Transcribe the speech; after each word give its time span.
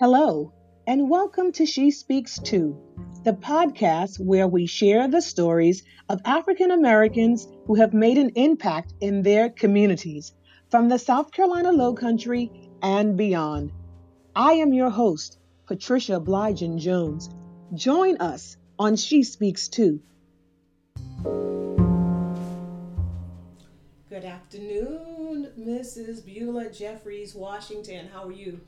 Hello, 0.00 0.52
and 0.86 1.10
welcome 1.10 1.50
to 1.50 1.66
She 1.66 1.90
Speaks 1.90 2.38
Too, 2.38 2.80
the 3.24 3.32
podcast 3.32 4.20
where 4.20 4.46
we 4.46 4.64
share 4.64 5.08
the 5.08 5.20
stories 5.20 5.82
of 6.08 6.20
African 6.24 6.70
Americans 6.70 7.48
who 7.66 7.74
have 7.74 7.92
made 7.92 8.16
an 8.16 8.30
impact 8.36 8.94
in 9.00 9.22
their 9.22 9.50
communities 9.50 10.32
from 10.70 10.88
the 10.88 11.00
South 11.00 11.32
Carolina 11.32 11.72
Low 11.72 11.94
Country 11.94 12.70
and 12.80 13.16
beyond. 13.16 13.72
I 14.36 14.52
am 14.52 14.72
your 14.72 14.90
host, 14.90 15.36
Patricia 15.66 16.20
Blygen 16.20 16.78
Jones. 16.78 17.28
Join 17.74 18.18
us 18.18 18.56
on 18.78 18.94
She 18.94 19.24
Speaks 19.24 19.66
Too. 19.66 20.00
Good 24.08 24.24
afternoon, 24.24 25.50
Mrs. 25.58 26.24
Beulah 26.24 26.70
Jeffries, 26.70 27.34
Washington. 27.34 28.06
How 28.12 28.28
are 28.28 28.32
you? 28.32 28.60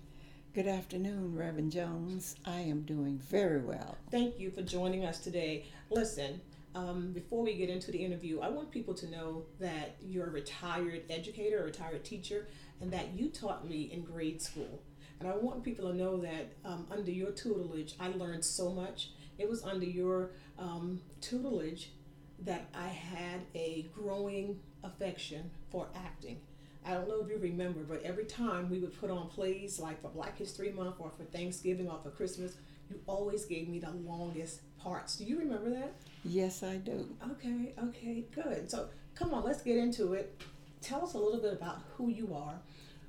Good 0.53 0.67
afternoon, 0.67 1.37
Reverend 1.37 1.71
Jones. 1.71 2.35
I 2.45 2.59
am 2.59 2.83
doing 2.83 3.21
very 3.21 3.61
well. 3.61 3.97
Thank 4.11 4.41
you 4.41 4.51
for 4.51 4.63
joining 4.63 5.05
us 5.05 5.21
today. 5.21 5.67
Listen, 5.91 6.41
um, 6.75 7.13
before 7.13 7.45
we 7.45 7.55
get 7.55 7.71
into 7.71 7.93
the 7.93 8.05
interview, 8.05 8.41
I 8.41 8.49
want 8.49 8.73
people 8.73 8.93
to 8.95 9.09
know 9.09 9.45
that 9.61 9.95
you're 10.01 10.27
a 10.27 10.31
retired 10.31 11.03
educator, 11.09 11.61
a 11.61 11.67
retired 11.67 12.05
teacher, 12.05 12.49
and 12.81 12.93
that 12.93 13.15
you 13.15 13.29
taught 13.29 13.69
me 13.69 13.93
in 13.93 14.03
grade 14.03 14.43
school. 14.43 14.83
And 15.21 15.29
I 15.29 15.37
want 15.37 15.63
people 15.63 15.89
to 15.89 15.97
know 15.97 16.17
that 16.17 16.55
um, 16.65 16.85
under 16.91 17.13
your 17.13 17.31
tutelage, 17.31 17.95
I 18.01 18.09
learned 18.09 18.45
so 18.45 18.73
much. 18.73 19.11
It 19.39 19.49
was 19.49 19.63
under 19.63 19.87
your 19.87 20.33
um, 20.59 21.01
tutelage 21.21 21.93
that 22.41 22.71
I 22.75 22.89
had 22.89 23.43
a 23.55 23.87
growing 23.95 24.59
affection 24.83 25.53
for 25.71 25.87
acting. 25.95 26.41
I 26.85 26.95
don't 26.95 27.09
know 27.09 27.21
if 27.23 27.29
you 27.29 27.39
remember, 27.39 27.81
but 27.81 28.03
every 28.03 28.25
time 28.25 28.71
we 28.71 28.79
would 28.79 28.99
put 28.99 29.11
on 29.11 29.29
plays 29.29 29.79
like 29.79 30.01
for 30.01 30.09
Black 30.09 30.39
History 30.39 30.73
Month 30.73 30.97
or 30.99 31.11
for 31.17 31.25
Thanksgiving 31.25 31.89
or 31.89 31.99
for 32.03 32.11
Christmas, 32.11 32.57
you 32.89 32.99
always 33.07 33.45
gave 33.45 33.69
me 33.69 33.79
the 33.79 33.91
longest 33.91 34.61
parts. 34.79 35.17
Do 35.17 35.25
you 35.25 35.39
remember 35.39 35.71
that? 35.71 35.93
Yes, 36.25 36.63
I 36.63 36.77
do. 36.77 37.07
Okay, 37.33 37.75
okay, 37.85 38.25
good. 38.35 38.71
So 38.71 38.89
come 39.15 39.35
on, 39.35 39.45
let's 39.45 39.63
get 39.63 39.77
into 39.77 40.15
it. 40.15 40.41
Tell 40.81 41.05
us 41.05 41.15
a 41.15 41.19
little 41.19 41.41
bit 41.41 41.53
about 41.53 41.83
who 41.97 42.09
you 42.09 42.35
are. 42.35 42.59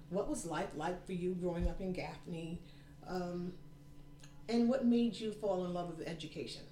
What 0.10 0.30
was 0.30 0.46
life 0.46 0.70
like 0.76 1.06
for 1.06 1.14
you 1.14 1.34
growing 1.36 1.70
up 1.70 1.80
in 1.80 1.94
Gaffney? 1.94 2.60
Um, 3.08 3.54
and 4.50 4.68
what 4.68 4.86
made 4.86 5.16
you 5.16 5.32
fall 5.32 5.66
in 5.66 5.74
love 5.74 5.98
with 5.98 6.06
education? 6.06 6.64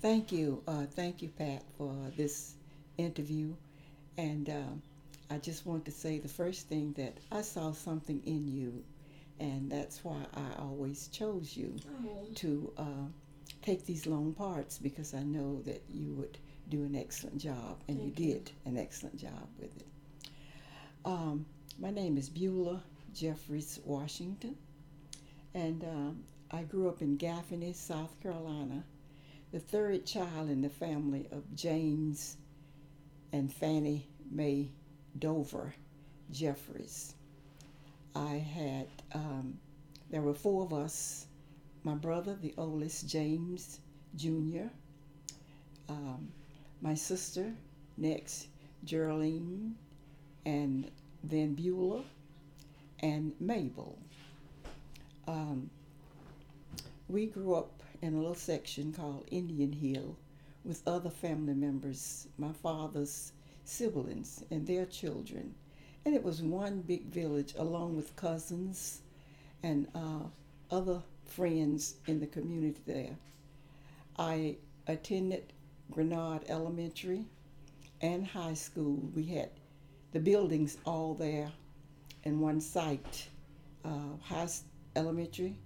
Thank 0.00 0.30
you. 0.30 0.62
Uh, 0.68 0.86
thank 0.86 1.22
you, 1.22 1.28
Pat, 1.28 1.64
for 1.76 1.92
this 2.16 2.54
interview. 2.96 3.54
And 4.16 4.48
um, 4.48 4.82
I 5.30 5.38
just 5.38 5.66
want 5.66 5.84
to 5.84 5.90
say 5.90 6.18
the 6.18 6.28
first 6.28 6.68
thing 6.68 6.92
that 6.94 7.18
I 7.30 7.42
saw 7.42 7.72
something 7.72 8.22
in 8.24 8.48
you, 8.48 8.82
and 9.40 9.70
that's 9.70 10.02
why 10.04 10.24
I 10.34 10.60
always 10.60 11.08
chose 11.08 11.56
you 11.56 11.76
Oh. 12.04 12.26
to 12.36 12.72
uh, 12.78 13.06
take 13.62 13.84
these 13.84 14.06
long 14.06 14.32
parts 14.32 14.78
because 14.78 15.14
I 15.14 15.22
know 15.22 15.60
that 15.62 15.82
you 15.88 16.12
would 16.14 16.38
do 16.70 16.82
an 16.84 16.94
excellent 16.96 17.38
job, 17.38 17.78
and 17.88 17.98
Thank 17.98 18.18
you 18.18 18.26
you. 18.26 18.32
did 18.34 18.50
an 18.64 18.76
excellent 18.78 19.16
job 19.18 19.48
with 19.58 19.76
it. 19.76 19.86
Um, 21.04 21.46
my 21.78 21.90
name 21.90 22.16
is 22.18 22.28
Beulah 22.28 22.82
Jeffries 23.14 23.80
Washington, 23.84 24.56
and 25.54 25.84
um, 25.84 26.24
I 26.50 26.62
grew 26.62 26.88
up 26.88 27.02
in 27.02 27.16
Gaffney, 27.16 27.72
South 27.74 28.18
Carolina, 28.22 28.82
the 29.52 29.60
third 29.60 30.04
child 30.06 30.48
in 30.50 30.60
the 30.62 30.68
family 30.70 31.26
of 31.32 31.54
James 31.54 32.36
and 33.32 33.52
Fannie 33.52 34.06
Mae 34.30 34.70
Dover 35.18 35.74
Jeffries. 36.30 37.14
I 38.14 38.34
had, 38.34 38.88
um, 39.12 39.58
there 40.10 40.22
were 40.22 40.34
four 40.34 40.64
of 40.64 40.72
us. 40.72 41.26
My 41.84 41.94
brother, 41.94 42.36
the 42.40 42.54
oldest, 42.58 43.08
James 43.08 43.80
Jr., 44.16 44.68
um, 45.88 46.28
my 46.80 46.94
sister, 46.94 47.52
next, 47.96 48.48
Geraldine, 48.84 49.76
and 50.44 50.90
then 51.22 51.54
Beulah, 51.54 52.04
and 53.00 53.32
Mabel. 53.40 53.98
Um, 55.26 55.70
we 57.08 57.26
grew 57.26 57.54
up 57.54 57.82
in 58.02 58.14
a 58.14 58.18
little 58.18 58.34
section 58.34 58.92
called 58.92 59.26
Indian 59.30 59.72
Hill 59.72 60.16
with 60.64 60.86
other 60.86 61.10
family 61.10 61.54
members, 61.54 62.28
my 62.36 62.52
father's 62.52 63.32
siblings 63.68 64.42
and 64.50 64.66
their 64.66 64.86
children. 64.86 65.54
And 66.04 66.14
it 66.14 66.22
was 66.24 66.42
one 66.42 66.80
big 66.80 67.04
village 67.06 67.54
along 67.58 67.96
with 67.96 68.16
cousins 68.16 69.02
and 69.62 69.88
uh, 69.94 70.24
other 70.70 71.02
friends 71.26 71.96
in 72.06 72.20
the 72.20 72.26
community 72.26 72.80
there. 72.86 73.16
I 74.18 74.56
attended 74.86 75.52
Granard 75.90 76.44
Elementary 76.48 77.24
and 78.00 78.26
high 78.26 78.54
school. 78.54 79.02
We 79.14 79.24
had 79.24 79.50
the 80.12 80.20
buildings 80.20 80.78
all 80.86 81.14
there 81.14 81.52
in 82.24 82.40
one 82.40 82.60
site 82.60 83.28
uh, 83.84 84.16
high 84.22 84.48
elementary 84.96 85.56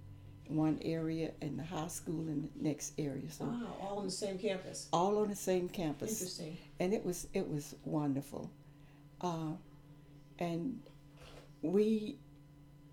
one 0.47 0.79
area 0.83 1.31
and 1.41 1.57
the 1.57 1.63
high 1.63 1.87
school 1.87 2.19
in 2.27 2.41
the 2.53 2.69
next 2.69 2.93
area. 2.97 3.29
So 3.29 3.45
Wow, 3.45 3.67
all 3.81 3.97
on 3.99 4.05
the 4.05 4.11
same 4.11 4.37
campus. 4.37 4.87
all 4.93 5.17
on 5.19 5.29
the 5.29 5.35
same 5.35 5.69
campus 5.69 6.11
Interesting. 6.21 6.57
and 6.79 6.93
it 6.93 7.03
was 7.05 7.27
it 7.33 7.47
was 7.49 7.75
wonderful. 7.85 8.49
Uh, 9.21 9.53
and 10.39 10.79
we, 11.61 12.17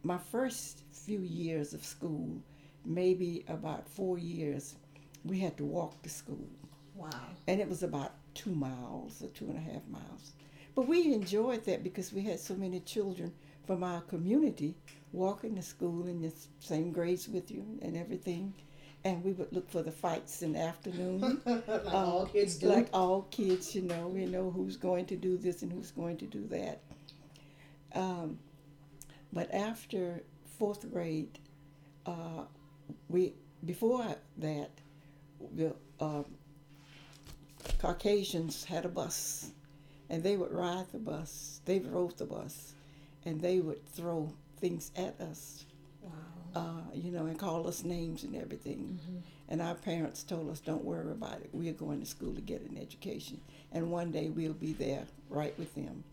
my 0.02 0.18
first 0.18 0.82
few 0.92 1.20
years 1.20 1.74
of 1.74 1.84
school, 1.84 2.40
maybe 2.84 3.44
about 3.48 3.88
four 3.88 4.16
years, 4.18 4.76
we 5.24 5.38
had 5.40 5.56
to 5.56 5.64
walk 5.64 6.00
to 6.02 6.08
school, 6.08 6.48
Wow. 6.94 7.10
and 7.48 7.60
it 7.60 7.68
was 7.68 7.82
about 7.82 8.12
two 8.34 8.52
miles 8.54 9.22
or 9.22 9.28
two 9.28 9.46
and 9.46 9.56
a 9.56 9.60
half 9.60 9.86
miles. 9.88 10.32
But 10.76 10.86
we 10.86 11.12
enjoyed 11.12 11.64
that 11.64 11.82
because 11.82 12.12
we 12.12 12.22
had 12.22 12.38
so 12.38 12.54
many 12.54 12.78
children 12.80 13.32
from 13.66 13.82
our 13.82 14.02
community 14.02 14.76
walking 15.12 15.56
to 15.56 15.62
school 15.62 16.06
in 16.06 16.20
the 16.22 16.32
same 16.60 16.92
grades 16.92 17.28
with 17.28 17.50
you 17.50 17.64
and 17.82 17.96
everything. 17.96 18.54
And 19.02 19.24
we 19.24 19.32
would 19.32 19.52
look 19.52 19.70
for 19.70 19.82
the 19.82 19.90
fights 19.90 20.42
in 20.42 20.52
the 20.52 20.58
afternoon. 20.60 21.40
like 21.46 21.68
Uh, 21.68 21.88
all 21.88 22.26
kids 22.26 22.56
do. 22.56 22.66
Like 22.66 22.88
all 22.92 23.22
kids, 23.30 23.74
you 23.74 23.82
know, 23.82 24.12
you 24.14 24.26
know 24.26 24.50
who's 24.50 24.76
going 24.76 25.06
to 25.06 25.16
do 25.16 25.38
this 25.38 25.62
and 25.62 25.72
who's 25.72 25.90
going 25.90 26.18
to 26.18 26.26
do 26.26 26.46
that. 26.48 26.80
Um, 27.94 28.38
but 29.32 29.52
after 29.54 30.22
fourth 30.58 30.90
grade, 30.92 31.38
uh, 32.06 32.44
we 33.08 33.34
before 33.64 34.16
that, 34.38 34.70
the 35.54 35.74
um, 36.00 36.26
Caucasians 37.78 38.64
had 38.64 38.84
a 38.84 38.88
bus, 38.88 39.50
and 40.08 40.22
they 40.22 40.36
would 40.36 40.52
ride 40.52 40.86
the 40.92 40.98
bus. 40.98 41.60
They 41.64 41.78
rode 41.80 42.16
the 42.18 42.26
bus, 42.26 42.74
and 43.24 43.40
they 43.40 43.60
would 43.60 43.86
throw 43.86 44.32
things 44.60 44.92
at 44.96 45.20
us 45.20 45.64
wow. 46.02 46.10
uh, 46.54 46.94
you 46.94 47.10
know, 47.10 47.26
and 47.26 47.38
call 47.38 47.66
us 47.66 47.84
names 47.84 48.24
and 48.24 48.36
everything. 48.36 48.98
And 49.48 49.60
our 49.60 49.74
parents 49.74 50.22
told 50.22 50.48
us, 50.50 50.60
don't 50.60 50.84
worry 50.84 51.10
about 51.10 51.40
it. 51.40 51.50
We're 51.52 51.72
going 51.72 52.00
to 52.00 52.06
school 52.06 52.34
to 52.34 52.40
get 52.40 52.62
an 52.62 52.78
education. 52.80 53.40
And 53.72 53.90
one 53.90 54.12
day 54.12 54.28
we'll 54.28 54.52
be 54.52 54.72
there 54.72 55.04
right 55.28 55.56
with 55.58 55.74
them. 55.74 56.04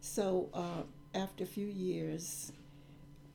So 0.00 0.48
uh, 0.54 0.82
after 1.14 1.44
a 1.44 1.46
few 1.46 1.66
years, 1.66 2.52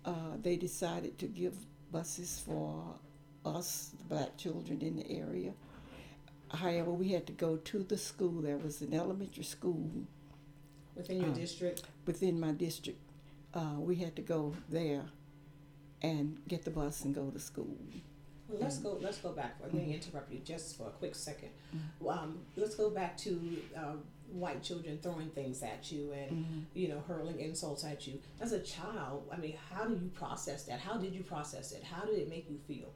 uh, 0.06 0.38
they 0.42 0.56
decided 0.56 1.18
to 1.20 1.28
give 1.28 1.56
buses 1.92 2.42
for 2.46 2.84
us, 3.46 3.92
the 3.98 4.16
black 4.16 4.38
children 4.38 4.82
in 4.82 4.96
the 4.98 5.12
area. 5.12 5.54
However, 6.54 6.92
we 6.92 7.10
had 7.10 7.26
to 7.28 7.34
go 7.34 7.58
to 7.58 7.84
the 7.84 7.98
school. 7.98 8.42
There 8.42 8.58
was 8.58 8.82
an 8.82 8.94
elementary 8.94 9.44
school 9.44 9.90
Within 10.96 11.22
your 11.22 11.32
uh, 11.32 11.34
district. 11.34 11.84
within 12.06 12.40
my 12.40 12.52
district. 12.52 13.00
Uh, 13.54 13.76
we 13.80 13.96
had 13.96 14.16
to 14.16 14.22
go 14.22 14.54
there 14.70 15.04
and 16.02 16.40
get 16.48 16.66
the 16.66 16.72
bus 16.72 17.04
and 17.06 17.14
go 17.14 17.30
to 17.30 17.40
school. 17.40 17.78
Well, 18.48 18.60
let's 18.62 18.78
go. 18.78 18.98
Let's 19.02 19.18
go 19.20 19.32
back. 19.32 19.56
Let 19.62 19.72
Mm-hmm. 19.74 19.88
me 19.90 19.94
interrupt 19.94 20.32
you 20.32 20.40
just 20.40 20.78
for 20.78 20.88
a 20.88 20.92
quick 20.92 21.14
2nd 21.14 21.50
Um, 22.08 22.40
let's 22.56 22.76
go 22.76 22.90
back 22.90 23.16
to 23.18 23.58
uh, 23.78 23.94
white 24.32 24.62
children 24.64 25.00
throwing 25.02 25.30
things 25.30 25.62
at 25.64 25.92
you 25.92 26.12
and 26.12 26.32
Mm-hmm. 26.32 26.60
you 26.74 26.88
know 26.90 27.02
hurling 27.08 27.40
insults 27.40 27.84
at 27.86 28.06
you. 28.08 28.20
As 28.42 28.52
a 28.52 28.60
child, 28.60 29.30
I 29.32 29.38
mean, 29.38 29.56
how 29.72 29.86
do 29.86 29.94
you 29.94 30.10
process 30.14 30.64
that? 30.66 30.80
How 30.80 30.98
did 30.98 31.14
you 31.14 31.24
process 31.24 31.72
it? 31.72 31.84
How 31.84 32.06
did 32.06 32.18
it 32.18 32.30
make 32.30 32.50
you 32.50 32.58
feel? 32.68 32.92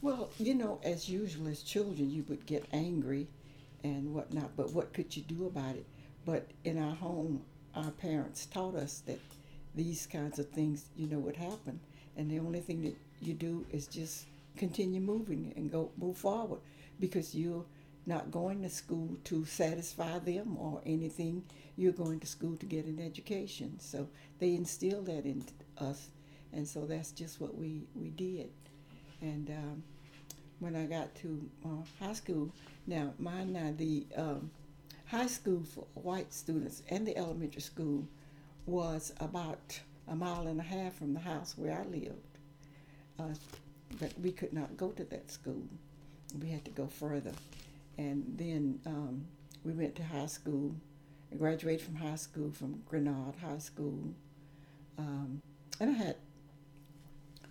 Well, 0.00 0.30
you 0.38 0.54
know, 0.54 0.80
as 0.82 1.08
usual, 1.08 1.48
as 1.48 1.62
children, 1.62 2.10
you 2.10 2.24
would 2.28 2.44
get 2.46 2.64
angry 2.72 3.28
and 3.84 4.14
whatnot, 4.14 4.56
but 4.56 4.72
what 4.72 4.92
could 4.94 5.16
you 5.16 5.22
do 5.22 5.46
about 5.46 5.76
it? 5.76 5.86
But 6.24 6.50
in 6.64 6.78
our 6.82 6.94
home, 6.94 7.42
our 7.74 7.90
parents 7.92 8.46
taught 8.46 8.74
us 8.74 9.00
that 9.06 9.20
these 9.74 10.06
kinds 10.06 10.38
of 10.38 10.48
things, 10.50 10.86
you 10.96 11.06
know, 11.06 11.18
would 11.18 11.36
happen. 11.36 11.80
And 12.16 12.30
the 12.30 12.38
only 12.38 12.60
thing 12.60 12.82
that 12.82 12.96
you 13.20 13.34
do 13.34 13.64
is 13.70 13.86
just 13.86 14.26
continue 14.56 15.00
moving 15.00 15.52
and 15.56 15.70
go 15.70 15.90
move 15.96 16.18
forward 16.18 16.60
because 17.00 17.34
you're 17.34 17.64
not 18.04 18.30
going 18.30 18.62
to 18.62 18.68
school 18.68 19.16
to 19.24 19.44
satisfy 19.44 20.18
them 20.18 20.56
or 20.58 20.82
anything. 20.84 21.44
You're 21.76 21.92
going 21.92 22.20
to 22.20 22.26
school 22.26 22.56
to 22.56 22.66
get 22.66 22.84
an 22.84 23.00
education. 23.00 23.78
So 23.80 24.08
they 24.38 24.54
instilled 24.54 25.06
that 25.06 25.24
in 25.24 25.44
us 25.78 26.08
and 26.52 26.68
so 26.68 26.84
that's 26.84 27.12
just 27.12 27.40
what 27.40 27.56
we 27.56 27.82
we 27.94 28.10
did. 28.10 28.50
And 29.20 29.48
um, 29.50 29.82
when 30.58 30.76
I 30.76 30.84
got 30.84 31.14
to 31.16 31.48
uh, 31.64 32.04
high 32.04 32.12
school, 32.12 32.50
now 32.86 33.14
mind 33.18 33.52
now 33.52 33.72
the 33.76 34.06
um, 34.16 34.50
high 35.06 35.26
school 35.26 35.62
for 35.64 35.86
white 35.94 36.32
students 36.32 36.82
and 36.90 37.06
the 37.06 37.16
elementary 37.16 37.62
school 37.62 38.06
was 38.66 39.12
about 39.20 39.80
a 40.08 40.14
mile 40.14 40.46
and 40.46 40.60
a 40.60 40.64
half 40.64 40.94
from 40.94 41.14
the 41.14 41.20
house 41.20 41.54
where 41.56 41.78
I 41.78 41.84
lived. 41.84 42.38
Uh, 43.18 43.34
but 44.00 44.12
we 44.20 44.32
could 44.32 44.52
not 44.52 44.76
go 44.76 44.88
to 44.90 45.04
that 45.04 45.30
school. 45.30 45.62
We 46.40 46.48
had 46.48 46.64
to 46.64 46.70
go 46.70 46.86
further. 46.86 47.32
And 47.98 48.24
then 48.36 48.80
um, 48.86 49.26
we 49.64 49.72
went 49.72 49.94
to 49.96 50.04
high 50.04 50.26
school. 50.26 50.74
I 51.30 51.36
graduated 51.36 51.82
from 51.82 51.96
high 51.96 52.16
school 52.16 52.50
from 52.52 52.82
Granard 52.88 53.34
High 53.42 53.58
School. 53.58 54.14
Um, 54.98 55.42
and 55.80 55.90
I 55.90 55.92
had 55.92 56.16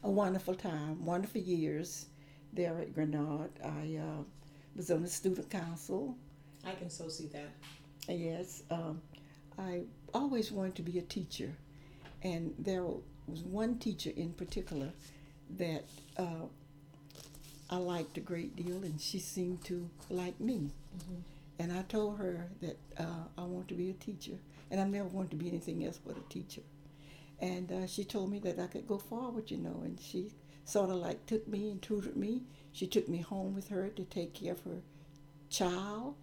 a 0.03 0.09
wonderful 0.09 0.55
time, 0.55 1.05
wonderful 1.05 1.41
years 1.41 2.07
there 2.53 2.79
at 2.79 2.93
Granard. 2.93 3.51
I 3.63 3.97
uh, 3.97 4.23
was 4.75 4.91
on 4.91 5.03
the 5.03 5.09
student 5.09 5.49
council. 5.49 6.15
I 6.65 6.73
can 6.73 6.89
so 6.89 7.07
see 7.07 7.27
that. 7.27 7.49
Yes, 8.07 8.63
um, 8.71 9.01
I 9.57 9.83
always 10.13 10.51
wanted 10.51 10.75
to 10.75 10.81
be 10.81 10.97
a 10.99 11.03
teacher, 11.03 11.53
and 12.23 12.53
there 12.57 12.83
was 12.83 13.43
one 13.43 13.77
teacher 13.77 14.11
in 14.15 14.33
particular 14.33 14.91
that 15.57 15.85
uh, 16.17 16.45
I 17.69 17.77
liked 17.77 18.17
a 18.17 18.21
great 18.21 18.55
deal, 18.55 18.83
and 18.83 18.99
she 18.99 19.19
seemed 19.19 19.63
to 19.65 19.89
like 20.09 20.39
me. 20.39 20.71
Mm-hmm. 20.97 21.21
And 21.59 21.71
I 21.71 21.83
told 21.83 22.17
her 22.17 22.47
that 22.61 22.77
uh, 22.97 23.25
I 23.37 23.43
want 23.43 23.67
to 23.67 23.75
be 23.75 23.89
a 23.91 23.93
teacher, 23.93 24.37
and 24.69 24.81
I 24.81 24.85
never 24.85 25.07
wanted 25.07 25.31
to 25.31 25.37
be 25.37 25.47
anything 25.47 25.85
else 25.85 25.99
but 26.05 26.17
a 26.17 26.29
teacher. 26.29 26.61
And 27.39 27.71
uh, 27.71 27.87
she 27.87 28.03
told 28.03 28.31
me 28.31 28.39
that 28.39 28.59
I 28.59 28.67
could 28.67 28.87
go 28.87 28.97
forward, 28.97 29.49
you 29.49 29.57
know, 29.57 29.81
and 29.83 29.99
she 29.99 30.31
sort 30.65 30.89
of 30.89 30.97
like 30.97 31.25
took 31.25 31.47
me 31.47 31.69
and 31.71 31.81
tutored 31.81 32.15
me. 32.15 32.43
She 32.71 32.87
took 32.87 33.09
me 33.09 33.19
home 33.19 33.55
with 33.55 33.69
her 33.69 33.89
to 33.89 34.03
take 34.05 34.33
care 34.33 34.53
of 34.53 34.63
her 34.63 34.81
child 35.49 36.15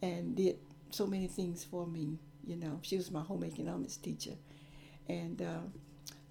and 0.00 0.36
did 0.36 0.58
so 0.90 1.06
many 1.06 1.26
things 1.26 1.64
for 1.64 1.86
me. 1.86 2.18
You 2.50 2.56
know, 2.56 2.80
she 2.82 2.96
was 2.96 3.12
my 3.12 3.20
home 3.22 3.44
economics 3.44 3.96
teacher, 3.96 4.34
and 5.08 5.40
uh, 5.40 5.60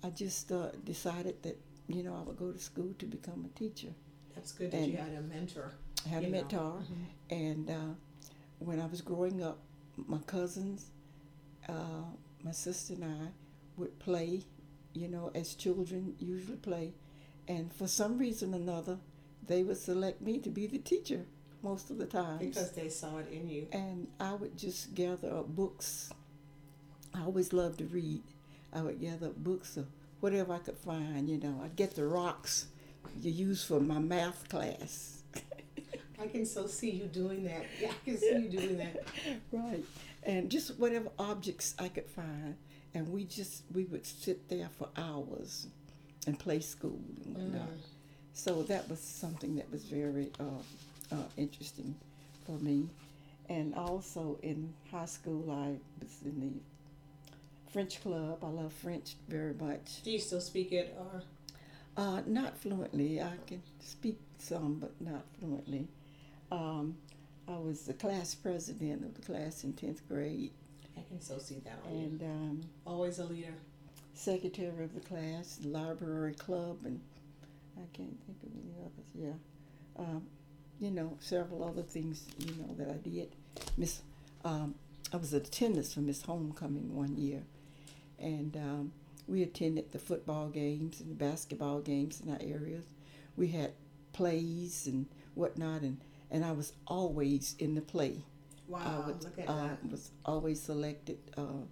I 0.03 0.09
just 0.09 0.51
uh, 0.51 0.71
decided 0.83 1.41
that 1.43 1.57
you 1.87 2.03
know 2.03 2.13
I 2.13 2.23
would 2.27 2.35
go 2.37 2.51
to 2.51 2.59
school 2.59 2.93
to 2.99 3.05
become 3.05 3.45
a 3.49 3.57
teacher. 3.57 3.93
That's 4.35 4.51
good 4.51 4.71
that 4.71 4.77
And- 4.81 4.91
you 4.91 4.97
had 4.97 5.13
a 5.13 5.21
mentor. 5.21 5.71
I 6.05 6.09
had 6.09 6.23
a 6.23 6.25
know. 6.25 6.31
mentor, 6.31 6.73
Mhm. 6.83 7.05
and 7.47 7.69
uh, 7.69 7.93
when 8.59 8.81
I 8.81 8.85
was 8.87 8.99
growing 9.01 9.41
up, 9.41 9.59
my 9.95 10.19
cousins, 10.35 10.91
uh, 11.69 12.03
my 12.43 12.51
sister 12.51 12.95
and 12.95 13.05
I 13.05 13.27
would 13.77 13.97
play, 13.99 14.43
you 14.93 15.07
know, 15.07 15.31
as 15.33 15.55
children 15.55 16.15
usually 16.19 16.57
play, 16.57 16.93
and 17.47 17.71
for 17.71 17.87
some 17.87 18.17
reason 18.17 18.53
or 18.53 18.57
another, 18.57 18.99
they 19.47 19.63
would 19.63 19.77
select 19.77 20.21
me 20.21 20.37
to 20.39 20.49
be 20.49 20.67
the 20.67 20.79
teacher 20.79 21.25
most 21.61 21.89
of 21.89 21.97
the 21.97 22.05
time. 22.05 22.37
Because 22.39 22.71
they 22.71 22.89
saw 22.89 23.17
it 23.17 23.27
in 23.31 23.49
you. 23.49 23.67
and 23.71 24.07
I 24.19 24.33
would 24.33 24.57
just 24.57 24.93
gather 24.95 25.29
up 25.29 25.47
books. 25.47 26.11
I 27.13 27.21
always 27.23 27.53
loved 27.53 27.79
to 27.79 27.85
read. 27.85 28.23
I 28.73 28.81
would 28.81 28.99
gather 29.01 29.27
up 29.27 29.37
books 29.37 29.77
of 29.77 29.87
whatever 30.19 30.53
I 30.53 30.59
could 30.59 30.77
find. 30.77 31.29
You 31.29 31.37
know, 31.37 31.61
I'd 31.63 31.75
get 31.75 31.95
the 31.95 32.05
rocks 32.05 32.67
you 33.21 33.31
use 33.31 33.63
for 33.63 33.79
my 33.79 33.99
math 33.99 34.47
class. 34.49 35.23
I 36.21 36.27
can 36.27 36.45
so 36.45 36.67
see 36.67 36.91
you 36.91 37.05
doing 37.05 37.43
that. 37.45 37.65
Yeah, 37.81 37.89
I 37.89 38.05
can 38.05 38.17
see 38.17 38.37
you 38.37 38.49
doing 38.49 38.77
that. 38.77 39.03
right, 39.51 39.83
and 40.23 40.49
just 40.49 40.77
whatever 40.77 41.09
objects 41.17 41.75
I 41.79 41.87
could 41.87 42.07
find, 42.09 42.55
and 42.93 43.07
we 43.09 43.23
just 43.23 43.63
we 43.73 43.85
would 43.85 44.05
sit 44.05 44.49
there 44.49 44.69
for 44.77 44.89
hours 44.97 45.67
and 46.27 46.37
play 46.37 46.59
school 46.59 46.99
and 47.25 47.35
whatnot. 47.35 47.69
Mm. 47.69 47.81
So 48.33 48.63
that 48.63 48.89
was 48.89 48.99
something 48.99 49.55
that 49.55 49.71
was 49.71 49.83
very 49.85 50.31
uh, 50.39 50.43
uh, 51.11 51.15
interesting 51.37 51.95
for 52.45 52.57
me. 52.59 52.89
And 53.49 53.73
also 53.75 54.37
in 54.43 54.73
high 54.91 55.05
school, 55.05 55.49
I 55.51 55.75
was 56.03 56.17
in 56.23 56.39
the 56.39 57.71
French 57.71 58.01
club. 58.01 58.39
I 58.43 58.47
love 58.47 58.73
French 58.73 59.15
very 59.27 59.53
much. 59.53 60.03
Do 60.03 60.11
you 60.11 60.19
still 60.19 60.41
speak 60.41 60.71
it 60.71 60.95
or? 60.99 61.23
Uh, 61.97 62.21
not 62.27 62.57
fluently. 62.57 63.21
I 63.21 63.31
can 63.47 63.61
speak 63.79 64.19
some, 64.37 64.75
but 64.75 64.93
not 65.01 65.23
fluently. 65.39 65.87
Um, 66.51 66.95
I 67.47 67.57
was 67.57 67.81
the 67.81 67.93
class 67.93 68.35
president 68.35 69.03
of 69.03 69.15
the 69.15 69.21
class 69.21 69.63
in 69.63 69.73
10th 69.73 69.99
grade 70.07 70.51
I 70.97 71.01
can 71.07 71.21
so 71.21 71.37
see 71.39 71.59
that 71.65 71.79
and 71.89 72.21
um, 72.21 72.61
Always 72.85 73.19
a 73.19 73.23
leader. 73.25 73.53
secretary 74.13 74.83
of 74.83 74.93
the 74.93 74.99
class, 74.99 75.59
library 75.63 76.33
club, 76.33 76.77
and 76.85 76.99
I 77.77 77.81
can't 77.93 78.17
think 78.25 78.37
of 78.43 78.49
any 78.53 78.73
others. 78.81 79.09
Yeah, 79.15 80.03
um, 80.03 80.23
you 80.79 80.91
know, 80.91 81.17
several 81.19 81.63
other 81.63 81.81
things. 81.83 82.25
You 82.37 82.53
know 82.55 82.75
that 82.77 82.89
I 82.89 82.97
did. 82.97 83.35
Miss, 83.77 84.01
um, 84.43 84.75
I 85.13 85.17
was 85.17 85.33
an 85.33 85.41
attendance 85.41 85.93
for 85.93 86.01
Miss 86.01 86.21
Homecoming 86.21 86.95
one 86.95 87.17
year, 87.17 87.43
and 88.17 88.55
um, 88.57 88.91
we 89.27 89.43
attended 89.43 89.91
the 89.91 89.99
football 89.99 90.49
games 90.49 91.01
and 91.01 91.11
the 91.11 91.15
basketball 91.15 91.79
games 91.79 92.21
in 92.21 92.31
our 92.31 92.39
areas. 92.41 92.85
We 93.35 93.49
had 93.49 93.73
plays 94.13 94.87
and 94.87 95.05
whatnot, 95.35 95.81
and 95.81 95.99
and 96.31 96.45
I 96.45 96.51
was 96.51 96.73
always 96.87 97.55
in 97.59 97.75
the 97.75 97.81
play. 97.81 98.23
I 98.69 98.71
Wow, 98.71 99.15
look 99.19 99.39
at 99.39 99.49
uh, 99.49 99.67
that. 99.67 99.89
was 99.89 100.11
always 100.25 100.61
selected 100.61 101.17
uh, 101.35 101.65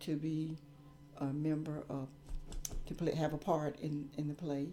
to 0.00 0.16
be 0.16 0.58
a 1.18 1.26
member 1.26 1.82
of 1.88 2.08
to 2.86 2.94
play 2.94 3.14
have 3.14 3.32
a 3.32 3.38
part 3.38 3.78
in, 3.80 4.10
in 4.18 4.28
the 4.28 4.34
play, 4.34 4.68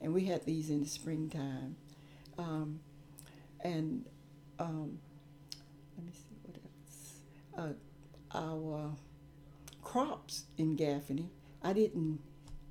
and 0.00 0.12
we 0.12 0.24
had 0.24 0.44
these 0.44 0.70
in 0.70 0.80
the 0.82 0.88
springtime, 0.88 1.76
um, 2.38 2.80
and 3.64 4.04
um, 4.58 4.98
let 5.96 6.06
me 6.06 6.12
see 6.12 6.36
what 6.42 6.56
else. 6.62 7.74
Uh, 8.32 8.36
our 8.38 8.94
crops 9.82 10.44
in 10.58 10.76
Gaffney. 10.76 11.30
I 11.62 11.72
didn't 11.72 12.20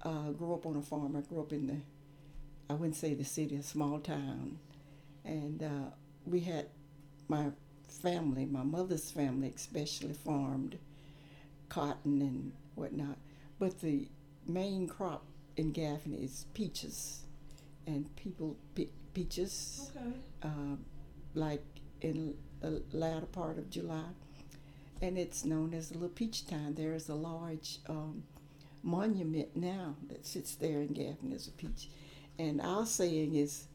uh, 0.04 0.32
grow 0.32 0.54
up 0.54 0.66
on 0.66 0.76
a 0.76 0.82
farm. 0.82 1.16
I 1.16 1.22
grew 1.22 1.42
up 1.42 1.52
in 1.52 1.68
the 1.68 1.78
I 2.70 2.74
wouldn't 2.74 2.96
say 2.96 3.14
the 3.14 3.26
city, 3.26 3.56
a 3.58 3.64
small 3.64 4.00
town, 4.00 4.58
and 5.26 5.62
uh, 5.62 5.92
we 6.26 6.40
had 6.40 6.68
my 7.28 7.48
family, 7.88 8.46
my 8.46 8.64
mother's 8.64 9.12
family 9.12 9.52
especially, 9.56 10.14
farmed 10.14 10.78
cotton 11.70 12.22
and 12.22 12.54
whatnot. 12.76 13.18
But 13.60 13.82
the 13.82 14.08
main 14.48 14.88
crop 14.88 15.24
in 15.58 15.72
Gaffney 15.72 16.18
is 16.18 16.46
peaches, 16.54 17.24
and 17.86 18.16
people 18.16 18.56
pick 18.76 18.90
peaches 19.14 19.92
Okay. 19.96 20.16
uh, 20.44 20.76
like 21.34 21.64
in 22.02 22.36
the 22.62 22.82
latter 22.92 23.26
part 23.28 23.58
of 23.58 23.70
July, 23.70 24.06
and 25.02 25.18
it's 25.18 25.46
known 25.46 25.74
as 25.74 25.90
the 25.90 25.96
Little 25.96 26.10
Peach 26.10 26.46
Time. 26.48 26.76
There 26.76 26.94
is 26.94 27.10
a 27.10 27.16
large 27.16 27.80
um, 27.88 28.24
monument 28.82 29.56
now 29.56 29.96
that 30.10 30.26
sits 30.26 30.56
there 30.56 30.82
in 30.82 30.94
Gaffney 30.94 31.34
as 31.36 31.48
a 31.48 31.52
peach, 31.52 31.90
and 32.40 32.62
our 32.62 32.86
saying 32.86 33.36
is. 33.36 33.68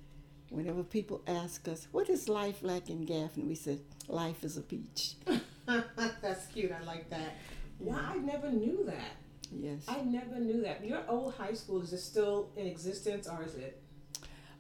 Whenever 0.51 0.83
people 0.83 1.21
ask 1.27 1.69
us, 1.69 1.89
what 1.93 2.09
is 2.09 2.27
life 2.27 2.61
like 2.63 2.89
in 2.89 3.05
Gaffney? 3.05 3.45
We 3.45 3.55
said, 3.55 3.81
life 4.09 4.43
is 4.45 4.57
a 4.57 4.63
peach. 4.63 5.17
That's 5.67 6.47
cute. 6.47 6.73
I 6.73 6.83
like 6.87 7.11
that. 7.11 7.37
Wow, 7.79 8.01
I 8.15 8.17
never 8.17 8.51
knew 8.51 8.83
that. 8.87 9.13
Yes. 9.53 9.85
I 9.87 10.01
never 10.01 10.41
knew 10.41 10.63
that. 10.63 10.83
Your 10.83 11.03
old 11.07 11.35
high 11.35 11.53
school 11.53 11.83
is 11.83 11.93
it 11.93 11.99
still 11.99 12.49
in 12.57 12.67
existence 12.67 13.29
or 13.29 13.45
is 13.45 13.57
it? 13.57 13.83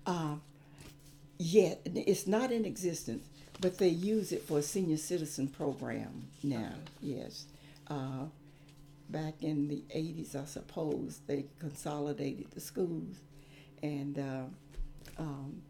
Uh, 0.04 0.34
yet 1.38 1.80
it's 1.84 2.26
not 2.26 2.50
in 2.52 2.64
existence, 2.64 3.26
but 3.60 3.78
they 3.78 3.88
use 3.88 4.32
it 4.32 4.42
for 4.42 4.58
a 4.58 4.62
senior 4.62 4.96
citizen 4.96 5.48
program 5.48 6.28
now. 6.42 6.72
Yes. 7.00 7.46
Uh, 7.88 8.26
back 9.08 9.42
in 9.42 9.68
the 9.68 9.82
80s, 9.94 10.36
I 10.36 10.44
suppose, 10.44 11.20
they 11.26 11.46
consolidated 11.58 12.50
the 12.52 12.60
schools. 12.60 13.16
And 13.82 14.18
uh, 14.18 14.42
um, 15.18 15.62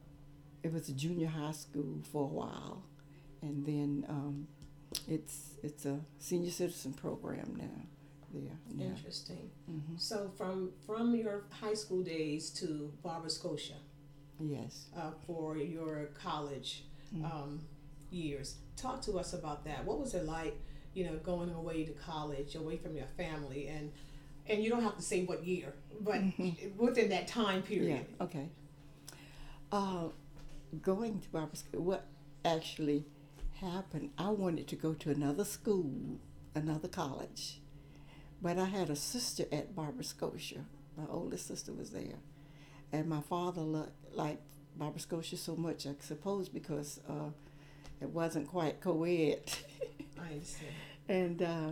it 0.63 0.73
was 0.73 0.89
a 0.89 0.93
junior 0.93 1.29
high 1.29 1.53
school 1.53 2.01
for 2.11 2.25
a 2.25 2.27
while. 2.27 2.83
And 3.43 3.65
then 3.65 4.05
um, 4.09 4.49
it's, 5.07 5.55
it's 5.63 5.87
a 5.87 6.01
senior 6.19 6.51
citizen 6.51 6.93
program 6.95 7.55
now. 7.57 7.85
There. 8.35 8.53
now. 8.75 8.95
Interesting. 8.95 9.51
hmm 9.67 9.97
So 9.97 10.31
from 10.37 10.73
from 10.85 11.15
your 11.15 11.45
high 11.51 11.73
school 11.73 12.03
days 12.03 12.51
to 12.61 12.93
Barber 13.03 13.31
Scotia 13.31 13.77
Yes. 14.41 14.87
uh, 14.97 15.11
for 15.27 15.57
your 15.57 16.11
college 16.15 16.85
Mm-hmm. 17.15 17.25
um, 17.25 17.61
years, 18.11 18.57
talk 18.77 19.01
to 19.03 19.19
us 19.19 19.33
about 19.33 19.65
that. 19.65 19.83
What 19.87 19.99
was 19.99 20.13
it 20.15 20.27
like, 20.27 20.55
you 20.93 21.05
know, 21.07 21.17
going 21.25 21.51
away 21.55 21.85
to 21.85 21.93
college, 21.93 22.55
away 22.55 22.77
from 22.77 22.95
your 22.97 23.07
family, 23.17 23.69
and 23.69 23.91
and 24.47 24.63
you 24.63 24.69
don't 24.69 24.83
have 24.83 24.97
to 24.97 25.03
say 25.03 25.25
what 25.25 25.43
year, 25.45 25.73
but 26.01 26.21
within 26.77 27.09
that 27.09 27.27
time 27.27 27.63
period. 27.63 28.01
Mm-hmm. 28.03 28.15
Yeah, 28.21 28.25
okay. 28.27 28.49
Uh, 29.71 30.09
going 30.83 31.21
to 31.21 31.29
Barber 31.31 31.57
School, 31.57 31.83
what 31.83 32.07
actually 32.45 33.05
happened, 33.61 34.11
I 34.19 34.31
wanted 34.31 34.69
to 34.69 34.77
go 34.77 34.95
to 34.95 35.11
another 35.11 35.45
school, 35.45 36.19
another 36.55 36.89
college, 36.89 37.61
but 38.41 38.59
I 38.59 38.67
had 38.67 38.91
a 38.91 38.97
sister 38.97 39.45
at 39.53 39.75
Barber 39.75 40.03
Scotia, 40.03 40.65
My 40.97 41.05
oldest 41.11 41.47
sister 41.49 41.73
was 41.73 41.91
there, 41.91 42.17
and 42.93 43.09
my 43.09 43.21
father 43.21 43.63
lo- 43.63 43.89
liked 44.13 44.43
Barber 44.77 44.99
Scotia 44.99 45.37
so 45.37 45.57
much, 45.57 45.87
I 45.87 45.95
suppose, 46.01 46.49
because 46.49 47.01
uh, 47.09 47.31
it 48.01 48.11
wasn't 48.11 48.49
quite 48.49 48.81
co-ed. 48.81 49.43
I 50.19 50.33
understand. 50.33 50.73
and 51.09 51.43
uh, 51.43 51.71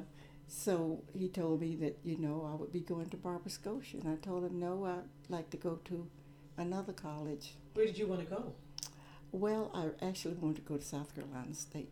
so 0.49 1.03
he 1.13 1.29
told 1.29 1.61
me 1.61 1.77
that 1.77 1.99
you 2.05 2.19
know 2.19 2.49
I 2.51 2.55
would 2.55 2.73
be 2.73 2.81
going 2.81 3.09
to 3.11 3.17
Barber 3.17 3.49
Scotia, 3.49 3.99
and 3.99 4.09
I 4.09 4.17
told 4.17 4.45
him 4.45 4.59
no, 4.59 4.85
I'd 4.85 5.31
like 5.31 5.51
to 5.51 5.57
go 5.57 5.79
to 5.87 6.07
another 6.57 6.93
college. 6.93 7.55
Where 7.75 7.87
did 7.87 7.99
you 7.99 8.07
want 8.07 8.21
to 8.21 8.27
go? 8.27 8.53
Well, 9.33 9.71
I 9.75 10.07
actually 10.07 10.35
wanted 10.35 10.57
to 10.57 10.63
go 10.63 10.77
to 10.77 10.85
South 10.85 11.15
Carolina 11.15 11.55
State. 11.55 11.91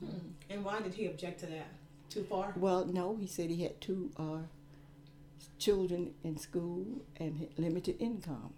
Hmm. 0.00 0.30
And 0.50 0.64
why 0.64 0.80
did 0.80 0.94
he 0.94 1.06
object 1.06 1.40
to 1.40 1.46
that? 1.46 1.68
Too 2.10 2.24
far? 2.24 2.52
Well, 2.56 2.84
no, 2.86 3.16
he 3.16 3.26
said 3.26 3.50
he 3.50 3.62
had 3.62 3.80
two 3.80 4.10
uh, 4.16 4.38
children 5.58 6.14
in 6.22 6.36
school 6.36 7.02
and 7.16 7.48
limited 7.56 7.96
income. 7.98 8.52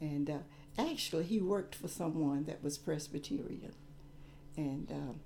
And 0.00 0.30
uh, 0.30 0.38
actually, 0.78 1.24
he 1.24 1.40
worked 1.40 1.74
for 1.74 1.88
someone 1.88 2.44
that 2.44 2.62
was 2.62 2.78
Presbyterian. 2.78 3.72
And 4.56 4.90
um, 4.90 5.20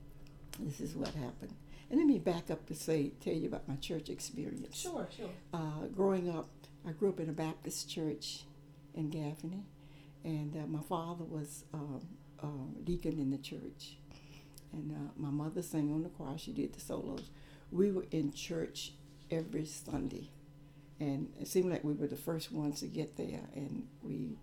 this 0.60 0.80
is 0.80 0.94
what 0.94 1.08
happened. 1.08 1.54
And 1.90 1.98
let 1.98 2.06
me 2.06 2.18
back 2.18 2.50
up 2.50 2.66
to 2.66 2.74
say, 2.74 3.12
tell 3.20 3.34
you 3.34 3.48
about 3.48 3.68
my 3.68 3.76
church 3.76 4.08
experience. 4.08 4.78
Sure, 4.78 5.06
sure. 5.14 5.28
Uh, 5.52 5.86
growing 5.94 6.30
up, 6.30 6.48
I 6.88 6.92
grew 6.92 7.10
up 7.10 7.20
in 7.20 7.28
a 7.28 7.32
Baptist 7.32 7.90
church 7.90 8.44
in 8.94 9.10
Gaffney, 9.10 9.64
and 10.24 10.56
uh, 10.56 10.66
my 10.66 10.80
father 10.82 11.24
was 11.24 11.64
um, 11.74 12.00
uh, 12.42 12.46
deacon 12.82 13.18
in 13.18 13.30
the 13.30 13.38
church, 13.38 13.96
and 14.72 14.90
uh, 14.90 15.10
my 15.16 15.30
mother 15.30 15.62
sang 15.62 15.92
on 15.92 16.02
the 16.02 16.08
choir. 16.08 16.38
She 16.38 16.52
did 16.52 16.72
the 16.72 16.80
solos. 16.80 17.30
We 17.70 17.92
were 17.92 18.06
in 18.10 18.32
church 18.32 18.92
every 19.32 19.64
Sunday, 19.64 20.28
and 21.00 21.32
it 21.40 21.48
seemed 21.48 21.70
like 21.70 21.82
we 21.82 21.94
were 21.94 22.06
the 22.06 22.16
first 22.16 22.52
ones 22.52 22.80
to 22.80 22.86
get 22.86 23.16
there, 23.16 23.40
and 23.54 23.88
we 24.02 24.36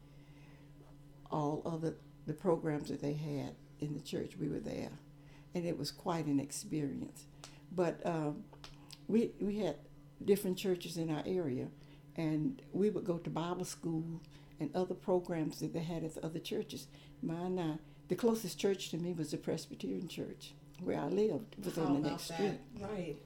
all 1.31 1.61
other 1.65 1.95
the 2.25 2.33
programs 2.33 2.89
that 2.89 3.01
they 3.01 3.13
had 3.13 3.55
in 3.79 3.93
the 3.93 4.01
church, 4.01 4.33
we 4.39 4.47
were 4.49 4.59
there, 4.59 4.91
and 5.55 5.65
it 5.65 5.77
was 5.77 5.91
quite 5.91 6.25
an 6.25 6.39
experience. 6.39 7.25
But 7.71 8.01
um, 8.05 8.43
we 9.07 9.31
we 9.39 9.59
had 9.59 9.77
different 10.25 10.57
churches 10.57 10.97
in 10.97 11.09
our 11.09 11.23
area, 11.25 11.67
and 12.17 12.61
we 12.73 12.89
would 12.89 13.05
go 13.05 13.17
to 13.19 13.29
Bible 13.29 13.65
school 13.65 14.21
and 14.59 14.69
other 14.75 14.95
programs 14.95 15.59
that 15.59 15.71
they 15.73 15.79
had 15.83 16.03
at 16.03 16.15
the 16.15 16.25
other 16.25 16.39
churches. 16.39 16.87
Mine, 17.21 17.57
uh, 17.57 17.77
the 18.09 18.15
closest 18.15 18.59
church 18.59 18.89
to 18.89 18.97
me 18.97 19.13
was 19.13 19.31
the 19.31 19.37
Presbyterian 19.37 20.07
Church 20.07 20.53
where 20.83 20.99
I 20.99 21.07
lived. 21.07 21.55
It 21.59 21.65
was 21.65 21.75
How 21.75 21.83
on 21.83 22.01
the 22.01 22.09
next 22.09 22.27
that? 22.29 22.33
street, 22.35 22.59
Right. 22.79 23.17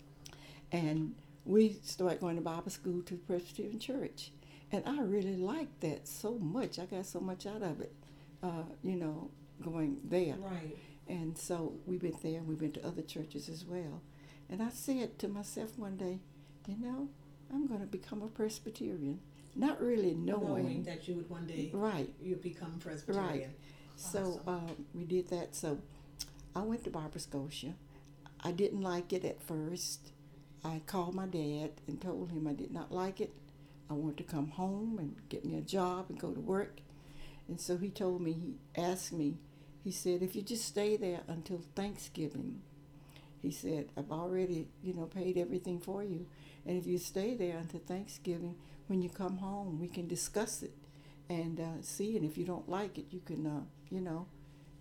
and 0.71 1.15
we 1.45 1.77
started 1.83 2.19
going 2.19 2.35
to 2.35 2.41
Bible 2.41 2.69
school 2.71 3.01
to 3.03 3.13
the 3.15 3.19
Presbyterian 3.21 3.79
Church, 3.79 4.31
and 4.71 4.83
I 4.85 5.01
really 5.01 5.35
liked 5.37 5.81
that 5.81 6.07
so 6.07 6.37
much. 6.37 6.79
I 6.79 6.85
got 6.85 7.05
so 7.05 7.19
much 7.19 7.45
out 7.45 7.61
of 7.61 7.81
it, 7.81 7.93
uh, 8.41 8.63
you 8.81 8.95
know, 8.95 9.29
going 9.61 9.97
there. 10.03 10.35
Right. 10.37 10.77
And 11.07 11.37
so 11.37 11.73
we 11.85 11.97
went 11.97 12.21
there 12.23 12.37
and 12.39 12.47
we 12.47 12.55
went 12.55 12.75
to 12.75 12.85
other 12.87 13.01
churches 13.01 13.49
as 13.49 13.65
well. 13.65 14.01
And 14.49 14.61
I 14.61 14.69
said 14.69 15.19
to 15.19 15.27
myself 15.27 15.77
one 15.77 15.97
day, 15.97 16.19
you 16.67 16.77
know, 16.79 17.09
I'm 17.53 17.67
going 17.67 17.81
to 17.81 17.85
become 17.85 18.21
a 18.21 18.27
Presbyterian. 18.27 19.19
Not 19.55 19.81
really 19.81 20.13
knowing. 20.13 20.63
Knowing 20.63 20.83
that 20.83 21.07
you 21.07 21.15
would 21.15 21.29
one 21.29 21.45
day 21.45 21.69
Right. 21.73 22.09
you 22.21 22.35
become 22.37 22.79
Presbyterian. 22.79 23.51
So 23.95 24.39
Awesome. 24.47 24.47
um, 24.47 24.85
we 24.95 25.03
did 25.03 25.27
that. 25.27 25.55
So 25.55 25.79
I 26.55 26.61
went 26.61 26.83
to 26.85 26.89
Barber 26.89 27.19
Scotia. 27.19 27.73
I 28.39 28.51
didn't 28.51 28.81
like 28.81 29.11
it 29.13 29.23
at 29.25 29.41
first. 29.41 30.11
I 30.65 30.81
called 30.85 31.13
my 31.13 31.25
dad 31.25 31.71
and 31.87 31.99
told 32.01 32.31
him 32.31 32.47
I 32.47 32.53
did 32.53 32.71
not 32.71 32.91
like 32.91 33.19
it. 33.19 33.33
I 33.89 33.93
wanted 33.93 34.17
to 34.17 34.23
come 34.23 34.47
home 34.47 34.97
and 34.97 35.15
get 35.29 35.45
me 35.45 35.57
a 35.57 35.61
job 35.61 36.05
and 36.09 36.19
go 36.19 36.31
to 36.31 36.39
work. 36.39 36.79
And 37.47 37.59
so 37.59 37.77
he 37.77 37.89
told 37.89 38.21
me, 38.21 38.33
he 38.33 38.81
asked 38.81 39.11
me, 39.11 39.37
he 39.83 39.91
said, 39.91 40.21
if 40.21 40.35
you 40.35 40.41
just 40.41 40.65
stay 40.65 40.95
there 40.95 41.21
until 41.27 41.61
Thanksgiving, 41.75 42.61
he 43.41 43.51
said, 43.51 43.89
I've 43.97 44.11
already, 44.11 44.67
you 44.81 44.93
know, 44.93 45.03
paid 45.05 45.37
everything 45.37 45.81
for 45.81 46.01
you. 46.03 46.25
And 46.65 46.77
if 46.77 46.87
you 46.87 46.97
stay 46.97 47.35
there 47.35 47.57
until 47.57 47.81
Thanksgiving, 47.81 48.55
when 48.87 49.01
you 49.01 49.09
come 49.09 49.37
home, 49.37 49.79
we 49.81 49.89
can 49.89 50.07
discuss 50.07 50.63
it 50.63 50.73
and 51.29 51.59
uh, 51.59 51.81
see. 51.81 52.15
And 52.15 52.25
if 52.25 52.37
you 52.37 52.45
don't 52.45 52.69
like 52.69 52.97
it, 52.97 53.07
you 53.11 53.19
can, 53.19 53.45
uh, 53.45 53.61
you 53.89 53.99
know, 53.99 54.27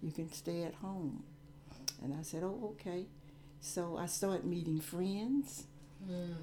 you 0.00 0.12
can 0.12 0.32
stay 0.32 0.62
at 0.62 0.74
home. 0.74 1.24
And 2.00 2.14
I 2.14 2.22
said, 2.22 2.44
oh, 2.44 2.74
okay. 2.74 3.06
So 3.60 3.96
I 3.96 4.06
started 4.06 4.44
meeting 4.44 4.80
friends 4.80 5.66
Mm. 6.10 6.34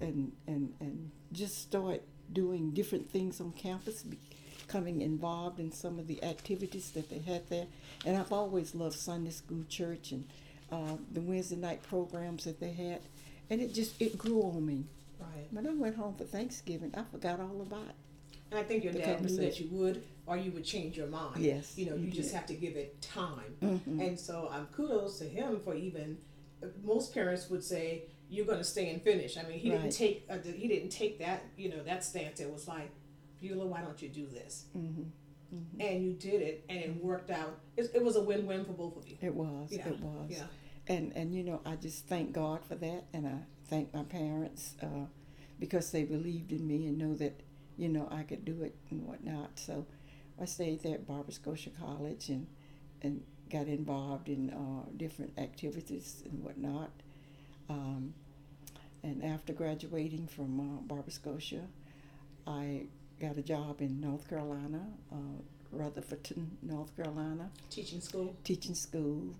and, 0.00 0.32
and, 0.46 0.74
and 0.80 1.10
just 1.32 1.60
start 1.62 2.02
doing 2.32 2.70
different 2.70 3.10
things 3.10 3.40
on 3.40 3.52
campus, 3.52 4.02
becoming 4.02 5.00
involved 5.02 5.58
in 5.60 5.72
some 5.72 5.98
of 5.98 6.06
the 6.06 6.22
activities 6.22 6.90
that 6.92 7.10
they 7.10 7.18
had 7.18 7.48
there. 7.48 7.66
And 8.06 8.16
I've 8.16 8.32
always 8.32 8.74
loved 8.74 8.96
Sunday 8.96 9.30
school 9.30 9.64
church 9.68 10.12
and 10.12 10.24
uh, 10.70 10.96
the 11.12 11.20
Wednesday 11.20 11.56
night 11.56 11.82
programs 11.82 12.44
that 12.44 12.60
they 12.60 12.72
had. 12.72 13.00
And 13.50 13.60
it 13.60 13.74
just, 13.74 14.00
it 14.00 14.16
grew 14.16 14.42
on 14.42 14.64
me. 14.64 14.84
Right. 15.18 15.48
When 15.50 15.66
I 15.66 15.70
went 15.70 15.96
home 15.96 16.14
for 16.14 16.24
Thanksgiving, 16.24 16.94
I 16.96 17.02
forgot 17.10 17.40
all 17.40 17.60
about 17.62 17.88
it. 17.88 17.94
And 18.50 18.58
I 18.58 18.62
think 18.62 18.84
your 18.84 18.92
dad 18.92 19.22
knew 19.22 19.36
that 19.36 19.60
you 19.60 19.68
would, 19.72 20.02
or 20.26 20.36
you 20.36 20.50
would 20.52 20.64
change 20.64 20.96
your 20.96 21.06
mind. 21.08 21.36
Yes, 21.38 21.76
You 21.76 21.90
know, 21.90 21.96
he 21.96 22.06
you 22.06 22.10
just 22.10 22.34
have 22.34 22.46
to 22.46 22.54
give 22.54 22.76
it 22.76 23.00
time. 23.02 23.56
Mhm. 23.62 24.06
And 24.06 24.18
so, 24.18 24.48
um, 24.52 24.66
kudos 24.72 25.18
to 25.18 25.24
him 25.24 25.60
for 25.64 25.74
even. 25.74 26.18
Most 26.84 27.14
parents 27.14 27.48
would 27.48 27.64
say, 27.64 28.04
"You're 28.30 28.46
going 28.46 28.58
to 28.58 28.64
stay 28.64 28.88
and 28.90 29.02
finish." 29.02 29.36
I 29.36 29.42
mean, 29.42 29.58
he 29.58 29.70
Right. 29.70 29.80
didn't 29.82 29.92
take. 29.94 30.24
Uh, 30.30 30.38
he 30.38 30.68
didn't 30.68 30.90
take 30.90 31.18
that. 31.18 31.42
You 31.56 31.68
know, 31.70 31.82
that 31.82 32.04
stance. 32.04 32.40
It 32.40 32.50
was 32.52 32.66
like, 32.68 32.90
Beulah, 33.40 33.66
why 33.66 33.80
don't 33.82 34.00
you 34.00 34.08
do 34.08 34.26
this? 34.26 34.64
hmm 34.72 35.02
And 35.80 36.04
you 36.04 36.12
did 36.12 36.40
it, 36.42 36.64
and 36.68 36.78
it 36.78 37.02
worked 37.02 37.30
out. 37.30 37.58
It, 37.76 37.90
it 37.94 38.02
was 38.04 38.14
a 38.16 38.22
win-win 38.22 38.64
for 38.64 38.72
both 38.72 38.96
of 38.96 39.06
you. 39.08 39.16
It 39.20 39.34
was. 39.34 39.68
Yeah, 39.72 39.88
It 39.88 40.00
was. 40.00 40.30
yeah. 40.30 40.44
And 40.86 41.12
and 41.16 41.34
you 41.34 41.42
know, 41.44 41.60
I 41.66 41.74
just 41.76 42.06
thank 42.06 42.32
God 42.32 42.64
for 42.64 42.76
that, 42.76 43.04
and 43.12 43.26
I 43.26 43.38
thank 43.66 43.92
my 43.92 44.04
parents 44.04 44.74
uh, 44.82 45.06
because 45.58 45.90
they 45.90 46.04
believed 46.04 46.52
in 46.52 46.66
me 46.66 46.86
and 46.86 46.98
know 46.98 47.14
that 47.16 47.40
you 47.76 47.88
know 47.88 48.08
I 48.10 48.22
could 48.22 48.44
do 48.44 48.62
it 48.62 48.74
and 48.90 49.06
whatnot. 49.06 49.58
So 49.58 49.86
I 50.40 50.44
stayed 50.46 50.82
there 50.82 50.94
at 50.94 51.06
Barber 51.06 51.32
Scotia 51.32 51.70
College 51.70 52.28
and 52.28 52.46
and 53.02 53.22
got 53.50 53.66
involved 53.66 54.28
in 54.28 54.50
uh, 54.50 54.88
different 54.96 55.32
activities 55.38 56.22
and 56.30 56.42
whatnot. 56.44 56.90
Um, 57.70 58.14
and 59.02 59.24
after 59.24 59.52
graduating 59.52 60.26
from 60.26 60.58
uh, 60.60 60.80
Barber 60.82 61.10
Scotia, 61.10 61.62
I 62.46 62.86
got 63.20 63.38
a 63.38 63.42
job 63.42 63.80
in 63.80 64.00
North 64.00 64.28
Carolina, 64.28 64.82
uh, 65.12 65.16
Rutherfordton, 65.72 66.48
North 66.62 66.94
Carolina 66.96 67.48
Teaching 67.70 68.00
school. 68.00 68.34
teaching 68.42 68.74
school. 68.74 69.34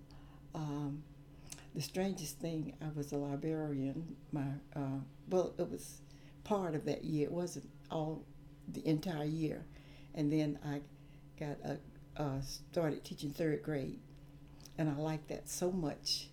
Um, 0.55 1.03
the 1.75 1.81
strangest 1.81 2.39
thing, 2.39 2.73
I 2.81 2.87
was 2.95 3.11
a 3.11 3.17
librarian. 3.17 4.15
My 4.31 4.45
uh, 4.75 5.01
well, 5.29 5.53
it 5.57 5.69
was 5.69 6.01
part 6.45 6.73
of 6.73 6.85
that 6.85 7.03
year. 7.03 7.25
It 7.27 7.31
wasn't 7.33 7.69
all 7.89 8.23
the 8.71 8.85
entire 8.87 9.25
year, 9.25 9.65
and 10.15 10.31
then 10.31 10.57
I 10.65 10.81
got 11.37 11.57
a 11.65 11.77
uh, 12.21 12.41
started 12.41 13.03
teaching 13.03 13.31
third 13.31 13.63
grade, 13.63 13.99
and 14.77 14.89
I 14.89 14.95
liked 14.95 15.27
that 15.29 15.49
so 15.49 15.71
much. 15.71 16.27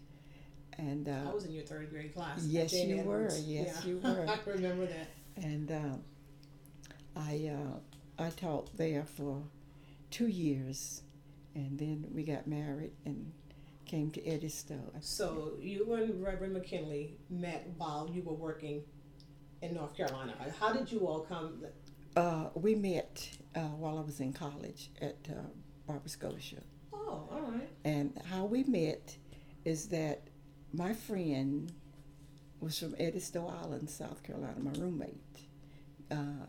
And 0.78 1.08
I 1.08 1.28
uh, 1.30 1.32
was 1.32 1.44
in 1.44 1.52
your 1.52 1.64
third 1.64 1.90
grade 1.90 2.14
class. 2.14 2.44
yes, 2.44 2.70
Jane 2.70 2.88
you 2.90 3.02
were. 3.02 3.28
Yes, 3.44 3.82
Yeah. 3.84 3.88
you 3.90 3.98
were. 4.02 4.26
I 4.28 4.38
remember 4.46 4.86
that. 4.86 5.08
and 5.36 5.70
um, 5.72 6.02
I 7.16 7.50
uh, 7.52 8.22
I 8.24 8.30
taught 8.30 8.76
there 8.76 9.04
for 9.04 9.42
two 10.10 10.28
years, 10.28 11.02
and 11.54 11.78
then 11.78 12.06
we 12.14 12.22
got 12.22 12.46
married 12.46 12.92
and 13.04 13.32
came 13.86 14.10
to 14.12 14.20
Edisto. 14.28 14.78
So 15.00 15.54
you 15.60 15.92
and 15.94 16.22
Reverend 16.22 16.52
McKinley 16.52 17.16
met 17.30 17.68
while 17.76 18.08
you 18.12 18.22
were 18.22 18.34
working 18.34 18.82
in 19.62 19.74
North 19.74 19.96
Carolina. 19.96 20.34
How 20.60 20.72
did 20.72 20.92
you 20.92 21.06
all 21.08 21.20
come? 21.20 21.64
Uh, 22.16 22.50
we 22.54 22.74
met 22.74 23.28
uh, 23.56 23.60
while 23.60 23.98
I 23.98 24.02
was 24.02 24.20
in 24.20 24.32
college 24.32 24.90
at 25.00 25.16
uh, 25.30 25.34
Barber 25.86 26.08
Scotia, 26.08 26.62
Oh, 26.92 27.28
all 27.32 27.50
right. 27.52 27.68
and 27.84 28.20
how 28.30 28.44
we 28.44 28.62
met 28.64 29.16
is 29.64 29.86
that 29.88 30.27
my 30.72 30.92
friend 30.92 31.72
was 32.60 32.78
from 32.78 32.94
Edisto 32.98 33.46
Island, 33.46 33.88
South 33.90 34.22
Carolina. 34.22 34.54
My 34.60 34.72
roommate. 34.72 35.14
Uh, 36.10 36.46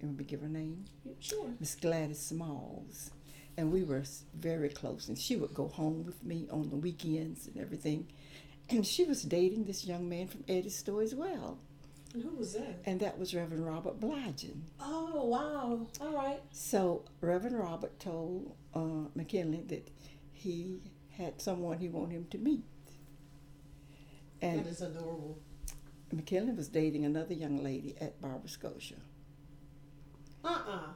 you 0.00 0.06
want 0.06 0.18
me 0.18 0.24
to 0.24 0.30
give 0.30 0.40
her 0.42 0.48
name? 0.48 0.84
Sure. 1.20 1.46
Miss 1.58 1.74
Gladys 1.74 2.20
Smalls, 2.20 3.10
and 3.56 3.72
we 3.72 3.82
were 3.82 4.04
very 4.34 4.68
close. 4.68 5.08
And 5.08 5.18
she 5.18 5.36
would 5.36 5.52
go 5.54 5.68
home 5.68 6.04
with 6.04 6.22
me 6.24 6.46
on 6.50 6.70
the 6.70 6.76
weekends 6.76 7.46
and 7.48 7.56
everything. 7.58 8.06
And 8.70 8.86
she 8.86 9.04
was 9.04 9.22
dating 9.22 9.64
this 9.64 9.84
young 9.84 10.08
man 10.08 10.28
from 10.28 10.44
Edisto 10.48 10.98
as 11.00 11.14
well, 11.14 11.58
And 12.14 12.22
who 12.22 12.30
was 12.36 12.52
that? 12.52 12.80
and 12.84 13.00
that 13.00 13.18
was 13.18 13.34
Reverend 13.34 13.66
Robert 13.66 13.98
Bligent. 13.98 14.62
Oh, 14.78 15.24
wow. 15.24 15.86
All 16.00 16.12
right. 16.14 16.40
So 16.52 17.04
Reverend 17.20 17.58
Robert 17.58 17.98
told 17.98 18.54
uh, 18.74 19.08
McKinley 19.16 19.62
that 19.68 19.90
he 20.32 20.82
had 21.10 21.40
someone 21.40 21.78
he 21.78 21.88
wanted 21.88 22.12
him 22.12 22.26
to 22.30 22.38
meet, 22.38 22.62
and 24.42 24.60
that 24.60 24.66
is 24.68 24.82
adorable. 24.82 25.38
McKinley 26.12 26.52
was 26.52 26.68
dating 26.68 27.04
another 27.04 27.34
young 27.34 27.62
lady 27.62 27.94
at 28.00 28.20
Barber 28.20 28.48
Scotia. 28.48 28.94
Uh-uh. 30.44 30.92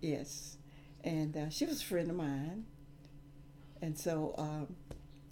Yes, 0.00 0.56
and 1.04 1.36
uh, 1.36 1.50
she 1.50 1.66
was 1.66 1.80
a 1.80 1.84
friend 1.84 2.10
of 2.10 2.16
mine, 2.16 2.64
and 3.80 3.98
so 3.98 4.34
um, 4.38 4.76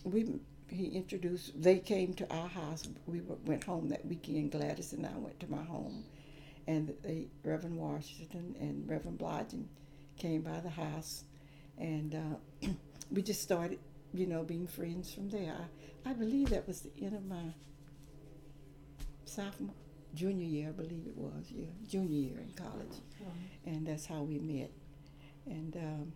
we 0.04 0.40
he 0.68 0.86
introduced. 0.88 1.60
They 1.60 1.78
came 1.78 2.14
to 2.14 2.32
our 2.32 2.48
house. 2.48 2.88
We 3.06 3.20
went 3.20 3.64
home 3.64 3.88
that 3.88 4.04
weekend. 4.06 4.52
Gladys 4.52 4.92
and 4.92 5.06
I 5.06 5.16
went 5.16 5.38
to 5.40 5.50
my 5.50 5.62
home, 5.62 6.04
and 6.66 6.94
the 7.02 7.26
Reverend 7.42 7.76
Washington 7.76 8.54
and 8.60 8.88
Reverend 8.88 9.18
Blodgett 9.18 9.64
came 10.16 10.42
by 10.42 10.60
the 10.60 10.70
house, 10.70 11.24
and 11.78 12.14
uh, 12.14 12.68
we 13.10 13.22
just 13.22 13.42
started, 13.42 13.78
you 14.14 14.26
know, 14.26 14.42
being 14.44 14.66
friends 14.66 15.12
from 15.12 15.28
there. 15.28 15.54
I, 16.06 16.10
I 16.10 16.12
believe 16.12 16.50
that 16.50 16.66
was 16.66 16.80
the 16.82 16.92
end 17.04 17.14
of 17.16 17.26
my 17.26 17.52
sophomore, 19.24 19.74
junior 20.14 20.46
year, 20.46 20.68
I 20.68 20.72
believe 20.72 21.04
it 21.06 21.16
was, 21.16 21.46
yeah, 21.50 21.66
junior 21.88 22.08
year 22.30 22.38
in 22.38 22.52
college, 22.56 22.96
and 23.66 23.86
that's 23.86 24.06
how 24.06 24.22
we 24.22 24.38
met, 24.38 24.70
and 25.46 25.76
um, 25.76 26.12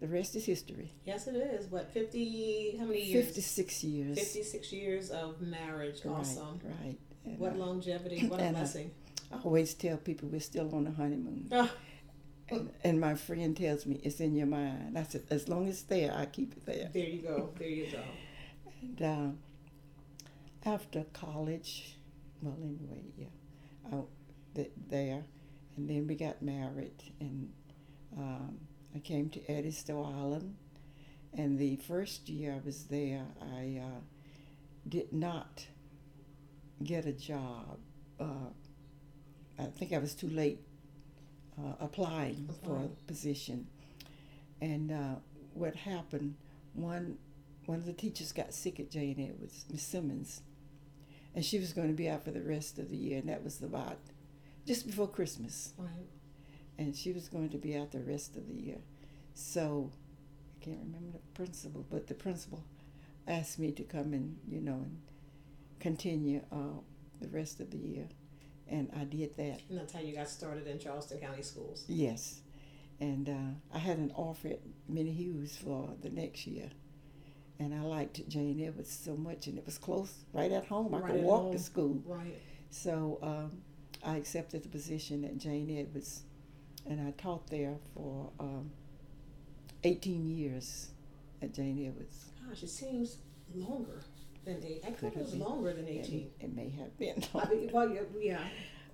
the 0.00 0.06
rest 0.06 0.36
is 0.36 0.44
history. 0.44 0.92
Yes, 1.04 1.26
it 1.26 1.34
is. 1.34 1.66
What, 1.70 1.90
50, 1.92 2.76
how 2.78 2.84
many 2.84 3.02
years? 3.02 3.26
Fifty-six 3.26 3.82
years. 3.82 4.16
56 4.18 4.72
years 4.72 5.10
of 5.10 5.40
marriage. 5.40 6.02
Right, 6.04 6.18
Awesome. 6.20 6.60
right. 6.84 6.96
And 7.24 7.38
What 7.38 7.54
I- 7.54 7.56
longevity. 7.56 8.28
What 8.28 8.38
a 8.40 8.44
and 8.44 8.56
I- 8.56 8.60
blessing. 8.60 8.90
I 9.32 9.36
always 9.44 9.74
tell 9.74 9.96
people 9.98 10.28
we're 10.30 10.40
still 10.40 10.72
on 10.74 10.84
the 10.84 10.92
honeymoon. 10.92 11.50
And, 12.50 12.70
and 12.82 13.00
my 13.00 13.14
friend 13.14 13.56
tells 13.56 13.84
me 13.86 14.00
it's 14.02 14.20
in 14.20 14.34
your 14.34 14.46
mind. 14.46 14.98
I 14.98 15.02
said, 15.02 15.24
as 15.30 15.48
long 15.48 15.68
as 15.68 15.74
it's 15.74 15.82
there, 15.82 16.12
I 16.14 16.26
keep 16.26 16.52
it 16.52 16.64
there. 16.66 16.90
there 16.92 17.06
you 17.06 17.22
go. 17.22 17.50
There 17.58 17.68
you 17.68 17.86
go. 17.90 18.02
And 18.80 19.02
uh, 19.02 20.68
after 20.68 21.04
college, 21.12 21.96
well, 22.42 22.56
anyway, 22.62 23.02
yeah, 23.16 23.26
out 23.92 24.08
th- 24.54 24.70
there, 24.88 25.24
and 25.76 25.88
then 25.88 26.06
we 26.06 26.14
got 26.14 26.42
married, 26.42 27.02
and 27.20 27.52
um, 28.16 28.58
I 28.94 28.98
came 29.00 29.28
to 29.30 29.50
Edisto 29.50 30.02
Island, 30.02 30.56
and 31.34 31.58
the 31.58 31.76
first 31.76 32.28
year 32.28 32.54
I 32.54 32.60
was 32.64 32.84
there, 32.84 33.26
I 33.40 33.80
uh, 33.84 34.00
did 34.88 35.12
not 35.12 35.66
get 36.82 37.06
a 37.06 37.12
job. 37.12 37.78
Uh, 38.18 38.50
I 39.58 39.64
think 39.66 39.92
I 39.92 39.98
was 39.98 40.14
too 40.14 40.28
late 40.28 40.60
uh, 41.58 41.72
applying 41.80 42.48
for 42.64 42.76
a 42.76 42.88
position, 43.06 43.66
and 44.60 44.90
uh, 44.92 45.14
what 45.54 45.74
happened? 45.76 46.34
One 46.74 47.18
one 47.66 47.78
of 47.78 47.86
the 47.86 47.92
teachers 47.92 48.32
got 48.32 48.54
sick 48.54 48.80
at 48.80 48.90
Jane 48.90 49.20
Edwards, 49.20 49.64
Miss 49.70 49.82
Simmons, 49.82 50.40
and 51.34 51.44
she 51.44 51.58
was 51.58 51.72
going 51.72 51.88
to 51.88 51.94
be 51.94 52.08
out 52.08 52.24
for 52.24 52.30
the 52.30 52.40
rest 52.42 52.78
of 52.78 52.88
the 52.90 52.96
year, 52.96 53.18
and 53.18 53.28
that 53.28 53.44
was 53.44 53.62
about 53.62 53.98
just 54.66 54.86
before 54.86 55.08
Christmas, 55.08 55.72
Right. 55.78 55.88
and 56.78 56.94
she 56.96 57.12
was 57.12 57.28
going 57.28 57.48
to 57.50 57.58
be 57.58 57.76
out 57.76 57.90
the 57.92 58.00
rest 58.00 58.36
of 58.36 58.46
the 58.48 58.54
year. 58.54 58.78
So 59.34 59.90
I 60.60 60.64
can't 60.64 60.78
remember 60.80 61.12
the 61.18 61.34
principal, 61.34 61.84
but 61.90 62.06
the 62.06 62.14
principal 62.14 62.64
asked 63.26 63.58
me 63.58 63.70
to 63.72 63.82
come 63.82 64.12
and 64.14 64.38
you 64.48 64.60
know 64.60 64.74
and 64.84 64.98
continue 65.80 66.40
uh, 66.50 66.80
the 67.20 67.28
rest 67.28 67.60
of 67.60 67.70
the 67.70 67.78
year, 67.78 68.08
and 68.70 68.90
I 68.98 69.04
did 69.04 69.36
that. 69.36 69.60
And 69.68 69.78
that's 69.78 69.92
how 69.92 70.00
you 70.00 70.14
got 70.14 70.28
started 70.28 70.66
in 70.66 70.78
Charleston 70.78 71.18
County 71.18 71.42
Schools. 71.42 71.84
Yes, 71.88 72.40
and 73.00 73.28
uh, 73.28 73.74
I 73.76 73.78
had 73.78 73.98
an 73.98 74.12
offer 74.14 74.48
at 74.48 74.60
Minnie 74.88 75.12
Hughes 75.12 75.56
for 75.56 75.94
the 76.02 76.10
next 76.10 76.46
year, 76.46 76.70
and 77.58 77.74
I 77.74 77.80
liked 77.82 78.28
Jane 78.28 78.60
Edwards 78.64 78.90
so 78.92 79.16
much, 79.16 79.46
and 79.46 79.56
it 79.58 79.64
was 79.66 79.78
close, 79.78 80.12
right 80.32 80.50
at 80.52 80.66
home. 80.66 80.92
Right 80.94 81.04
I 81.04 81.10
could 81.16 81.22
walk 81.22 81.42
home. 81.44 81.52
to 81.52 81.58
school, 81.58 82.02
Right. 82.04 82.38
so 82.70 83.18
um, 83.22 83.62
I 84.04 84.16
accepted 84.16 84.62
the 84.62 84.68
position 84.68 85.24
at 85.24 85.38
Jane 85.38 85.70
Edwards, 85.78 86.22
and 86.86 87.00
I 87.06 87.10
taught 87.12 87.48
there 87.48 87.76
for 87.94 88.30
um, 88.40 88.70
18 89.84 90.28
years 90.28 90.88
at 91.42 91.54
Jane 91.54 91.86
Edwards. 91.86 92.26
Gosh, 92.48 92.62
it 92.62 92.70
seems 92.70 93.18
longer 93.54 94.02
than 94.54 94.64
eight. 94.64 94.82
I 94.86 94.90
thought 94.90 95.12
Could 95.12 95.12
it 95.14 95.18
was 95.18 95.30
have 95.30 95.38
been. 95.38 95.48
longer 95.48 95.72
than 95.72 95.86
It, 95.88 96.06
18. 96.06 96.30
it 96.40 96.56
may 96.56 96.68
have 96.70 96.98
been. 96.98 97.22
I 97.34 97.48
mean, 97.50 97.70
well, 97.72 97.88
yeah. 97.88 98.02
yeah. 98.20 98.38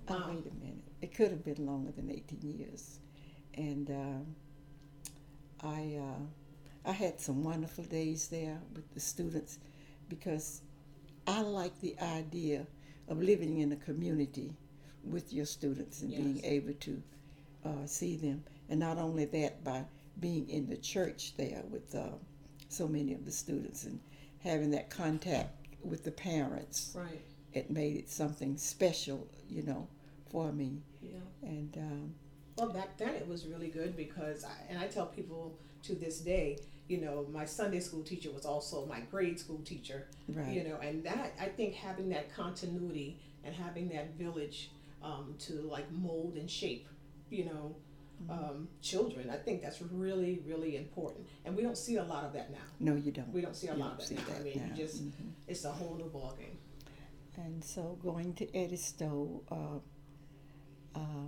Oh, 0.07 0.15
wait 0.29 0.45
a 0.51 0.53
minute. 0.63 0.83
It 1.01 1.13
could 1.15 1.31
have 1.31 1.43
been 1.43 1.65
longer 1.65 1.91
than 1.91 2.11
18 2.11 2.39
years. 2.41 2.99
And 3.55 3.89
um 3.89 4.35
I, 5.61 5.97
uh, 5.99 6.89
I 6.89 6.91
had 6.91 7.19
some 7.19 7.43
wonderful 7.43 7.83
days 7.85 8.27
there 8.27 8.59
with 8.75 8.93
the 8.93 8.99
students 8.99 9.57
because 10.09 10.61
I 11.27 11.41
like 11.41 11.79
the 11.81 11.95
idea 11.99 12.67
of 13.07 13.21
living 13.21 13.59
in 13.59 13.71
a 13.71 13.75
community 13.77 14.53
with 15.03 15.33
your 15.33 15.45
students 15.45 16.01
and 16.01 16.11
being 16.11 16.43
able 16.43 16.73
to 16.73 17.01
uh, 17.65 17.85
see 17.85 18.15
them. 18.17 18.43
And 18.69 18.79
not 18.79 18.97
only 18.97 19.25
that, 19.25 19.63
by 19.63 19.85
being 20.19 20.47
in 20.49 20.67
the 20.67 20.77
church 20.77 21.33
there 21.37 21.63
with 21.69 21.95
uh, 21.95 22.09
so 22.69 22.87
many 22.87 23.13
of 23.13 23.25
the 23.25 23.31
students 23.31 23.85
and 23.85 23.99
having 24.45 24.71
that 24.71 24.89
contact 24.89 25.49
with 25.83 26.03
the 26.03 26.11
parents 26.11 26.93
Right. 26.95 27.21
it 27.53 27.69
made 27.69 27.97
it 27.97 28.09
something 28.09 28.57
special, 28.57 29.27
you 29.49 29.63
know, 29.63 29.87
for 30.31 30.51
me. 30.51 30.81
Yeah. 31.01 31.17
And 31.41 31.75
um, 31.77 32.13
Well, 32.57 32.69
back 32.69 32.97
then 32.97 33.09
it 33.15 33.27
was 33.27 33.45
really 33.45 33.67
good 33.69 33.95
because, 33.97 34.43
I, 34.45 34.51
and 34.69 34.79
I 34.79 34.87
tell 34.87 35.07
people 35.07 35.57
to 35.83 35.95
this 35.95 36.19
day, 36.19 36.59
you 36.87 37.01
know, 37.01 37.25
my 37.31 37.45
Sunday 37.45 37.79
school 37.79 38.03
teacher 38.03 38.29
was 38.31 38.45
also 38.45 38.85
my 38.85 38.99
grade 39.01 39.39
school 39.39 39.59
teacher, 39.65 40.07
right, 40.27 40.53
you 40.53 40.63
know, 40.63 40.77
and 40.81 41.03
that, 41.03 41.33
I 41.39 41.45
think 41.47 41.73
having 41.73 42.09
that 42.09 42.33
continuity 42.35 43.19
and 43.43 43.55
having 43.55 43.89
that 43.89 44.15
village 44.15 44.71
um, 45.03 45.35
to 45.39 45.53
like 45.63 45.91
mold 45.91 46.35
and 46.35 46.49
shape, 46.49 46.87
you 47.29 47.45
know, 47.45 47.75
um, 48.29 48.67
children, 48.81 49.29
I 49.29 49.35
think 49.37 49.61
that's 49.61 49.81
really, 49.81 50.41
really 50.45 50.77
important. 50.77 51.27
And 51.45 51.55
we 51.55 51.61
don't 51.63 51.77
see 51.77 51.97
a 51.97 52.03
lot 52.03 52.23
of 52.23 52.33
that 52.33 52.51
now. 52.51 52.57
no, 52.79 52.95
you 52.95 53.11
don't. 53.11 53.31
We 53.31 53.41
don't 53.41 53.55
see 53.55 53.67
a 53.67 53.73
You 53.73 53.79
lot 53.79 54.01
of 54.01 54.09
that 54.09 54.15
now. 54.15 54.35
I 54.35 54.43
mean, 54.43 54.57
now. 54.57 54.75
you 54.75 54.83
just, 54.85 55.03
Mhm. 55.03 55.31
it's 55.47 55.63
a 55.65 55.71
whole 55.71 55.95
new 55.95 56.09
ballgame. 56.09 56.57
And 57.37 57.63
so 57.63 57.97
going 58.01 58.33
to 58.35 58.45
Edisto, 58.57 59.41
uh, 59.51 59.79
uh, 60.99 61.27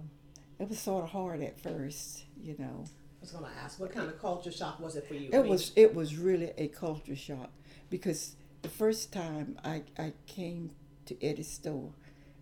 it 0.60 0.69
was 0.69 0.80
sort 0.80 1.04
of 1.04 1.10
hard 1.12 1.41
at 1.41 1.60
first, 1.60 2.26
you 2.41 2.56
know. 2.58 2.86
I 2.86 3.21
was 3.21 3.32
going 3.32 3.43
to 3.45 3.52
ask, 3.60 3.80
what 3.80 3.91
kind 3.91 4.08
of 4.10 4.19
culture 4.19 4.52
shock 4.52 4.80
was 4.80 4.95
it 4.95 5.08
for 5.08 5.15
you? 5.15 5.30
It 5.34 5.45
was 5.45 5.71
it 5.76 5.93
was 5.93 6.17
really 6.17 6.52
a 6.58 6.67
culture 6.67 7.15
shock 7.15 7.52
because 7.89 8.36
the 8.62 8.69
first 8.69 9.12
time 9.12 9.60
I, 9.63 9.84
I 9.97 10.13
came 10.28 10.71
to 11.08 11.15
Edisto, 11.26 11.93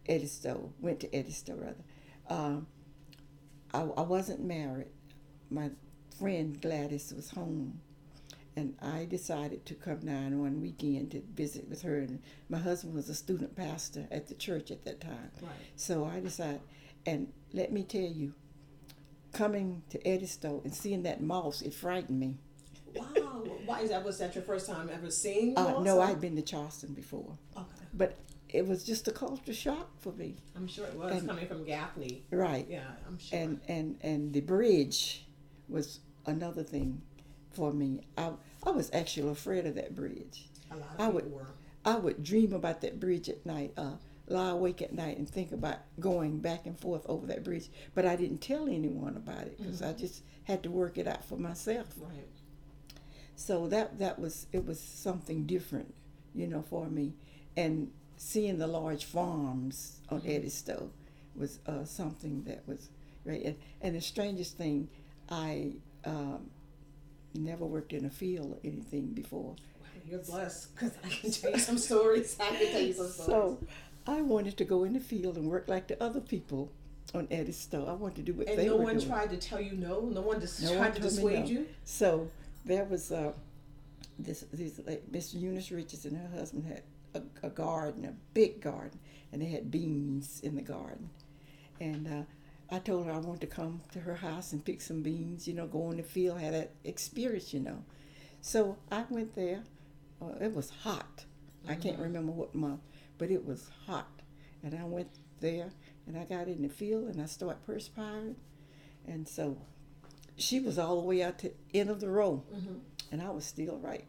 Edisto 0.07 0.73
went 0.79 0.99
to 1.01 1.07
Edisto 1.15 1.55
rather, 1.55 1.83
um, 2.29 2.67
I, 3.75 3.81
I 3.97 4.01
wasn't 4.01 4.43
married. 4.43 4.87
My 5.49 5.69
friend 6.17 6.59
Gladys 6.61 7.13
was 7.15 7.29
home, 7.31 7.81
and 8.55 8.75
I 8.81 9.05
decided 9.05 9.65
to 9.65 9.75
come 9.75 9.99
down 9.99 10.41
one 10.41 10.61
weekend 10.61 11.11
to 11.11 11.21
visit 11.33 11.67
with 11.67 11.81
her. 11.81 11.97
And 11.97 12.21
my 12.49 12.57
husband 12.57 12.93
was 12.93 13.09
a 13.09 13.15
student 13.15 13.55
pastor 13.55 14.07
at 14.11 14.27
the 14.27 14.33
church 14.35 14.71
at 14.71 14.85
that 14.85 15.01
time, 15.01 15.31
right. 15.41 15.51
so 15.75 16.05
I 16.05 16.21
decided. 16.21 16.61
And 17.05 17.31
let 17.53 17.71
me 17.71 17.83
tell 17.83 18.01
you, 18.01 18.33
coming 19.33 19.83
to 19.89 19.99
Edisto 20.07 20.61
and 20.63 20.73
seeing 20.73 21.03
that 21.03 21.21
moss, 21.21 21.61
it 21.61 21.73
frightened 21.73 22.19
me. 22.19 22.37
Wow. 22.95 23.43
Why 23.65 23.81
is 23.81 23.89
that? 23.89 24.05
Was 24.05 24.19
that 24.19 24.33
your 24.35 24.43
first 24.43 24.67
time 24.67 24.89
ever 24.91 25.11
seeing? 25.11 25.57
Uh, 25.57 25.81
no, 25.81 25.99
I'd 25.99 26.21
been 26.21 26.35
to 26.37 26.41
Charleston 26.41 26.93
before, 26.93 27.37
Okay. 27.55 27.67
but 27.93 28.17
it 28.55 28.67
was 28.67 28.83
just 28.83 29.07
a 29.07 29.11
culture 29.11 29.53
shock 29.53 29.89
for 29.99 30.11
me. 30.13 30.35
I'm 30.55 30.67
sure 30.67 30.85
it 30.87 30.95
was 30.95 31.17
And- 31.17 31.27
coming 31.27 31.47
from 31.47 31.63
Gaffney. 31.65 32.23
Right. 32.31 32.67
Yeah, 32.69 32.83
I'm 33.07 33.17
sure. 33.17 33.39
And 33.39 33.59
and 33.67 33.97
and 34.01 34.33
the 34.33 34.41
bridge 34.41 35.25
was 35.69 35.99
another 36.25 36.63
thing 36.63 37.01
for 37.51 37.71
me. 37.73 38.01
I 38.17 38.33
I 38.63 38.71
was 38.71 38.89
actually 38.93 39.29
afraid 39.31 39.65
of 39.65 39.75
that 39.75 39.95
bridge. 39.95 40.49
a 40.71 40.75
lot 40.77 40.89
of 40.95 40.99
I 40.99 41.05
people 41.07 41.13
would- 41.13 41.31
were. 41.31 41.47
I 41.85 41.95
would 41.97 42.23
dream 42.23 42.51
about 42.53 42.81
that 42.81 42.99
bridge 42.99 43.29
at 43.29 43.45
night. 43.45 43.71
Uh, 43.77 43.97
lie 44.27 44.49
awake 44.49 44.81
at 44.81 44.91
night 44.91 45.19
and 45.19 45.29
think 45.29 45.51
about 45.51 45.77
going 45.99 46.39
back 46.39 46.65
and 46.65 46.79
forth 46.79 47.05
over 47.07 47.27
that 47.27 47.43
bridge. 47.43 47.69
But 47.93 48.07
I 48.07 48.15
didn't 48.15 48.39
tell 48.39 48.67
anyone 48.67 49.15
about 49.17 49.43
it 49.45 49.57
because 49.59 49.83
I 49.83 49.93
just 49.93 50.23
had 50.45 50.63
to 50.63 50.71
work 50.71 50.97
it 50.97 51.07
out 51.07 51.23
for 51.23 51.37
myself. 51.37 51.87
Right. 51.99 52.27
so 53.35 53.67
that 53.67 53.99
that 53.99 54.17
was 54.17 54.47
it 54.51 54.65
was 54.65 54.79
something 54.79 55.45
different 55.45 55.93
you 56.33 56.47
know 56.47 56.61
for 56.61 56.87
me 56.89 57.13
and 57.57 57.91
seeing 58.17 58.57
the 58.57 58.67
large 58.67 59.05
farms 59.05 59.99
on 60.09 60.21
Edisto 60.25 60.89
was 61.35 61.59
uh, 61.67 61.83
something 61.85 62.43
that 62.45 62.63
was 62.67 62.89
great 63.23 63.43
and, 63.43 63.55
and 63.81 63.95
the 63.95 64.01
strangest 64.01 64.57
thing 64.57 64.87
i 65.29 65.71
um, 66.05 66.49
never 67.33 67.65
worked 67.65 67.91
in 67.93 68.05
a 68.05 68.09
field 68.09 68.53
or 68.53 68.57
anything 68.63 69.07
before 69.07 69.55
Wow, 69.81 69.87
You're 70.07 70.19
blessed 70.19 70.75
because 70.75 70.91
I 71.03 71.09
can 71.09 71.31
tell 71.31 71.51
you 71.51 71.59
some 71.59 71.77
stories. 71.77 72.37
I 72.39 72.49
can 72.55 72.71
tell 72.71 72.81
you 72.81 72.93
some 72.93 73.07
stories. 73.09 73.25
so 73.27 73.59
i 74.07 74.21
wanted 74.21 74.55
to 74.57 74.63
go 74.63 74.83
in 74.83 74.93
the 74.93 74.99
field 74.99 75.35
and 75.37 75.49
work 75.49 75.67
like 75.67 75.87
the 75.87 76.01
other 76.01 76.21
people 76.21 76.71
on 77.13 77.27
Edisto. 77.31 77.85
i 77.87 77.93
wanted 77.93 78.17
to 78.17 78.21
do 78.21 78.33
what 78.33 78.45
they 78.47 78.53
and 78.53 78.61
they 78.61 78.67
no 78.67 78.77
were 78.77 78.83
one 78.83 78.99
tried 79.01 79.29
to 79.31 79.37
tell 79.37 79.59
you 79.59 79.73
no. 79.75 80.01
No 80.01 80.21
one 80.21 80.39
just 80.39 80.61
No 80.61 80.69
one 80.69 80.77
tried 80.77 80.95
to 80.95 81.01
told 81.01 81.11
dissuade 81.11 81.45
no. 81.45 81.51
you. 81.51 81.67
So 81.83 82.29
there 82.65 82.83
was 82.85 83.11
uh, 83.11 83.31
this 84.19 84.45
this 84.53 84.79
like 84.85 85.03
Miss 85.11 85.33
Eunice 85.33 85.71
Richards 85.71 86.05
and 86.05 86.15
her 86.17 86.37
husband 86.37 86.65
had 86.65 86.83
a, 87.15 87.23
a 87.47 87.49
garden, 87.49 88.05
a 88.05 88.13
big 88.33 88.61
garden, 88.61 88.99
and 89.31 89.41
they 89.41 89.47
had 89.47 89.71
beans 89.71 90.39
in 90.41 90.55
the 90.55 90.61
garden. 90.61 91.09
And 91.79 92.07
uh, 92.07 92.23
I 92.75 92.79
told 92.79 93.05
her 93.05 93.11
I 93.11 93.17
wanted 93.17 93.41
to 93.41 93.47
come 93.47 93.81
to 93.91 93.99
her 93.99 94.15
house 94.15 94.53
and 94.53 94.63
pick 94.63 94.81
some 94.81 95.01
beans, 95.01 95.47
you 95.47 95.53
know, 95.53 95.67
go 95.67 95.91
in 95.91 95.97
the 95.97 96.03
field, 96.03 96.39
have 96.39 96.53
that 96.53 96.71
experience, 96.83 97.53
you 97.53 97.59
know. 97.59 97.83
So 98.41 98.77
I 98.91 99.05
went 99.09 99.35
there. 99.35 99.63
Uh, 100.21 100.33
it 100.39 100.53
was 100.53 100.69
hot. 100.69 101.25
I 101.67 101.75
can't 101.75 101.99
remember 101.99 102.31
what 102.31 102.53
month, 102.53 102.81
but 103.17 103.31
it 103.31 103.43
was 103.43 103.69
hot. 103.87 104.21
And 104.63 104.77
I 104.77 104.83
went 104.83 105.09
there 105.39 105.71
and 106.07 106.17
I 106.17 106.23
got 106.25 106.47
in 106.47 106.61
the 106.61 106.69
field 106.69 107.09
and 107.09 107.21
I 107.21 107.25
started 107.25 107.65
perspiring. 107.65 108.35
And 109.07 109.27
so 109.27 109.57
she 110.37 110.59
was 110.59 110.77
all 110.77 111.01
the 111.01 111.07
way 111.07 111.23
out 111.23 111.39
to 111.39 111.51
end 111.73 111.89
of 111.89 111.99
the 111.99 112.09
row, 112.09 112.43
Mhm. 112.53 112.79
and 113.11 113.21
I 113.21 113.29
was 113.31 113.45
still 113.45 113.77
right. 113.77 114.05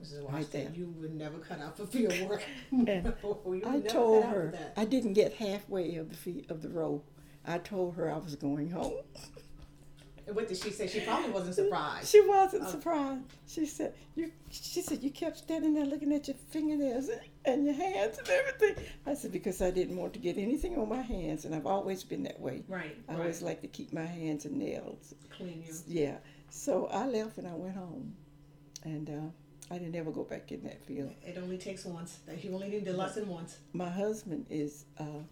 Mrs. 0.00 0.22
Right 0.22 0.32
Washington, 0.32 0.64
there. 0.64 0.72
you 0.74 0.94
would 1.00 1.14
never 1.14 1.38
cut 1.38 1.60
out 1.60 1.76
for 1.76 1.86
field 1.94 2.18
work. 2.28 2.42
No, 2.70 2.92
I 3.66 3.80
told 3.80 4.22
cut 4.22 4.28
out 4.28 4.34
for 4.34 4.40
her 4.40 4.50
that. 4.52 4.74
I 4.76 4.84
didn't 4.84 5.14
get 5.14 5.32
halfway 5.34 5.96
of 5.96 6.10
the 6.10 6.16
feet 6.16 6.50
of 6.50 6.62
the 6.62 6.68
row. 6.68 7.02
I 7.44 7.58
told 7.58 7.94
her 7.94 8.12
I 8.12 8.18
was 8.18 8.34
going 8.34 8.70
home. 8.70 8.94
What 10.32 10.48
did 10.48 10.56
she 10.58 10.70
say? 10.70 10.88
She 10.88 11.00
probably 11.00 11.30
wasn't 11.30 11.54
surprised. 11.54 12.08
She 12.08 12.20
wasn't 12.20 12.68
surprised. 12.68 13.22
She 13.46 13.64
said, 13.64 13.94
"You." 14.16 14.32
She 14.50 14.82
said, 14.82 15.00
"You 15.04 15.10
kept 15.10 15.38
standing 15.38 15.72
there 15.74 15.84
looking 15.84 16.12
at 16.12 16.26
your 16.26 16.36
fingernails 16.50 17.08
and 17.44 17.64
your 17.64 17.74
hands 17.74 18.18
and 18.18 18.28
everything." 18.28 18.84
I 19.06 19.14
said, 19.14 19.30
"Because 19.30 19.62
I 19.62 19.70
didn't 19.70 19.96
want 19.96 20.12
to 20.14 20.18
get 20.18 20.36
anything 20.36 20.76
on 20.78 20.88
my 20.88 21.00
hands, 21.02 21.44
and 21.44 21.54
I've 21.54 21.66
always 21.66 22.02
been 22.02 22.24
that 22.24 22.40
way. 22.40 22.64
Right, 22.66 22.96
I 23.08 23.12
right. 23.12 23.20
always 23.20 23.40
like 23.40 23.60
to 23.60 23.68
keep 23.68 23.92
my 23.92 24.04
hands 24.04 24.46
and 24.46 24.56
nails. 24.58 25.14
Clean 25.30 25.62
you. 25.64 25.74
Yeah. 25.86 26.16
So 26.50 26.86
I 26.86 27.06
left 27.06 27.38
and 27.38 27.46
I 27.46 27.54
went 27.54 27.76
home, 27.76 28.16
and 28.82 29.08
uh, 29.08 29.30
I 29.70 29.78
didn't 29.78 29.96
ever 29.96 30.10
go 30.10 30.24
back 30.24 30.52
in 30.52 30.62
that 30.62 30.84
field. 30.84 31.12
It 31.24 31.38
only 31.38 31.58
takes 31.58 31.84
once. 31.84 32.18
That 32.26 32.42
You 32.44 32.54
only 32.54 32.68
need 32.68 32.84
the 32.84 32.92
lesson 32.92 33.28
once. 33.28 33.58
My 33.72 33.90
husband 33.90 34.46
is 34.48 34.84
uh, 34.98 35.24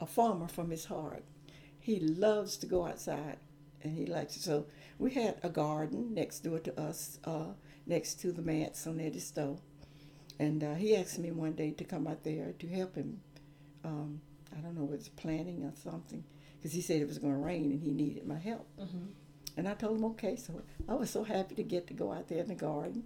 a 0.00 0.06
farmer 0.06 0.48
from 0.48 0.70
his 0.70 0.86
heart. 0.86 1.24
He 1.78 2.00
loves 2.00 2.56
to 2.58 2.66
go 2.66 2.86
outside, 2.86 3.38
and 3.82 3.96
he 3.96 4.06
likes 4.06 4.36
it. 4.36 4.42
So 4.42 4.66
we 4.98 5.10
had 5.10 5.36
a 5.42 5.48
garden 5.48 6.14
next 6.14 6.40
door 6.40 6.58
to 6.60 6.80
us, 6.80 7.18
uh, 7.24 7.52
next 7.86 8.20
to 8.20 8.32
the 8.32 8.42
manse 8.42 8.86
on 8.86 8.98
Edisto. 8.98 9.58
And 10.38 10.64
uh, 10.64 10.74
he 10.74 10.96
asked 10.96 11.18
me 11.18 11.30
one 11.30 11.52
day 11.52 11.72
to 11.72 11.84
come 11.84 12.06
out 12.06 12.24
there 12.24 12.54
to 12.58 12.66
help 12.68 12.94
him. 12.94 13.20
Um, 13.84 14.20
I 14.56 14.60
don't 14.60 14.76
know, 14.76 14.84
was 14.84 15.08
planting 15.08 15.64
or 15.64 15.72
something, 15.74 16.24
because 16.56 16.72
he 16.72 16.80
said 16.82 17.00
it 17.00 17.08
was 17.08 17.18
going 17.18 17.32
to 17.32 17.38
rain 17.38 17.72
and 17.72 17.82
he 17.82 17.90
needed 17.90 18.26
my 18.26 18.38
help. 18.38 18.66
Mm-hmm. 18.80 19.06
And 19.56 19.68
I 19.68 19.74
told 19.74 19.98
him 19.98 20.04
okay. 20.06 20.36
So 20.36 20.62
I 20.88 20.94
was 20.94 21.10
so 21.10 21.24
happy 21.24 21.54
to 21.56 21.62
get 21.62 21.86
to 21.88 21.94
go 21.94 22.12
out 22.12 22.28
there 22.28 22.38
in 22.38 22.48
the 22.48 22.54
garden. 22.54 23.04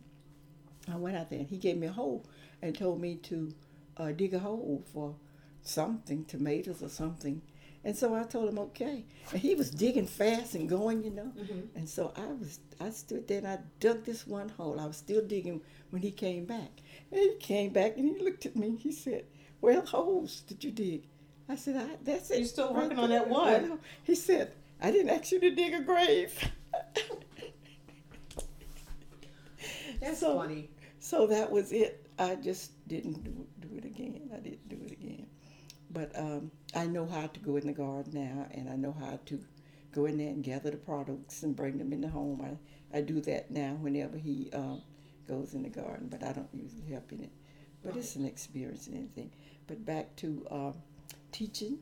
I 0.93 0.97
went 0.97 1.17
out 1.17 1.31
there 1.31 1.41
and 1.41 1.49
he 1.49 1.59
gave 1.59 1.77
me 1.77 1.87
a 1.87 1.93
hole 1.93 2.27
and 2.63 2.77
told 2.77 3.01
me 3.01 3.17
to 3.17 3.53
uh, 3.97 4.13
dig 4.13 4.35
a 4.35 4.39
hole 4.39 4.85
for 4.93 5.15
something, 5.63 6.25
tomatoes 6.25 6.83
or 6.83 6.89
something. 6.89 7.43
And 7.85 7.97
so 7.97 8.15
I 8.15 8.25
told 8.25 8.49
him 8.49 8.59
okay. 8.59 9.05
And 9.31 9.41
he 9.41 9.55
was 9.55 9.71
digging 9.71 10.07
fast 10.09 10.55
and 10.57 10.69
going, 10.69 11.05
you 11.05 11.11
know. 11.11 11.33
Mm-hmm. 11.39 11.77
And 11.79 11.89
so 11.89 12.13
I 12.17 12.27
was, 12.27 12.59
I 12.81 12.91
stood 12.91 13.29
there 13.29 13.39
and 13.39 13.47
I 13.47 13.59
dug 13.79 14.05
this 14.05 14.27
one 14.27 14.49
hole. 14.49 14.81
I 14.81 14.87
was 14.87 14.97
still 14.97 15.23
digging 15.25 15.61
when 15.91 16.03
he 16.03 16.11
came 16.11 16.47
back. 16.47 16.71
And 17.13 17.21
he 17.21 17.37
came 17.39 17.73
back 17.73 17.97
and 17.97 18.05
he 18.05 18.23
looked 18.25 18.45
at 18.45 18.57
me. 18.57 18.77
He 18.77 18.91
said, 18.91 19.25
"Well, 19.61 19.87
holes 19.87 20.41
did 20.41 20.65
you 20.65 20.73
dig?" 20.73 21.05
I 21.49 21.55
said, 21.55 21.77
I, 21.77 21.97
"That's 22.03 22.29
it." 22.33 22.39
You're 22.39 22.49
still 22.49 22.75
right 22.75 22.83
working 22.85 22.99
on 22.99 23.11
that 23.11 23.29
one. 23.29 23.79
He 24.03 24.17
said, 24.17 24.53
"I 24.83 24.91
didn't 24.91 25.11
ask 25.11 25.31
you 25.31 25.39
to 25.39 25.51
dig 25.55 25.75
a 25.75 25.83
grave." 25.83 26.35
That's 30.01 30.21
So- 30.21 30.37
funny. 30.39 30.71
So 31.07 31.29
that 31.29 31.53
was 31.53 31.71
it. 31.71 32.05
I 32.19 32.35
just 32.35 32.73
didn't 32.89 33.23
do, 33.23 33.47
do 33.61 33.77
it 33.79 33.85
again. 33.85 34.29
I 34.35 34.39
didn't 34.39 34.69
do 34.69 34.77
it 34.87 34.91
again. 34.91 35.29
But 35.89 36.11
um, 36.19 36.51
I 36.75 36.87
know 36.87 37.07
how 37.07 37.29
to 37.29 37.39
go 37.39 37.55
in 37.55 37.69
the 37.69 37.73
garden 37.73 38.15
now, 38.15 38.49
and 38.51 38.69
I 38.69 38.75
know 38.75 38.91
how 38.99 39.21
to 39.27 39.41
go 39.95 40.07
in 40.07 40.19
there 40.19 40.31
and 40.31 40.43
gather 40.43 40.73
the 40.73 40.77
products 40.77 41.45
and 41.45 41.55
bring 41.55 41.79
them 41.79 41.93
in 41.93 42.01
the 42.01 42.09
home. 42.09 42.43
I, 42.43 42.99
I 42.99 43.03
do 43.03 43.21
that 43.21 43.53
now 43.53 43.75
whenever 43.81 44.17
he 44.17 44.51
um, 44.53 44.83
goes 45.29 45.55
in 45.55 45.63
the 45.63 45.69
garden, 45.69 46.09
but 46.11 46.25
I 46.25 46.33
don't 46.33 46.49
usually 46.53 46.91
help 46.91 47.13
in 47.13 47.21
it. 47.23 47.31
But 47.85 47.97
it's 47.97 48.17
an 48.17 48.27
experience 48.27 48.89
and 48.89 48.97
anything. 48.97 49.31
But 49.69 49.87
back 49.87 50.17
to 50.17 50.45
um, 50.51 50.75
teaching, 51.31 51.79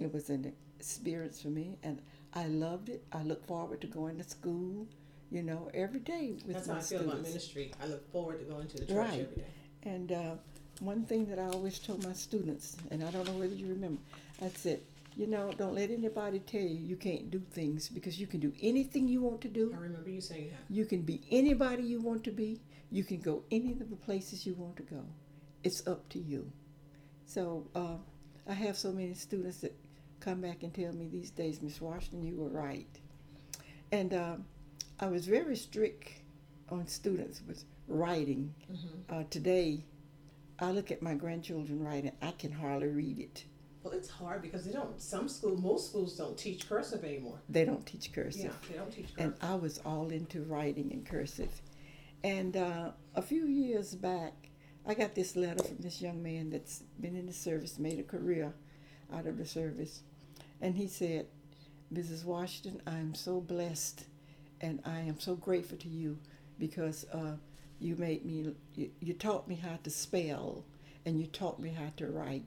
it 0.00 0.14
was 0.14 0.30
an 0.30 0.50
experience 0.78 1.42
for 1.42 1.48
me, 1.48 1.76
and 1.82 2.00
I 2.32 2.46
loved 2.46 2.88
it. 2.88 3.04
I 3.12 3.22
look 3.22 3.46
forward 3.46 3.82
to 3.82 3.86
going 3.86 4.16
to 4.16 4.24
school, 4.24 4.86
you 5.32 5.42
know, 5.42 5.70
every 5.72 6.00
day 6.00 6.34
with 6.46 6.54
That's 6.56 6.68
my 6.68 6.74
how 6.74 6.80
I 6.80 6.82
feel 6.82 6.98
students. 6.98 7.12
about 7.14 7.22
ministry. 7.24 7.72
I 7.82 7.86
look 7.86 8.12
forward 8.12 8.38
to 8.40 8.44
going 8.44 8.68
to 8.68 8.76
the 8.78 8.84
church 8.86 8.96
Right. 8.96 9.20
every 9.20 9.36
day. 9.36 9.50
And 9.84 10.12
uh, 10.12 10.34
one 10.80 11.04
thing 11.04 11.24
that 11.26 11.38
I 11.38 11.46
always 11.46 11.78
told 11.78 12.04
my 12.04 12.12
students, 12.12 12.76
and 12.90 13.02
I 13.02 13.10
don't 13.10 13.26
know 13.26 13.32
whether 13.32 13.54
you 13.54 13.68
remember, 13.68 14.00
I 14.42 14.48
said, 14.48 14.80
you 15.16 15.26
know, 15.26 15.50
don't 15.56 15.74
let 15.74 15.90
anybody 15.90 16.38
tell 16.40 16.60
you 16.60 16.68
you 16.92 16.96
can't 16.96 17.30
do 17.30 17.40
things 17.52 17.88
because 17.88 18.20
you 18.20 18.26
can 18.26 18.40
do 18.40 18.52
anything 18.62 19.08
you 19.08 19.20
want 19.22 19.40
to 19.42 19.48
do. 19.48 19.72
I 19.74 19.80
remember 19.80 20.10
you 20.10 20.20
saying 20.20 20.50
that. 20.50 20.74
You 20.74 20.84
can 20.84 21.02
be 21.02 21.22
anybody 21.30 21.82
you 21.82 22.00
want 22.00 22.24
to 22.24 22.30
be. 22.30 22.60
You 22.90 23.04
can 23.04 23.20
go 23.20 23.42
any 23.50 23.72
of 23.72 23.88
the 23.90 23.96
places 23.96 24.46
you 24.46 24.54
want 24.54 24.76
to 24.76 24.82
go. 24.82 25.02
It's 25.64 25.86
up 25.86 26.08
to 26.10 26.18
you. 26.18 26.50
So 27.26 27.66
uh, 27.74 27.96
I 28.48 28.52
have 28.54 28.76
so 28.76 28.92
many 28.92 29.14
students 29.14 29.58
that 29.58 29.74
come 30.20 30.40
back 30.42 30.62
and 30.62 30.72
tell 30.74 30.92
me 30.92 31.08
these 31.08 31.30
days, 31.30 31.62
Miss 31.62 31.80
Washington, 31.80 32.22
you 32.22 32.36
were 32.36 32.48
right. 32.50 32.88
And 33.90 34.14
um, 34.14 34.44
I 35.02 35.08
was 35.08 35.26
very 35.26 35.56
strict 35.56 36.12
on 36.68 36.86
students 36.86 37.42
with 37.44 37.64
writing. 37.88 38.54
Mm-hmm. 38.72 39.12
Uh, 39.12 39.24
today, 39.30 39.82
I 40.60 40.70
look 40.70 40.92
at 40.92 41.02
my 41.02 41.14
grandchildren 41.14 41.82
writing, 41.82 42.12
I 42.22 42.30
can 42.30 42.52
hardly 42.52 42.86
read 42.86 43.18
it. 43.18 43.44
Well, 43.82 43.92
it's 43.94 44.08
hard 44.08 44.42
because 44.42 44.64
they 44.64 44.70
don't. 44.70 45.02
Some 45.02 45.28
school, 45.28 45.60
most 45.60 45.88
schools 45.88 46.16
don't 46.16 46.38
teach 46.38 46.68
cursive 46.68 47.02
anymore. 47.02 47.40
They 47.48 47.64
don't 47.64 47.84
teach 47.84 48.12
cursive. 48.12 48.44
Yeah, 48.44 48.68
they 48.70 48.78
don't 48.78 48.92
teach 48.92 49.12
cursive. 49.16 49.34
and 49.40 49.50
I 49.50 49.56
was 49.56 49.80
all 49.84 50.10
into 50.10 50.44
writing 50.44 50.92
in 50.92 51.02
cursive. 51.02 51.50
And 52.22 52.56
uh, 52.56 52.92
a 53.16 53.22
few 53.22 53.46
years 53.46 53.96
back, 53.96 54.34
I 54.86 54.94
got 54.94 55.16
this 55.16 55.34
letter 55.34 55.64
from 55.64 55.78
this 55.80 56.00
young 56.00 56.22
man 56.22 56.50
that's 56.50 56.84
been 57.00 57.16
in 57.16 57.26
the 57.26 57.32
service, 57.32 57.76
made 57.76 57.98
a 57.98 58.04
career 58.04 58.54
out 59.12 59.26
of 59.26 59.36
the 59.36 59.46
service. 59.46 60.02
And 60.60 60.76
he 60.76 60.86
said, 60.86 61.26
Mrs. 61.92 62.24
Washington, 62.24 62.80
I 62.86 62.98
am 62.98 63.16
so 63.16 63.40
blessed 63.40 64.04
and 64.62 64.80
I 64.86 65.00
am 65.00 65.18
so 65.18 65.34
grateful 65.34 65.76
to 65.78 65.88
you 65.88 66.18
because 66.58 67.04
uh, 67.12 67.32
you 67.80 67.96
made 67.96 68.24
me, 68.24 68.54
you, 68.74 68.90
you 69.00 69.12
taught 69.14 69.48
me 69.48 69.56
how 69.56 69.78
to 69.82 69.90
spell 69.90 70.64
and 71.04 71.20
you 71.20 71.26
taught 71.26 71.58
me 71.58 71.70
how 71.70 71.92
to 71.96 72.06
write. 72.06 72.44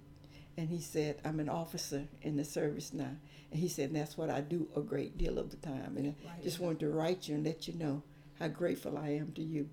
And 0.58 0.70
he 0.70 0.80
said, 0.80 1.20
I'm 1.26 1.42
an 1.42 1.50
officer 1.50 2.08
in 2.22 2.38
the 2.38 2.46
service 2.46 2.94
now. 2.94 3.12
And 3.52 3.60
he 3.60 3.68
said, 3.68 3.94
that's 3.94 4.18
what 4.18 4.30
I 4.30 4.40
do 4.40 4.68
a 4.76 4.82
great 4.82 5.18
deal 5.18 5.38
of 5.38 5.50
the 5.50 5.58
time. 5.58 5.96
And 5.98 6.16
I 6.26 6.42
just 6.42 6.62
wanted 6.62 6.80
to 6.80 6.90
write 6.90 7.28
you 7.28 7.36
and 7.36 7.46
let 7.46 7.68
you 7.68 7.74
know 7.74 8.02
how 8.40 8.48
grateful 8.48 8.98
I 8.98 9.10
am 9.10 9.34
to 9.34 9.42
you, 9.44 9.70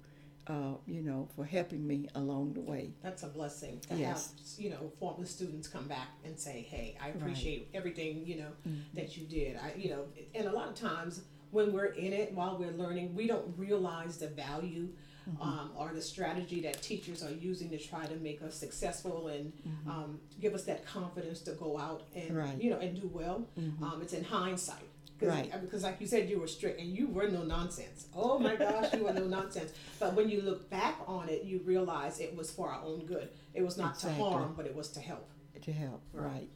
uh, 0.49 0.75
you 0.87 1.03
know, 1.03 1.29
for 1.37 1.45
helping 1.45 1.87
me 1.87 2.09
along 2.17 2.55
the 2.55 2.61
way. 2.61 2.95
That's 3.01 3.23
a 3.23 3.29
blessing 3.29 3.81
to 3.89 3.95
Yes. 3.95 4.33
have, 4.57 4.65
you 4.65 4.71
know, 4.71 4.91
former 4.99 5.25
students 5.25 5.69
come 5.69 5.87
back 5.87 6.09
and 6.25 6.39
say, 6.39 6.63
"Hey, 6.69 6.97
I 7.01 7.07
Right. 7.09 7.17
appreciate 7.17 7.69
everything, 7.75 8.27
you 8.27 8.37
know, 8.39 8.51
Mm-hmm. 8.69 8.97
that 8.97 9.17
you 9.17 9.27
did." 9.27 9.57
I, 9.57 9.75
you 9.77 9.91
know, 9.91 10.05
and 10.35 10.47
a 10.49 10.53
lot 10.53 10.69
of 10.69 10.75
times 10.75 11.23
when 11.53 11.73
we're 11.73 11.87
in 12.07 12.13
it 12.13 12.33
while 12.35 12.59
we're 12.59 12.73
learning, 12.73 13.15
we 13.15 13.27
don't 13.29 13.55
realize 13.57 14.19
the 14.19 14.29
value 14.29 14.89
Mm-hmm. 15.31 15.41
um, 15.41 15.71
or 15.77 15.93
the 15.95 16.03
strategy 16.03 16.61
that 16.63 16.83
teachers 16.83 17.23
are 17.23 17.31
using 17.31 17.71
to 17.71 17.79
try 17.79 18.05
to 18.07 18.17
make 18.17 18.43
us 18.43 18.57
successful 18.57 19.29
and 19.29 19.53
um, 19.87 20.19
give 20.41 20.53
us 20.53 20.65
that 20.65 20.85
confidence 20.85 21.39
to 21.43 21.53
go 21.53 21.79
out 21.79 22.03
and 22.17 22.25
Mm-hmm. 22.25 22.37
Right. 22.37 22.49
Mm-hmm. 22.49 22.61
you 22.61 22.71
know 22.71 22.79
and 22.81 23.01
do 23.01 23.09
well. 23.15 23.47
Um, 23.57 24.01
it's 24.03 24.15
in 24.15 24.25
hindsight. 24.25 24.83
Right. 25.21 25.49
Because, 25.61 25.85
like 25.85 26.01
you 26.01 26.09
said, 26.09 26.29
you 26.29 26.41
were 26.41 26.49
strict 26.49 26.81
and 26.81 26.89
you 26.89 27.07
were 27.07 27.29
no 27.29 27.45
nonsense. 27.45 28.07
Oh 28.17 28.41
my 28.41 28.57
gosh, 28.57 28.93
you 28.95 29.05
were 29.05 29.13
no 29.13 29.29
nonsense. 29.29 29.71
But 30.01 30.15
when 30.15 30.29
you 30.29 30.41
look 30.43 30.69
back 30.71 30.97
on 31.07 31.29
it, 31.29 31.45
you 31.45 31.61
realize 31.65 32.19
it 32.19 32.35
was 32.37 32.51
for 32.51 32.69
our 32.73 32.83
own 32.83 33.07
good. 33.07 33.29
It 33.55 33.63
was 33.63 33.77
not 33.79 33.95
Exactly. 33.95 34.25
to 34.25 34.29
harm, 34.29 34.55
but 34.57 34.67
it 34.67 34.75
was 34.75 34.89
to 34.89 35.01
help. 35.01 35.31
to 35.63 35.73
help, 35.73 36.03
Right. 36.13 36.33
right? 36.33 36.49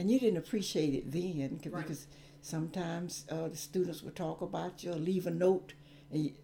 And 0.00 0.10
you 0.10 0.18
didn't 0.18 0.38
appreciate 0.38 0.92
it 0.94 1.12
then 1.12 1.60
Right. 1.70 1.82
because 1.86 2.08
sometimes 2.48 3.24
uh, 3.30 3.48
the 3.48 3.56
students 3.56 4.02
would 4.02 4.16
talk 4.16 4.40
about 4.40 4.82
you 4.82 4.92
or 4.92 4.96
leave 4.96 5.26
a 5.26 5.30
note 5.30 5.74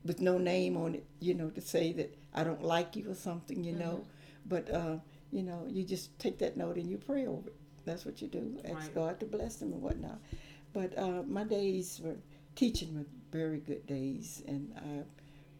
with 0.05 0.21
no 0.21 0.37
name 0.37 0.77
on 0.77 0.95
it, 0.95 1.07
you 1.21 1.33
know, 1.33 1.49
to 1.51 1.61
say 1.61 1.93
that 1.93 2.15
I 2.35 2.45
don't 2.45 2.63
like 2.63 2.97
you 2.97 3.11
or 3.11 3.15
something, 3.15 3.65
you 3.65 3.73
know. 3.73 4.05
Mm-hmm. 4.05 4.47
But 4.47 4.71
uh, 4.71 4.97
you 5.33 5.43
know, 5.43 5.67
you 5.69 5.83
just 5.85 6.19
take 6.19 6.39
that 6.39 6.57
note 6.57 6.77
and 6.77 6.91
you 6.91 6.99
pray 6.99 7.27
over 7.27 7.49
it. 7.49 7.57
That's 7.87 8.05
what 8.05 8.21
you 8.21 8.29
do. 8.29 8.59
Ask 8.65 8.75
Right. 8.75 8.95
God 8.95 9.21
to 9.21 9.27
bless 9.27 9.57
them 9.57 9.73
and 9.73 9.83
whatnot. 9.83 10.19
But 10.73 10.97
uh, 10.99 11.23
my 11.27 11.45
days 11.45 12.01
were 12.05 12.17
teaching 12.55 12.95
were 12.97 13.07
very 13.33 13.59
good 13.61 13.87
days, 13.87 14.43
and 14.47 14.73
I 14.77 15.03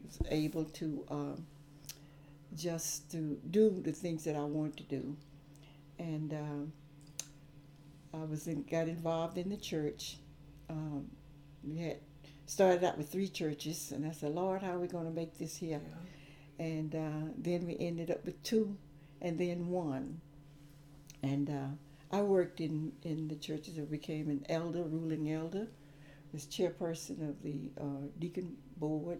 was 0.05 0.19
able 0.29 0.65
to 0.65 1.05
um, 1.09 1.45
just 2.55 3.11
to 3.11 3.39
do 3.49 3.81
the 3.81 3.91
things 3.91 4.23
that 4.25 4.35
I 4.35 4.43
wanted 4.43 4.77
to 4.77 4.83
do, 4.83 5.17
and. 5.97 6.33
Um, 6.33 6.73
I 8.13 8.23
was 8.23 8.47
in, 8.47 8.63
got 8.63 8.87
involved 8.87 9.37
in 9.37 9.49
the 9.49 9.57
church. 9.57 10.17
Um, 10.69 11.09
we 11.63 11.77
had 11.77 11.97
started 12.45 12.83
out 12.83 12.97
with 12.97 13.11
three 13.11 13.27
churches, 13.27 13.91
and 13.91 14.05
I 14.05 14.11
said, 14.11 14.33
"Lord, 14.33 14.61
how 14.61 14.73
are 14.73 14.79
we 14.79 14.87
going 14.87 15.05
to 15.05 15.11
make 15.11 15.37
this 15.37 15.57
here?" 15.57 15.81
And 16.59 16.95
uh, 16.95 17.31
then 17.37 17.65
we 17.65 17.77
ended 17.79 18.11
up 18.11 18.25
with 18.25 18.41
two, 18.43 18.77
and 19.21 19.37
then 19.37 19.69
one. 19.69 20.21
And 21.21 21.49
uh, 21.49 22.15
I 22.15 22.21
worked 22.21 22.61
in, 22.61 22.93
in 23.03 23.27
the 23.27 23.35
churches. 23.35 23.77
I 23.77 23.81
became 23.81 24.29
an 24.29 24.45
elder, 24.47 24.83
ruling 24.83 25.31
elder, 25.31 25.67
was 26.31 26.45
chairperson 26.45 27.29
of 27.29 27.41
the 27.41 27.71
uh, 27.79 28.07
deacon 28.19 28.55
board, 28.77 29.19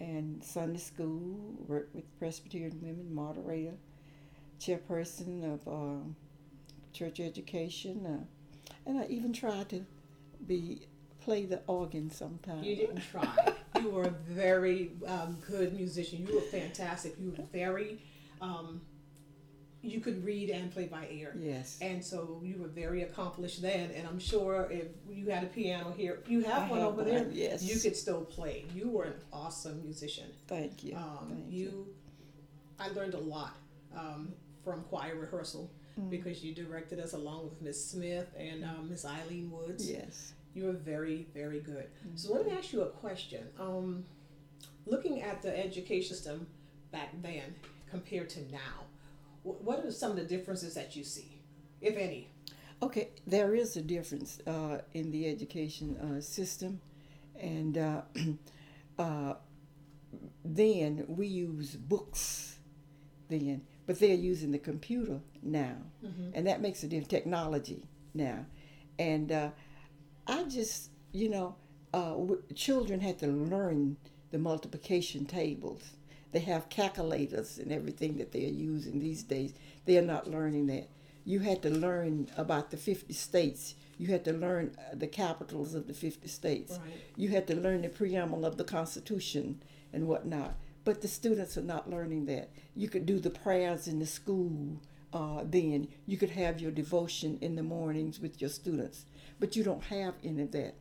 and 0.00 0.42
Sunday 0.42 0.78
school. 0.78 1.56
Worked 1.66 1.94
with 1.94 2.18
Presbyterian 2.18 2.80
women, 2.80 3.14
moderator, 3.14 3.74
chairperson 4.60 5.54
of 5.54 5.68
uh, 5.68 6.04
church 6.92 7.20
education, 7.20 8.06
uh, 8.06 8.70
and 8.88 8.98
I 8.98 9.06
even 9.08 9.32
tried 9.32 9.68
to 9.70 9.84
be 10.46 10.86
play 11.20 11.44
the 11.44 11.60
organ 11.66 12.10
sometimes. 12.10 12.64
You 12.64 12.76
didn't 12.76 13.02
try. 13.10 13.54
you 13.80 13.90
were 13.90 14.04
a 14.04 14.14
very 14.28 14.92
um, 15.06 15.38
good 15.48 15.74
musician. 15.74 16.26
You 16.26 16.36
were 16.36 16.40
fantastic. 16.42 17.14
You 17.18 17.30
were 17.36 17.44
very. 17.52 18.00
Um, 18.40 18.80
you 19.82 20.00
could 20.00 20.24
read 20.24 20.50
and 20.50 20.72
play 20.72 20.86
by 20.86 21.06
ear. 21.12 21.36
Yes. 21.38 21.78
And 21.80 22.04
so 22.04 22.40
you 22.42 22.56
were 22.58 22.66
very 22.66 23.02
accomplished 23.02 23.62
then. 23.62 23.90
And 23.92 24.06
I'm 24.08 24.18
sure 24.18 24.68
if 24.70 24.86
you 25.08 25.30
had 25.30 25.44
a 25.44 25.46
piano 25.46 25.94
here, 25.96 26.18
you 26.26 26.40
have 26.42 26.64
I 26.64 26.70
one 26.70 26.80
have 26.80 26.88
over 26.88 27.02
one, 27.02 27.06
there. 27.06 27.26
yes. 27.30 27.62
You 27.62 27.78
could 27.78 27.94
still 27.94 28.24
play. 28.24 28.64
You 28.74 28.88
were 28.88 29.04
an 29.04 29.14
awesome 29.32 29.80
musician. 29.84 30.24
Thank 30.48 30.82
you. 30.82 30.96
Um, 30.96 31.28
Thank 31.30 31.52
you, 31.52 31.86
I 32.80 32.88
learned 32.88 33.14
a 33.14 33.18
lot 33.20 33.54
um, 33.96 34.32
from 34.64 34.82
choir 34.84 35.14
rehearsal 35.16 35.70
Mm. 35.98 36.10
because 36.10 36.44
you 36.44 36.54
directed 36.54 37.00
us 37.00 37.14
along 37.14 37.44
with 37.44 37.62
Miss 37.62 37.82
Smith 37.82 38.28
and 38.38 38.62
um, 38.64 38.90
Miss 38.90 39.06
Eileen 39.06 39.50
Woods. 39.50 39.90
Yes. 39.90 40.34
You 40.56 40.64
were 40.64 40.72
very, 40.72 41.26
very 41.34 41.60
good. 41.60 41.84
Mm-hmm. 41.84 42.16
So 42.16 42.32
let 42.32 42.46
me 42.46 42.52
ask 42.52 42.72
you 42.72 42.80
a 42.80 42.88
question. 42.88 43.46
Um, 43.60 44.06
looking 44.86 45.20
at 45.20 45.42
the 45.42 45.54
education 45.54 46.16
system 46.16 46.46
back 46.90 47.10
then 47.20 47.54
compared 47.90 48.30
to 48.30 48.40
now, 48.50 48.86
what 49.42 49.84
are 49.84 49.90
some 49.90 50.12
of 50.12 50.16
the 50.16 50.24
differences 50.24 50.72
that 50.74 50.96
you 50.96 51.04
see, 51.04 51.42
if 51.82 51.98
any? 51.98 52.30
Okay, 52.82 53.10
there 53.26 53.54
is 53.54 53.76
a 53.76 53.82
difference 53.82 54.40
uh, 54.46 54.78
in 54.94 55.10
the 55.10 55.28
education 55.28 55.98
uh, 55.98 56.22
system, 56.22 56.80
and 57.38 57.76
uh, 57.76 58.00
uh, 58.98 59.34
then 60.42 61.04
we 61.06 61.26
use 61.26 61.76
books 61.76 62.56
then, 63.28 63.60
but 63.86 64.00
they're 64.00 64.14
using 64.14 64.52
the 64.52 64.58
computer 64.58 65.20
now, 65.42 65.76
and 66.32 66.46
that 66.46 66.62
makes 66.62 66.82
a 66.82 66.86
difference. 66.86 67.08
technology 67.08 67.82
now, 68.14 68.46
and 68.98 69.30
uh, 69.30 69.50
I 70.26 70.44
just 70.44 70.90
you 71.12 71.28
know 71.28 71.56
uh, 71.92 72.10
w- 72.10 72.42
children 72.54 73.00
had 73.00 73.18
to 73.20 73.26
learn 73.26 73.96
the 74.30 74.38
multiplication 74.38 75.24
tables. 75.26 75.82
They 76.32 76.40
have 76.40 76.68
calculators 76.68 77.58
and 77.58 77.72
everything 77.72 78.18
that 78.18 78.32
they're 78.32 78.42
using 78.42 78.98
these 78.98 79.22
days. 79.22 79.54
They 79.86 79.96
are 79.96 80.02
not 80.02 80.28
learning 80.28 80.66
that. 80.66 80.88
You 81.24 81.40
had 81.40 81.62
to 81.62 81.70
learn 81.70 82.28
about 82.36 82.70
the 82.70 82.76
50 82.76 83.12
states. 83.14 83.74
You 83.98 84.08
had 84.08 84.24
to 84.26 84.32
learn 84.32 84.76
uh, 84.78 84.94
the 84.94 85.06
capitals 85.06 85.74
of 85.74 85.86
the 85.86 85.94
50 85.94 86.28
states. 86.28 86.78
Right. 86.82 86.92
You 87.16 87.30
had 87.30 87.46
to 87.46 87.56
learn 87.56 87.82
the 87.82 87.88
preamble 87.88 88.44
of 88.44 88.56
the 88.58 88.64
Constitution 88.64 89.62
and 89.92 90.06
whatnot. 90.06 90.56
But 90.84 91.00
the 91.00 91.08
students 91.08 91.56
are 91.56 91.62
not 91.62 91.90
learning 91.90 92.26
that. 92.26 92.50
You 92.74 92.88
could 92.88 93.06
do 93.06 93.18
the 93.18 93.30
prayers 93.30 93.88
in 93.88 93.98
the 93.98 94.06
school 94.06 94.80
uh, 95.12 95.42
then. 95.44 95.88
You 96.06 96.16
could 96.16 96.30
have 96.30 96.60
your 96.60 96.70
devotion 96.70 97.38
in 97.40 97.56
the 97.56 97.62
mornings 97.62 98.20
with 98.20 98.40
your 98.40 98.50
students. 98.50 99.04
But 99.38 99.56
you 99.56 99.62
don't 99.62 99.84
have 99.84 100.14
any 100.24 100.42
of 100.42 100.52
that. 100.52 100.74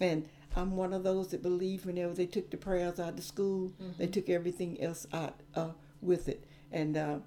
And 0.00 0.28
I'm 0.54 0.76
one 0.76 0.92
of 0.92 1.02
those 1.02 1.28
that 1.28 1.42
believe 1.42 1.86
whenever 1.86 2.12
they 2.14 2.26
took 2.26 2.50
the 2.50 2.56
prayers 2.56 3.00
out 3.00 3.18
of 3.18 3.24
school, 3.24 3.72
they 3.98 4.06
took 4.06 4.28
everything 4.28 4.80
else 4.82 5.06
out 5.12 5.40
uh, 5.54 5.70
with 6.00 6.28
it. 6.28 6.44
And 6.70 6.96
uh, 6.96 7.18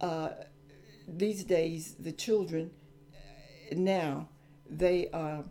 uh, 0.00 0.30
these 1.08 1.44
days, 1.44 1.94
the 1.98 2.12
children 2.12 2.70
uh, 3.14 3.74
now, 3.76 4.28
they 4.68 5.08
are, 5.12 5.44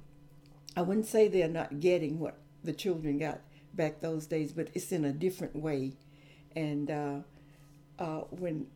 I 0.75 0.81
wouldn't 0.81 1.07
say 1.07 1.27
they're 1.27 1.47
not 1.47 1.79
getting 1.79 2.19
what 2.19 2.37
the 2.63 2.73
children 2.73 3.17
got 3.17 3.41
back 3.73 4.01
those 4.01 4.27
days, 4.27 4.51
but 4.53 4.69
it's 4.73 4.91
in 4.91 5.05
a 5.05 5.11
different 5.11 5.55
way. 5.55 5.93
And 6.55 6.91
uh, 6.91 7.19
uh, 7.97 8.21
when 8.29 8.67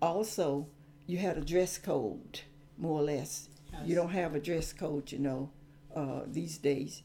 also 0.00 0.66
you 1.06 1.18
had 1.18 1.38
a 1.38 1.40
dress 1.40 1.78
code, 1.78 2.40
more 2.76 3.00
or 3.00 3.04
less. 3.04 3.48
You 3.84 3.94
don't 3.94 4.10
have 4.10 4.34
a 4.34 4.40
dress 4.40 4.72
code, 4.72 5.10
you 5.10 5.18
know, 5.18 5.50
uh, 5.94 6.20
these 6.26 6.58
days. 6.58 7.02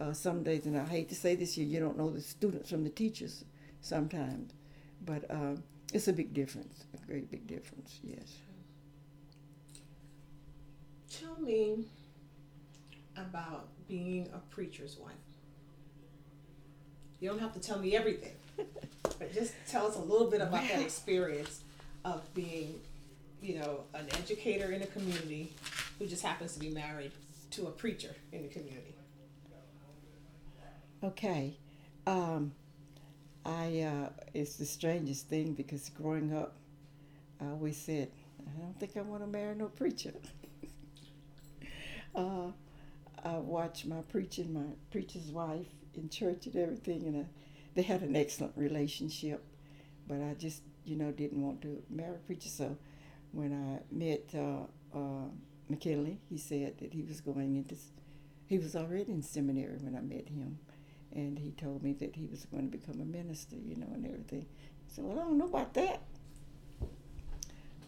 Uh, 0.00 0.12
some 0.12 0.44
days, 0.44 0.64
and 0.66 0.78
I 0.78 0.84
hate 0.84 1.08
to 1.08 1.14
say 1.14 1.34
this 1.34 1.54
here, 1.54 1.66
you 1.66 1.80
don't 1.80 1.98
know 1.98 2.10
the 2.10 2.20
students 2.20 2.70
from 2.70 2.84
the 2.84 2.90
teachers 2.90 3.44
sometimes. 3.80 4.52
But 5.04 5.28
uh, 5.30 5.56
it's 5.92 6.06
a 6.06 6.12
big 6.12 6.34
difference, 6.34 6.84
a 6.94 7.06
great 7.06 7.30
big 7.30 7.46
difference, 7.46 7.98
yes. 8.02 8.36
Tell 11.10 11.36
me 11.40 11.84
about 13.16 13.68
being 13.88 14.28
a 14.34 14.38
preacher's 14.54 14.96
wife. 14.98 15.12
You 17.20 17.28
don't 17.28 17.40
have 17.40 17.54
to 17.54 17.60
tell 17.60 17.78
me 17.78 17.96
everything, 17.96 18.34
but 19.18 19.32
just 19.32 19.54
tell 19.66 19.86
us 19.86 19.96
a 19.96 20.00
little 20.00 20.30
bit 20.30 20.40
about 20.40 20.62
that 20.68 20.80
experience 20.80 21.62
of 22.04 22.22
being, 22.34 22.78
you 23.42 23.58
know, 23.58 23.80
an 23.94 24.06
educator 24.12 24.70
in 24.70 24.82
a 24.82 24.86
community 24.86 25.50
who 25.98 26.06
just 26.06 26.22
happens 26.22 26.54
to 26.54 26.60
be 26.60 26.70
married 26.70 27.12
to 27.50 27.66
a 27.66 27.70
preacher 27.70 28.14
in 28.32 28.42
the 28.42 28.48
community. 28.48 28.94
Okay. 31.02 31.56
Um, 32.06 32.52
I 33.44 33.80
uh, 33.80 34.08
it's 34.34 34.56
the 34.56 34.66
strangest 34.66 35.28
thing 35.28 35.54
because 35.54 35.88
growing 35.90 36.34
up, 36.34 36.56
I 37.40 37.46
always 37.46 37.76
said, 37.76 38.10
I 38.46 38.60
don't 38.60 38.78
think 38.78 38.96
I 38.96 39.02
want 39.02 39.22
to 39.22 39.26
marry 39.26 39.54
no 39.54 39.66
preacher. 39.66 40.12
uh, 42.14 42.50
I 43.24 43.38
watched 43.38 43.86
my 43.86 44.00
preaching, 44.02 44.52
my 44.52 44.74
preacher's 44.90 45.30
wife 45.30 45.66
in 45.94 46.08
church 46.08 46.46
and 46.46 46.56
everything, 46.56 47.04
and 47.06 47.24
uh, 47.24 47.28
they 47.74 47.82
had 47.82 48.02
an 48.02 48.16
excellent 48.16 48.52
relationship. 48.56 49.44
But 50.06 50.22
I 50.22 50.34
just, 50.34 50.62
you 50.84 50.96
know, 50.96 51.12
didn't 51.12 51.40
want 51.40 51.62
to 51.62 51.82
marry 51.90 52.14
a 52.16 52.18
preacher. 52.18 52.48
So 52.48 52.76
when 53.32 53.52
I 53.52 53.94
met 53.94 54.30
uh, 54.34 54.96
uh, 54.96 55.28
McKinley, 55.68 56.18
he 56.28 56.38
said 56.38 56.78
that 56.78 56.92
he 56.92 57.02
was 57.02 57.20
going 57.20 57.56
into, 57.56 57.76
he 58.46 58.58
was 58.58 58.74
already 58.74 59.12
in 59.12 59.22
seminary 59.22 59.76
when 59.78 59.96
I 59.96 60.00
met 60.00 60.28
him 60.28 60.58
and 61.12 61.38
he 61.38 61.52
told 61.52 61.82
me 61.82 61.92
that 61.94 62.14
he 62.16 62.26
was 62.26 62.44
going 62.46 62.70
to 62.70 62.76
become 62.76 63.00
a 63.00 63.04
minister, 63.04 63.56
you 63.56 63.76
know, 63.76 63.88
and 63.94 64.06
everything. 64.06 64.46
So 64.88 65.02
well, 65.02 65.18
I 65.18 65.22
don't 65.22 65.38
know 65.38 65.46
about 65.46 65.74
that, 65.74 66.02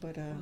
but 0.00 0.18
uh, 0.18 0.40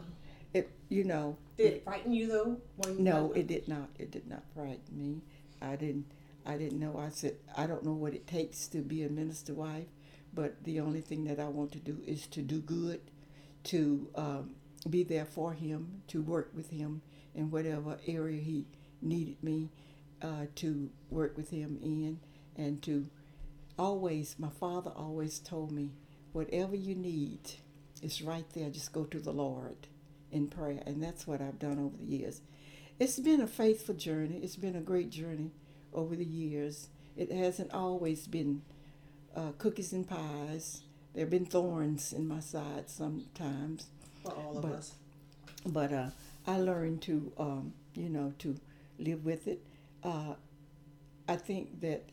it, 0.55 0.70
you 0.88 1.05
know, 1.05 1.37
Did 1.57 1.74
it 1.74 1.85
frighten 1.85 2.12
you 2.12 2.29
though? 2.29 2.57
You 2.87 2.96
no, 2.98 3.33
it 3.33 3.46
did 3.46 3.68
not. 3.68 3.88
It 3.98 4.11
did 4.11 4.29
not 4.29 4.42
frighten 4.55 4.96
me. 4.96 5.22
I 5.61 5.77
didn't. 5.77 6.07
I 6.46 6.57
didn't 6.57 6.81
know. 6.81 6.98
I 6.98 7.11
said 7.11 7.37
I 7.57 7.66
don't 7.66 7.85
know 7.85 7.92
what 7.92 8.14
it 8.14 8.27
takes 8.27 8.68
to 8.68 8.79
be 8.79 9.03
a 9.03 9.09
minister 9.09 9.55
wife, 9.55 9.88
but 10.35 10.62
the 10.64 10.81
only 10.81 11.01
thing 11.01 11.24
that 11.24 11.38
I 11.38 11.48
want 11.48 11.72
to 11.72 11.79
do 11.79 11.98
is 12.07 12.27
to 12.29 12.42
do 12.42 12.61
good, 12.61 13.01
to 13.64 14.09
um, 14.14 14.55
be 14.88 15.03
there 15.03 15.27
for 15.27 15.53
him, 15.53 16.03
to 16.09 16.22
work 16.22 16.51
with 16.55 16.70
him 16.70 17.03
in 17.34 17.50
whatever 17.50 17.98
area 18.06 18.40
he 18.40 18.66
needed 19.02 19.42
me 19.42 19.70
uh, 20.22 20.46
to 20.56 20.90
work 21.10 21.36
with 21.36 21.50
him 21.50 21.78
in, 21.82 22.18
and 22.56 22.82
to 22.82 23.06
always. 23.78 24.36
My 24.38 24.48
father 24.48 24.90
always 24.94 25.38
told 25.38 25.70
me, 25.72 25.92
whatever 26.32 26.74
you 26.76 26.94
need, 26.94 27.40
is 28.02 28.22
right 28.22 28.44
there. 28.54 28.70
Just 28.70 28.92
go 28.92 29.04
to 29.04 29.18
the 29.20 29.32
Lord 29.32 29.88
in 30.32 30.48
prayer, 30.48 30.82
and 30.86 31.02
that's 31.02 31.26
what 31.26 31.40
I've 31.40 31.58
done 31.58 31.78
over 31.78 31.96
the 31.96 32.04
years. 32.04 32.40
It's 32.98 33.18
been 33.20 33.40
a 33.40 33.46
faithful 33.46 33.94
journey. 33.94 34.40
It's 34.42 34.56
been 34.56 34.74
a 34.76 34.80
great 34.80 35.10
journey 35.10 35.52
over 35.94 36.16
the 36.16 36.24
years. 36.24 36.88
It 37.16 37.30
hasn't 37.30 37.72
always 37.72 38.26
been 38.26 38.62
uh, 39.36 39.52
cookies 39.58 39.92
and 39.92 40.08
pies. 40.08 40.82
There 41.14 41.22
have 41.22 41.30
been 41.30 41.46
thorns 41.46 42.12
in 42.12 42.26
my 42.28 42.40
side 42.40 42.88
sometimes, 42.90 43.86
for 44.22 44.32
all 44.32 44.56
of 44.56 44.62
but- 44.62 44.72
us. 44.72 44.94
but 45.66 45.92
uh, 45.92 46.10
I 46.48 46.56
learned 46.56 47.02
to, 47.02 47.30
um, 47.38 47.74
you 47.94 48.08
know, 48.08 48.32
to 48.38 48.56
live 48.98 49.22
with 49.26 49.46
it. 49.46 49.61
Uh, 50.02 50.34
I 51.28 51.37
think 51.37 51.82
that 51.82 52.08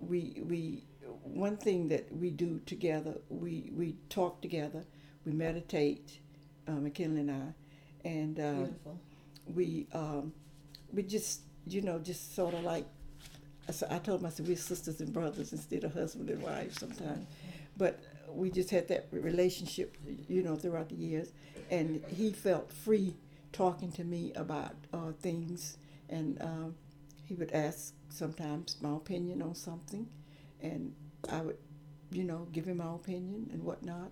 we 0.00 0.42
we 0.44 0.82
one 1.22 1.56
thing 1.56 1.86
that 1.88 2.12
we 2.12 2.30
do 2.30 2.60
together, 2.66 3.14
we 3.28 3.70
we 3.72 3.94
talk 4.08 4.42
together, 4.42 4.84
we 5.24 5.30
meditate, 5.30 6.18
uh, 6.66 6.72
McKinley 6.72 7.20
and 7.20 7.30
I, 7.30 8.08
and 8.08 8.40
uh, 8.40 8.90
we 9.54 9.86
um, 9.92 10.32
we 10.92 11.04
just 11.04 11.42
you 11.68 11.80
know 11.80 12.00
just 12.00 12.34
sort 12.34 12.54
of 12.54 12.62
like 12.64 12.86
i 13.90 13.98
told 13.98 14.22
myself 14.22 14.48
we're 14.48 14.56
sisters 14.56 15.00
and 15.00 15.12
brothers 15.12 15.52
instead 15.52 15.82
of 15.82 15.92
husband 15.92 16.30
and 16.30 16.42
wife 16.42 16.76
sometimes, 16.78 17.26
but 17.76 18.00
we 18.32 18.50
just 18.50 18.70
had 18.70 18.88
that 18.88 19.06
relationship 19.12 19.96
you 20.28 20.42
know 20.42 20.56
throughout 20.56 20.88
the 20.88 20.96
years, 20.96 21.30
and 21.70 22.02
he 22.08 22.32
felt 22.32 22.72
free 22.72 23.14
talking 23.56 23.90
to 23.92 24.04
me 24.04 24.32
about 24.36 24.74
uh, 24.92 25.12
things, 25.20 25.78
and 26.08 26.40
um, 26.42 26.74
he 27.24 27.34
would 27.34 27.52
ask 27.52 27.94
sometimes 28.08 28.76
my 28.80 28.94
opinion 28.96 29.42
on 29.42 29.54
something, 29.54 30.06
and 30.60 30.92
I 31.30 31.40
would 31.40 31.56
you 32.10 32.24
know 32.24 32.46
give 32.52 32.66
him 32.66 32.76
my 32.78 32.94
opinion 32.94 33.48
and 33.52 33.62
whatnot, 33.62 34.10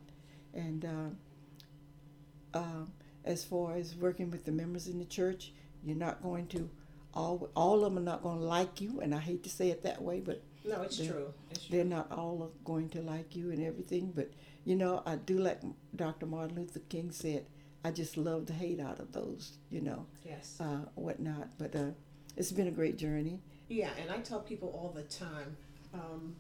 and. 0.55 0.85
Uh, 0.85 2.59
um, 2.59 2.93
as 3.25 3.45
far 3.45 3.75
as 3.75 3.97
working 3.97 4.31
with 4.31 4.45
the 4.45 4.53
members 4.53 4.87
in 4.87 4.99
the 4.99 5.05
church, 5.05 5.53
you're 5.83 5.97
not 5.97 6.23
going 6.23 6.47
to 6.49 6.69
all 7.15 7.49
all 7.57 7.85
of 7.85 7.95
them 7.95 7.99
are 7.99 8.05
not 8.05 8.23
going 8.23 8.39
to 8.39 8.45
like 8.45 8.81
you, 8.81 9.01
and 9.01 9.15
I 9.15 9.19
hate 9.19 9.43
to 9.45 9.49
say 9.51 9.71
it 9.71 9.83
that 9.83 10.03
way, 10.03 10.21
but 10.21 10.43
No, 10.65 10.83
it's 10.83 10.99
They're- 10.99 11.11
true. 11.13 11.35
It's 11.51 11.65
true. 11.67 11.77
they're 11.77 11.85
not 11.85 12.13
all 12.13 12.53
going 12.65 12.89
to 12.91 13.03
like 13.03 13.35
you 13.35 13.51
and 13.51 13.63
everything. 13.63 14.13
But 14.15 14.31
you 14.65 14.77
know, 14.77 15.03
I 15.07 15.17
do 15.17 15.39
like 15.39 15.61
Dr. 15.97 16.27
Martin 16.27 16.57
Luther 16.57 16.81
King 16.89 17.11
said. 17.13 17.47
I 17.85 17.91
just 17.91 18.17
love 18.17 18.47
the 18.47 18.55
hate 18.55 18.81
out 18.81 18.99
of 18.99 19.13
those, 19.13 19.59
you 19.71 19.81
know, 19.83 20.07
Yes. 20.25 20.57
uh, 20.59 20.87
whatnot. 20.95 21.49
But 21.59 21.77
uh, 21.77 21.91
it's 22.37 22.51
been 22.53 22.67
a 22.69 22.71
great 22.73 22.97
journey. 22.97 23.41
Yeah, 23.69 23.91
and 24.01 24.11
I 24.11 24.19
tell 24.19 24.41
people 24.41 24.69
all 24.71 24.91
the 24.95 25.03
time, 25.03 25.57
um, 25.93 26.35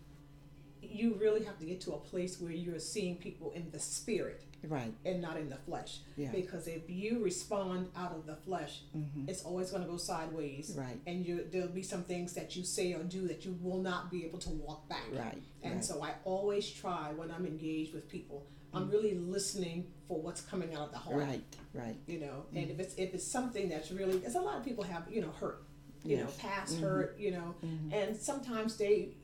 you 0.82 1.14
really 1.20 1.44
have 1.44 1.58
to 1.58 1.64
get 1.66 1.80
to 1.82 1.92
a 1.92 1.98
place 1.98 2.40
where 2.40 2.52
you're 2.52 2.78
seeing 2.78 3.16
people 3.16 3.52
in 3.52 3.70
the 3.70 3.78
spirit 3.78 4.42
Right. 4.66 4.94
and 5.04 5.20
not 5.20 5.36
in 5.36 5.50
the 5.50 5.56
flesh. 5.56 5.98
Yeah. 6.16 6.30
Because 6.30 6.66
if 6.68 6.88
you 6.88 7.22
respond 7.22 7.88
out 7.96 8.12
of 8.12 8.24
the 8.26 8.36
flesh, 8.36 8.80
hmm 8.92 9.28
it's 9.28 9.42
always 9.42 9.70
going 9.70 9.82
to 9.82 9.88
go 9.88 9.96
sideways. 9.98 10.74
Right. 10.78 10.98
And 11.06 11.26
you, 11.26 11.46
there'll 11.50 11.68
be 11.68 11.82
some 11.82 12.04
things 12.04 12.32
that 12.34 12.56
you 12.56 12.64
say 12.64 12.92
or 12.94 13.02
do 13.02 13.26
that 13.28 13.44
you 13.44 13.58
will 13.60 13.80
not 13.82 14.10
be 14.10 14.24
able 14.24 14.38
to 14.40 14.50
walk 14.50 14.88
back. 14.88 15.04
Right. 15.12 15.42
And 15.62 15.74
right. 15.76 15.84
so 15.84 16.02
I 16.02 16.12
always 16.24 16.68
try 16.70 17.12
when 17.14 17.30
I'm 17.30 17.44
engaged 17.46 17.92
with 17.94 18.08
people, 18.08 18.46
I'm 18.74 18.88
Mm. 18.88 18.92
really 18.92 19.14
listening 19.14 19.86
for 20.08 20.20
what's 20.20 20.40
coming 20.40 20.74
out 20.74 20.82
of 20.88 20.92
the 20.92 20.98
heart. 20.98 21.16
Right. 21.16 21.56
Right. 21.72 21.96
You 22.06 22.20
know, 22.20 22.46
and 22.54 22.70
if 22.70 22.78
it's 22.78 22.94
if 22.96 23.14
it's 23.14 23.24
something 23.26 23.68
that's 23.68 23.90
really, 23.90 24.18
because 24.18 24.34
a 24.34 24.40
lot 24.40 24.56
of 24.58 24.64
people 24.64 24.84
have 24.84 25.04
you 25.10 25.20
know 25.22 25.30
hurt, 25.30 25.64
you 26.04 26.16
know, 26.18 26.24
Yes. 26.24 26.36
past 26.38 26.76
Mhm. 26.76 26.80
hurt, 26.80 27.18
you 27.18 27.30
know, 27.32 27.54
Mhm. 27.62 27.92
and 27.92 28.16
sometimes 28.16 28.76
they 28.76 29.14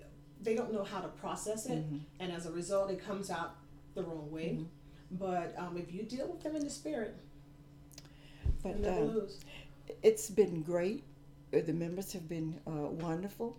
they 0.43 0.55
don't 0.55 0.73
know 0.73 0.85
how 0.85 1.01
to 1.03 1.09
process 1.09 1.67
it, 1.67 1.83
Mhm. 1.93 2.01
and 2.21 2.33
as 2.33 2.47
a 2.47 2.53
result, 2.53 2.91
it 2.91 2.99
comes 2.99 3.31
out 3.31 3.57
the 3.95 4.03
wrong 4.03 4.31
way. 4.31 4.65
But 5.11 5.59
um, 5.59 5.77
if 5.77 5.93
you 5.93 6.03
deal 6.05 6.29
with 6.29 6.41
them 6.43 6.57
in 6.57 6.63
the 6.65 6.71
spirit, 6.71 7.15
But 8.63 8.85
uh, 8.85 9.27
it's 10.03 10.31
been 10.31 10.63
great. 10.63 11.03
Uh, 11.53 11.61
The 11.61 11.73
members 11.73 12.13
have 12.13 12.29
been 12.29 12.61
uh, 12.67 12.89
wonderful. 13.09 13.57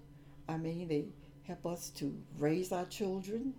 I 0.47 0.57
mean, 0.57 0.87
they 0.87 1.05
help 1.43 1.65
us 1.65 1.89
to 1.91 2.05
raise 2.37 2.71
our 2.71 2.85
children, 2.85 3.53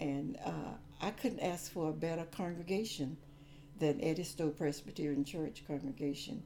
and 0.00 0.38
uh, 0.44 0.74
I 1.02 1.10
couldn't 1.10 1.40
ask 1.40 1.72
for 1.72 1.90
a 1.90 1.92
better 1.92 2.24
congregation 2.24 3.16
than 3.78 4.00
Edisto 4.00 4.50
Presbyterian 4.50 5.24
Church 5.24 5.64
congregation. 5.66 6.42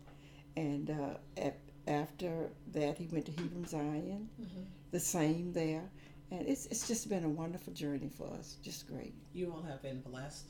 And 0.56 0.90
uh, 0.90 1.18
at, 1.36 1.58
after 1.86 2.48
that, 2.72 2.96
he 2.96 3.06
went 3.06 3.26
to 3.26 3.32
Hebron 3.32 3.66
Zion, 3.66 4.28
Mhm. 4.40 4.64
the 4.90 5.00
same 5.00 5.52
there, 5.52 5.84
and 6.30 6.48
it's 6.48 6.66
it's 6.66 6.88
just 6.88 7.08
been 7.08 7.24
a 7.24 7.28
wonderful 7.28 7.72
journey 7.74 8.08
for 8.08 8.26
us. 8.38 8.56
Just 8.62 8.88
great. 8.88 9.14
You 9.34 9.52
all 9.52 9.62
have 9.62 9.82
been 9.82 10.00
blessed. 10.00 10.46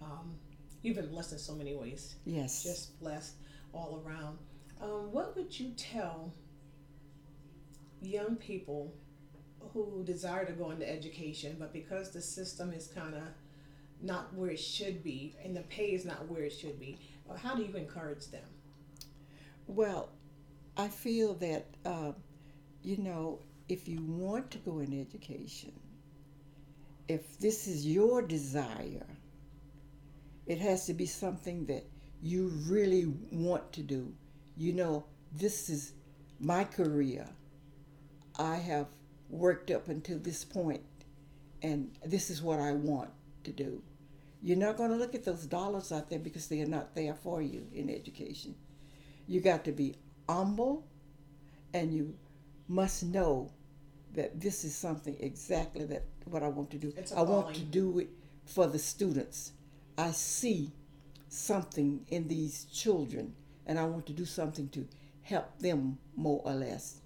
Um, 0.00 0.34
you've 0.82 0.96
been 0.96 1.10
blessed 1.10 1.32
in 1.32 1.38
so 1.38 1.54
many 1.54 1.76
ways. 1.76 2.16
Yes. 2.24 2.62
just 2.62 2.98
blessed 3.00 3.34
all 3.74 4.02
around. 4.04 4.38
Um, 4.80 5.12
what 5.12 5.36
would 5.36 5.58
you 5.60 5.72
tell 5.76 6.32
young 8.00 8.36
people 8.36 8.94
who 9.74 10.02
desire 10.04 10.46
to 10.46 10.52
go 10.52 10.70
into 10.70 10.90
education, 10.90 11.56
but 11.58 11.70
because 11.72 12.10
the 12.12 12.22
system 12.22 12.72
is 12.72 12.86
kind 12.86 13.14
of 13.14 13.22
not 14.02 14.32
where 14.34 14.50
it 14.50 14.60
should 14.60 15.02
be 15.02 15.34
and 15.44 15.56
the 15.56 15.62
pay 15.62 15.92
is 15.92 16.04
not 16.04 16.28
where 16.28 16.42
it 16.42 16.52
should 16.52 16.78
be, 16.78 16.98
uh, 17.28 17.36
how 17.36 17.54
do 17.54 17.62
you 17.62 17.74
encourage 17.76 18.28
them? 18.28 18.44
Well, 19.66 20.10
I 20.76 20.88
feel 20.88 21.34
that, 21.34 21.66
uh, 21.84 22.12
you 22.82 22.96
know, 22.96 23.40
if 23.68 23.86
you 23.86 24.00
want 24.02 24.50
to 24.50 24.58
go 24.58 24.80
in 24.80 24.98
education, 25.00 25.72
if 27.08 27.38
this 27.38 27.66
is 27.66 27.86
your 27.86 28.22
desire, 28.22 29.06
it 30.46 30.58
has 30.58 30.86
to 30.86 30.94
be 30.94 31.06
something 31.06 31.66
that 31.66 31.84
you 32.22 32.52
really 32.66 33.12
want 33.30 33.72
to 33.72 33.82
do. 33.82 34.12
You 34.56 34.72
know, 34.72 35.04
this 35.32 35.68
is 35.68 35.92
my 36.40 36.64
career. 36.64 37.28
I 38.38 38.56
have 38.56 38.88
worked 39.28 39.70
up 39.70 39.88
until 39.88 40.18
this 40.18 40.44
point, 40.44 40.82
and 41.62 41.90
this 42.04 42.30
is 42.30 42.42
what 42.42 42.58
I 42.58 42.72
want 42.72 43.10
to 43.44 43.52
do. 43.52 43.82
You're 44.42 44.56
not 44.56 44.76
going 44.76 44.90
to 44.90 44.96
look 44.96 45.14
at 45.14 45.24
those 45.24 45.46
dollars 45.46 45.92
out 45.92 46.08
there 46.08 46.18
because 46.18 46.46
they 46.48 46.60
are 46.62 46.66
not 46.66 46.94
there 46.94 47.14
for 47.14 47.42
you 47.42 47.66
in 47.74 47.90
education. 47.90 48.54
You 49.26 49.40
got 49.40 49.64
to 49.64 49.72
be 49.72 49.96
humble 50.28 50.86
and 51.74 51.92
you 51.92 52.14
must 52.68 53.04
know 53.04 53.50
that 54.14 54.40
this 54.40 54.64
is 54.64 54.74
something 54.74 55.16
exactly 55.20 55.84
that 55.86 56.04
what 56.24 56.42
I 56.42 56.48
want 56.48 56.70
to 56.70 56.78
do. 56.78 56.92
I 57.16 57.22
want 57.22 57.54
to 57.54 57.60
do 57.60 57.98
it 57.98 58.08
for 58.44 58.66
the 58.66 58.78
students. 58.78 59.52
I 59.98 60.10
see 60.12 60.72
something 61.28 62.04
in 62.08 62.28
these 62.28 62.64
children 62.64 63.34
and 63.66 63.78
I 63.78 63.84
want 63.84 64.06
to 64.06 64.12
do 64.12 64.24
something 64.24 64.68
to 64.70 64.86
help 65.22 65.58
them 65.58 65.98
more 66.16 66.40
or 66.44 66.54
less. 66.54 67.00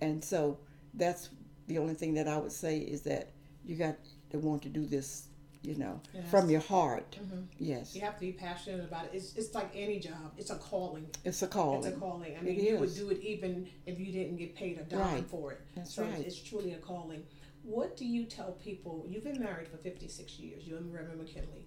And 0.00 0.24
so 0.24 0.58
that's 0.94 1.30
the 1.66 1.78
only 1.78 1.94
thing 1.94 2.14
that 2.14 2.28
I 2.28 2.38
would 2.38 2.52
say 2.52 2.78
is 2.78 3.02
that 3.02 3.30
you 3.64 3.76
got 3.76 3.96
to 4.30 4.38
want 4.38 4.62
to 4.62 4.68
do 4.68 4.86
this, 4.86 5.27
you 5.62 5.74
know, 5.74 6.00
from 6.30 6.48
your 6.50 6.60
heart. 6.60 7.18
Mhm. 7.20 7.46
Yes. 7.58 7.94
You 7.94 8.00
have 8.02 8.14
to 8.14 8.20
be 8.20 8.32
passionate 8.32 8.84
about 8.84 9.06
it. 9.06 9.10
It's, 9.14 9.34
it's 9.36 9.54
like 9.54 9.70
any 9.74 9.98
job. 9.98 10.32
It's 10.36 10.50
a 10.50 10.56
calling. 10.56 11.06
It's 11.24 11.42
a 11.42 11.46
calling. 11.48 11.78
It's 11.84 11.96
a 11.96 11.98
calling. 11.98 12.36
I 12.36 12.40
mean, 12.42 12.58
It 12.58 12.62
you 12.62 12.76
would 12.78 12.94
do 12.94 13.10
it 13.10 13.20
even 13.22 13.68
if 13.86 13.98
you 13.98 14.12
didn't 14.12 14.36
get 14.36 14.54
paid 14.54 14.78
a 14.78 14.84
dime 14.84 15.00
Right. 15.00 15.26
for 15.26 15.52
it. 15.52 15.60
That's 15.74 15.94
so 15.94 16.04
right. 16.04 16.24
it's 16.24 16.40
truly 16.40 16.72
a 16.74 16.78
calling. 16.78 17.24
What 17.64 17.96
do 17.96 18.06
you 18.06 18.24
tell 18.24 18.52
people? 18.52 19.04
You've 19.08 19.24
been 19.24 19.40
married 19.40 19.68
for 19.68 19.76
56 19.78 20.38
years, 20.38 20.66
you 20.66 20.76
and 20.76 20.92
Reverend 20.92 21.18
McKinley. 21.20 21.66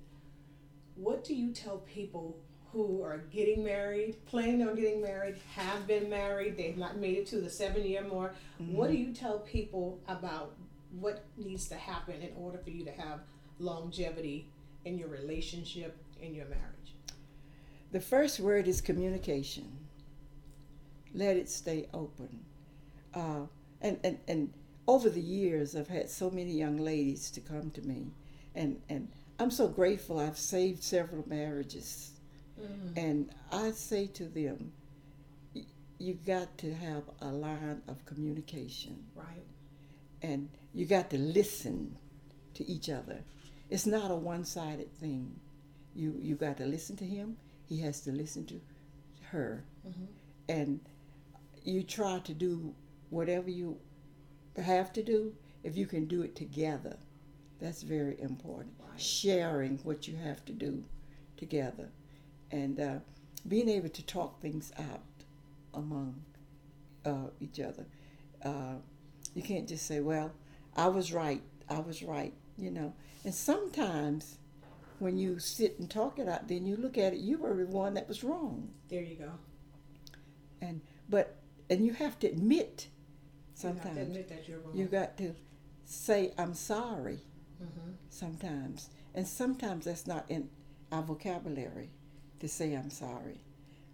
What 0.95 1.23
do 1.23 1.35
you 1.35 1.51
tell 1.51 1.79
people 1.79 2.39
who 2.71 3.03
are 3.03 3.17
getting 3.31 3.63
married, 3.63 4.15
planning 4.25 4.65
on 4.67 4.75
getting 4.75 5.01
married, 5.01 5.35
have 5.55 5.85
been 5.85 6.09
married, 6.09 6.55
they've 6.57 6.77
not 6.77 6.97
made 6.97 7.17
it 7.17 7.27
to 7.27 7.41
the 7.41 7.49
seven 7.49 7.83
year 7.85 8.03
mark? 8.03 8.35
What 8.57 8.89
do 8.89 8.95
you 8.97 9.13
tell 9.13 9.39
people 9.39 9.99
about 10.07 10.55
what 10.97 11.23
needs 11.37 11.67
to 11.69 11.75
happen 11.75 12.21
in 12.21 12.31
order 12.37 12.57
for 12.57 12.69
you 12.69 12.85
to 12.85 12.91
have 12.91 13.19
longevity 13.61 14.47
in 14.85 14.97
your 14.97 15.07
relationship, 15.09 15.95
in 16.21 16.33
your 16.35 16.45
marriage? 16.45 16.95
The 17.91 17.99
first 18.01 18.39
word 18.39 18.67
is 18.67 18.81
communication. 18.81 19.71
Let 21.13 21.37
it 21.37 21.49
stay 21.49 21.87
open. 21.93 22.39
Uh, 23.13 23.41
and, 23.81 23.99
and, 24.03 24.17
and 24.27 24.53
over 24.87 25.09
the 25.09 25.21
years, 25.21 25.75
I've 25.75 25.87
had 25.89 26.09
so 26.09 26.29
many 26.29 26.51
young 26.51 26.77
ladies 26.77 27.29
to 27.31 27.41
come 27.41 27.69
to 27.71 27.81
me, 27.81 28.07
and, 28.55 28.79
and 28.89 29.07
I'm 29.39 29.51
so 29.51 29.67
grateful. 29.67 30.19
I've 30.19 30.37
saved 30.37 30.83
several 30.83 31.23
marriages. 31.27 32.11
Mm-hmm. 32.59 32.97
And 32.97 33.29
I 33.51 33.71
say 33.71 34.07
to 34.07 34.25
them, 34.25 34.71
"Y- 35.55 35.63
you 35.97 36.13
got 36.25 36.57
to 36.59 36.73
have 36.73 37.03
a 37.21 37.27
line 37.31 37.81
of 37.87 38.05
communication 38.05 39.03
Right. 39.15 39.43
and 40.21 40.47
you 40.73 40.85
got 40.85 41.09
to 41.09 41.17
listen 41.17 41.95
to 42.53 42.69
each 42.69 42.89
other. 42.89 43.23
It's 43.71 43.85
not 43.87 44.11
a 44.11 44.15
one-sided 44.15 44.93
thing. 44.97 45.39
You 45.95 46.17
you 46.21 46.35
got 46.35 46.57
to 46.57 46.65
listen 46.65 46.95
to 46.97 47.05
him. 47.05 47.37
He 47.67 47.79
has 47.79 48.01
to 48.01 48.11
listen 48.11 48.45
to 48.47 48.61
her, 49.31 49.63
Mhm. 49.87 50.07
and 50.49 50.79
you 51.63 51.83
try 51.83 52.19
to 52.19 52.33
do 52.33 52.75
whatever 53.09 53.49
you 53.49 53.79
have 54.57 54.91
to 54.93 55.03
do. 55.03 55.35
If 55.63 55.77
you 55.77 55.87
can 55.87 56.05
do 56.05 56.21
it 56.21 56.35
together, 56.35 56.97
that's 57.59 57.81
very 57.83 58.19
important. 58.19 58.73
Right. 58.79 58.99
Sharing 58.99 59.77
what 59.79 60.07
you 60.07 60.17
have 60.17 60.43
to 60.45 60.53
do 60.53 60.83
together, 61.37 61.91
and 62.51 62.79
uh, 62.79 62.99
being 63.47 63.69
able 63.69 63.89
to 63.89 64.03
talk 64.05 64.41
things 64.41 64.71
out 64.77 65.23
among 65.73 66.23
uh, 67.05 67.29
each 67.39 67.59
other. 67.59 67.85
Uh, 68.43 68.75
you 69.33 69.41
can't 69.41 69.67
just 69.67 69.85
say, 69.85 70.01
"Well, 70.01 70.33
I 70.75 70.87
was 70.89 71.13
right. 71.13 71.41
I 71.69 71.79
was 71.79 72.03
right." 72.03 72.33
You 72.61 72.71
know. 72.71 72.93
And 73.25 73.33
sometimes, 73.33 74.37
when 74.99 75.17
you 75.17 75.39
sit 75.39 75.79
and 75.79 75.89
talk 75.89 76.19
it 76.19 76.27
out, 76.27 76.47
then 76.47 76.65
you 76.65 76.75
look 76.77 76.97
at 76.97 77.13
it. 77.13 77.19
You 77.19 77.37
were 77.39 77.53
the 77.55 77.65
one 77.67 77.93
that 77.95 78.07
was 78.07 78.23
wrong. 78.23 78.69
There 78.89 79.01
you 79.03 79.15
go. 79.15 79.31
And 80.61 80.81
but 81.09 81.35
and 81.69 81.85
you 81.85 81.93
have 81.93 82.19
to 82.19 82.27
admit. 82.27 82.87
You 83.61 83.67
have 83.69 83.75
to 83.77 83.81
Sometimes 83.83 84.07
admit 84.09 84.29
that 84.29 84.47
you're 84.47 84.59
wrong. 84.59 84.75
you 84.75 84.85
got 84.85 85.17
to 85.17 85.35
say, 85.85 86.33
"I'm 86.37 86.53
sorry." 86.53 87.19
mm-hmm. 87.61 87.91
Sometimes, 88.09 88.89
and 89.13 89.27
sometimes 89.27 89.85
that's 89.85 90.07
not 90.07 90.25
in 90.29 90.49
our 90.91 91.03
vocabulary 91.03 91.89
to 92.39 92.47
say, 92.47 92.73
"I'm 92.73 92.89
sorry." 92.89 93.41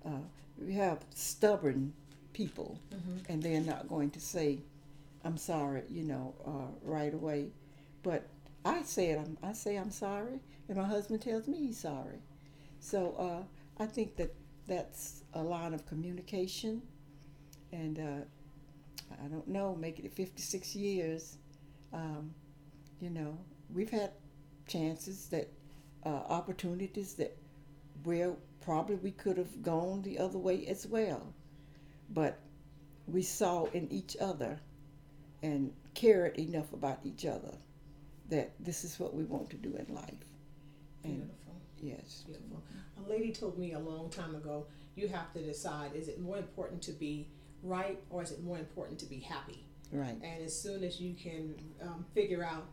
Uh, 0.05 0.22
we 0.57 0.74
have 0.74 0.99
stubborn 1.13 1.93
people 2.34 2.80
Mm-hmm. 2.93 3.32
and 3.32 3.43
they're 3.43 3.61
not 3.61 3.88
going 3.89 4.09
to 4.11 4.20
say, 4.22 4.59
"I'm 5.24 5.38
sorry," 5.38 5.84
you 5.89 6.03
know, 6.03 6.34
uh, 6.45 6.72
right 6.84 7.13
away. 7.13 7.49
But 8.03 8.28
I 8.66 8.82
say 8.84 9.12
it. 9.12 9.20
I'm, 9.20 9.38
I 9.41 9.53
say 9.53 9.78
I'm 9.78 9.91
sorry, 9.91 10.39
and 10.68 10.78
my 10.78 10.86
husband 10.86 11.22
tells 11.22 11.47
me 11.47 11.58
he's 11.68 11.80
sorry. 11.80 12.20
So 12.80 13.16
uh, 13.18 13.82
I 13.84 13.86
think 13.86 14.16
that 14.18 14.34
that's 14.68 15.24
a 15.34 15.41
line 15.41 15.74
of 15.74 15.86
communication, 15.86 16.82
and 17.72 17.99
uh, 17.99 19.14
I 19.24 19.28
don't 19.28 19.47
know, 19.47 19.76
making 19.76 20.05
it 20.05 20.14
56 20.14 20.76
years. 20.76 21.38
Um, 21.93 22.34
you 22.99 23.10
know, 23.10 23.38
we've 23.74 23.89
had 23.89 24.12
chances 24.68 25.28
that 25.28 25.49
uh, 26.05 26.10
opportunities 26.10 27.14
that 27.16 27.38
where 28.03 28.34
probably 28.62 28.95
we 28.95 29.12
could 29.12 29.38
have 29.38 29.62
gone 29.62 30.01
the 30.01 30.20
other 30.20 30.38
way 30.38 30.66
as 30.68 30.86
well. 30.86 31.34
But 32.10 32.39
we 33.08 33.22
saw 33.22 33.66
in 33.66 33.91
each 33.91 34.18
other 34.20 34.60
and 35.41 35.72
cared 35.93 36.38
enough 36.38 36.74
about 36.74 36.99
each 37.03 37.26
other 37.26 37.53
that 38.30 38.51
this 38.59 38.84
is 38.84 38.99
what 38.99 39.13
we 39.13 39.23
want 39.23 39.49
to 39.51 39.55
do 39.57 39.75
in 39.75 39.93
life. 39.93 40.13
And 41.03 41.15
Beautiful. 41.17 41.61
yes. 41.82 42.23
Beautiful. 42.25 42.61
A 43.05 43.09
lady 43.09 43.32
told 43.32 43.57
me 43.57 43.73
a 43.73 43.80
long 43.80 44.09
time 44.09 44.36
ago, 44.36 44.65
you 44.95 45.07
have 45.07 45.32
to 45.34 45.41
decide 45.41 45.91
is 45.95 46.07
it 46.07 46.19
more 46.19 46.38
important 46.38 46.82
to 46.84 46.91
be 46.91 47.28
right 47.63 47.99
or 48.09 48.23
is 48.23 48.32
it 48.32 48.43
more 48.43 48.57
important 48.57 48.99
to 48.99 49.05
be 49.05 49.19
happy? 49.19 49.63
Right. 49.91 50.17
And 50.21 50.43
as 50.43 50.59
soon 50.59 50.84
as 50.84 50.99
you 50.99 51.13
can 51.13 51.55
um, 51.82 52.05
figure 52.13 52.43
out 52.43 52.65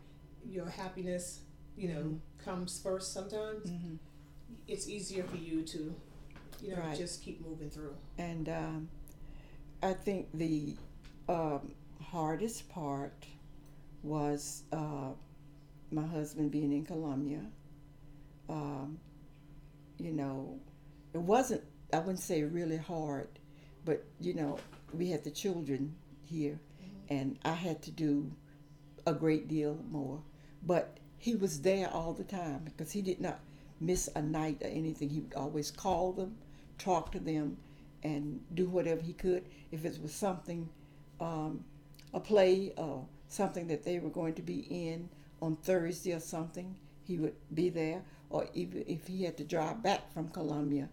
your 0.48 0.66
happiness, 0.68 1.40
you 1.76 1.88
know, 1.88 2.00
Mm-hmm. 2.00 2.16
comes 2.50 2.80
first 2.82 3.12
sometimes, 3.12 3.70
hmm 3.70 3.94
it's 4.66 4.88
easier 4.88 5.24
for 5.24 5.36
you 5.36 5.62
to, 5.62 5.94
you 6.62 6.70
know, 6.74 6.80
Right. 6.80 6.96
just 6.96 7.22
keep 7.22 7.44
moving 7.46 7.68
through. 7.68 7.94
And 8.16 8.48
um, 8.48 8.88
I 9.82 9.92
think 9.92 10.28
the 10.32 10.76
um, 11.28 11.72
hardest 12.02 12.66
part 12.70 13.26
was 14.02 14.62
uh, 14.72 15.10
my 15.90 16.06
husband 16.06 16.50
being 16.50 16.72
in 16.72 16.84
Columbia. 16.84 17.40
Um, 18.48 18.98
you 19.98 20.12
know, 20.12 20.58
it 21.12 21.20
wasn't, 21.20 21.62
I 21.92 21.98
wouldn't 21.98 22.18
say 22.18 22.42
really 22.42 22.76
hard, 22.76 23.28
but, 23.84 24.04
you 24.20 24.34
know, 24.34 24.58
we 24.92 25.10
had 25.10 25.24
the 25.24 25.30
children 25.30 25.94
here, 26.26 26.58
and 27.08 27.38
I 27.44 27.52
had 27.52 27.82
to 27.82 27.90
do 27.90 28.32
a 29.06 29.12
great 29.12 29.48
deal 29.48 29.78
more. 29.90 30.20
But 30.66 30.98
he 31.18 31.34
was 31.34 31.60
there 31.60 31.88
all 31.90 32.12
the 32.12 32.24
time 32.24 32.62
because 32.64 32.92
he 32.92 33.02
did 33.02 33.20
not 33.20 33.40
miss 33.80 34.08
a 34.14 34.22
night 34.22 34.58
or 34.62 34.68
anything. 34.68 35.10
He 35.10 35.20
would 35.20 35.34
always 35.34 35.70
call 35.70 36.12
them, 36.12 36.36
talk 36.78 37.12
to 37.12 37.18
them, 37.18 37.58
and 38.02 38.40
do 38.54 38.68
whatever 38.68 39.00
he 39.00 39.12
could. 39.12 39.44
If 39.72 39.84
it 39.84 39.98
was 40.02 40.12
something, 40.12 40.68
um, 41.20 41.64
a 42.12 42.20
play 42.20 42.72
or 42.76 43.06
something 43.28 43.66
that 43.68 43.84
they 43.84 43.98
were 43.98 44.10
going 44.10 44.34
to 44.34 44.42
be 44.42 44.66
in 44.70 45.08
on 45.44 45.56
Thursday 45.56 46.12
or 46.14 46.20
something, 46.20 46.74
he 47.06 47.18
would 47.18 47.34
be 47.54 47.68
there. 47.68 48.02
Or 48.30 48.48
even 48.54 48.84
if 48.88 49.06
he 49.06 49.24
had 49.24 49.36
to 49.38 49.44
drive 49.44 49.82
back 49.82 50.12
from 50.12 50.28
Columbia 50.28 50.88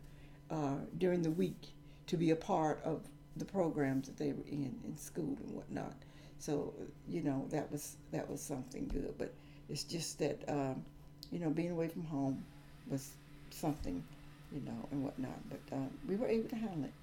uh, 0.52 0.76
during 0.97 1.22
the 1.24 1.32
week 1.32 1.70
to 2.08 2.18
be 2.18 2.32
a 2.32 2.36
part 2.36 2.82
of 2.84 3.08
the 3.38 3.45
programs 3.45 4.08
that 4.08 4.18
they 4.18 4.34
were 4.34 4.45
in 4.47 4.76
in 4.86 4.97
school 4.97 5.38
and 5.43 5.56
whatnot. 5.56 5.95
So 6.39 6.74
you 7.08 7.22
know 7.22 7.47
that 7.49 7.72
was 7.72 7.95
that 8.12 8.30
was 8.30 8.41
something 8.41 8.88
good. 8.88 9.14
But 9.18 9.34
it's 9.70 9.84
just 9.84 10.20
that 10.20 10.38
um, 10.47 10.84
you 11.32 11.39
know 11.39 11.49
being 11.49 11.72
away 11.72 11.88
from 11.88 12.04
home 12.04 12.43
was 12.88 13.12
something, 13.49 14.04
you 14.52 14.62
know, 14.62 14.88
and 14.91 15.04
whatnot. 15.04 15.39
But 15.49 15.76
um, 15.78 15.89
we 16.08 16.16
were 16.18 16.28
able 16.28 16.49
to 16.49 16.56
handle 16.56 16.86
it. 16.86 16.93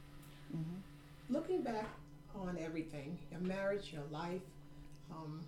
hmm 0.52 0.78
Looking 1.30 1.62
back 1.62 1.88
on 2.34 2.58
everything, 2.60 3.18
your 3.30 3.40
marriage, 3.40 3.92
your 3.92 4.04
life, 4.10 4.42
um, 5.10 5.40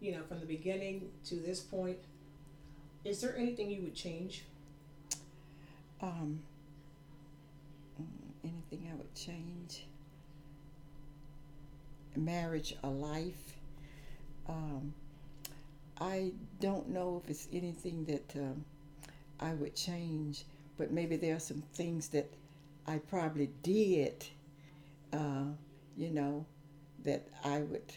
you 0.00 0.12
know, 0.12 0.22
from 0.28 0.40
the 0.40 0.46
beginning 0.46 1.10
to 1.26 1.36
this 1.36 1.60
point, 1.60 1.98
is 3.04 3.20
there 3.20 3.36
anything 3.36 3.70
you 3.70 3.82
would 3.82 3.94
change? 3.94 4.44
Um, 6.00 6.40
mm, 8.00 8.06
anything 8.44 8.88
I 8.92 8.96
would 8.96 9.14
change? 9.14 9.86
Marriage, 12.16 12.76
a 12.82 12.88
life. 12.88 13.56
Um, 14.48 14.94
I 16.00 16.32
don't 16.60 16.88
know 16.88 17.20
if 17.22 17.30
it's 17.30 17.48
anything 17.52 18.04
that 18.04 18.36
um, 18.36 18.64
I 19.40 19.54
would 19.54 19.74
change, 19.74 20.44
but 20.76 20.92
maybe 20.92 21.16
there 21.16 21.36
are 21.36 21.40
some 21.40 21.62
things 21.74 22.08
that 22.08 22.30
I 22.86 22.98
probably 22.98 23.50
did, 23.62 24.24
uh, 25.12 25.44
you 25.96 26.10
know, 26.10 26.46
that 27.04 27.26
I 27.44 27.60
would 27.60 27.92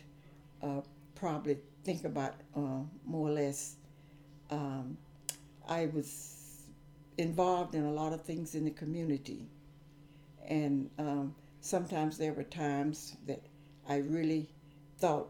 uh, 0.62 0.82
probably 1.16 1.58
think 1.84 2.04
about 2.04 2.36
uh, 2.56 2.84
more 3.06 3.30
or 3.30 3.32
less. 3.32 3.76
Um, 4.50 4.98
I 5.68 5.88
was 5.88 6.64
involved 7.18 7.76
in 7.76 7.86
a 7.86 7.92
lot 7.92 8.14
of 8.14 8.22
things 8.24 8.56
in 8.56 8.66
the 8.66 8.72
community, 8.72 9.48
and 10.48 10.90
um, 10.98 11.36
sometimes 11.62 12.18
there 12.18 12.34
were 12.34 12.44
times 12.44 13.16
that 13.28 13.42
I 13.88 13.98
really 13.98 14.50
thought 15.00 15.30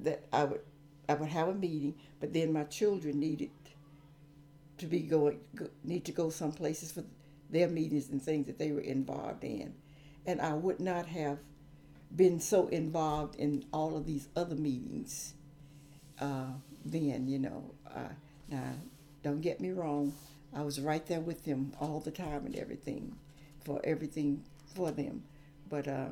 that 0.00 0.24
I 0.32 0.44
would 0.44 0.60
I 1.08 1.14
would 1.14 1.28
have 1.28 1.48
a 1.48 1.54
meeting, 1.54 1.94
but 2.20 2.32
then 2.32 2.52
my 2.52 2.64
children 2.64 3.18
needed 3.18 3.50
to 4.78 4.86
be 4.86 5.00
going 5.00 5.40
go, 5.54 5.68
need 5.84 6.04
to 6.04 6.12
go 6.12 6.30
some 6.30 6.52
places 6.52 6.92
for 6.92 7.04
their 7.50 7.68
meetings 7.68 8.10
and 8.10 8.22
things 8.22 8.46
that 8.46 8.58
they 8.58 8.72
were 8.72 8.80
involved 8.80 9.44
in, 9.44 9.74
and 10.26 10.40
I 10.40 10.54
would 10.54 10.80
not 10.80 11.06
have 11.06 11.38
been 12.14 12.40
so 12.40 12.68
involved 12.68 13.36
in 13.36 13.64
all 13.72 13.96
of 13.96 14.06
these 14.06 14.28
other 14.34 14.54
meetings. 14.54 15.34
Uh, 16.20 16.52
then 16.84 17.28
you 17.28 17.38
know, 17.38 17.62
uh, 17.94 18.08
now 18.48 18.72
don't 19.22 19.40
get 19.40 19.60
me 19.60 19.70
wrong, 19.70 20.12
I 20.54 20.62
was 20.62 20.80
right 20.80 21.04
there 21.06 21.20
with 21.20 21.44
them 21.44 21.72
all 21.80 22.00
the 22.00 22.10
time 22.10 22.46
and 22.46 22.56
everything, 22.56 23.14
for 23.64 23.80
everything 23.84 24.42
for 24.74 24.90
them, 24.90 25.22
but 25.68 25.86
uh, 25.86 26.08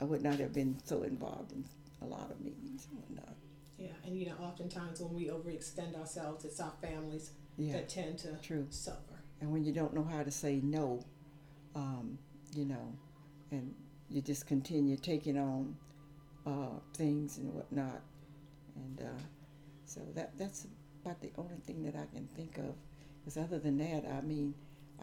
I 0.00 0.04
would 0.04 0.22
not 0.22 0.38
have 0.38 0.52
been 0.52 0.78
so 0.84 1.02
involved 1.02 1.52
in 1.52 1.64
a 2.02 2.06
lot 2.06 2.30
of 2.30 2.40
meetings 2.40 2.86
and 2.90 2.98
whatnot. 3.00 3.36
Yeah, 3.78 3.88
and 4.04 4.16
you 4.16 4.26
know, 4.26 4.34
oftentimes 4.40 5.00
when 5.00 5.14
we 5.14 5.26
overextend 5.26 5.98
ourselves, 5.98 6.44
it's 6.44 6.60
our 6.60 6.72
families 6.82 7.30
Yeah, 7.56 7.72
that 7.74 7.88
tend 7.88 8.18
to 8.18 8.36
true. 8.42 8.66
suffer. 8.70 8.98
And 9.40 9.50
when 9.50 9.64
you 9.64 9.72
don't 9.72 9.94
know 9.94 10.04
how 10.04 10.22
to 10.22 10.30
say 10.30 10.60
no, 10.62 11.02
um, 11.74 12.18
you 12.54 12.66
know, 12.66 12.94
and 13.50 13.74
you 14.10 14.20
just 14.20 14.46
continue 14.46 14.96
taking 14.96 15.38
on 15.38 15.76
uh, 16.46 16.78
things 16.94 17.38
and 17.38 17.52
whatnot, 17.54 18.02
and 18.76 19.00
uh, 19.00 19.20
so 19.90 20.00
that 20.14 20.38
that's 20.38 20.66
about 21.04 21.20
the 21.20 21.32
only 21.36 21.56
thing 21.66 21.82
that 21.82 21.96
I 21.96 22.06
can 22.14 22.28
think 22.36 22.58
of. 22.58 22.74
Because 23.20 23.36
other 23.36 23.58
than 23.58 23.76
that, 23.78 24.04
I 24.08 24.20
mean, 24.20 24.54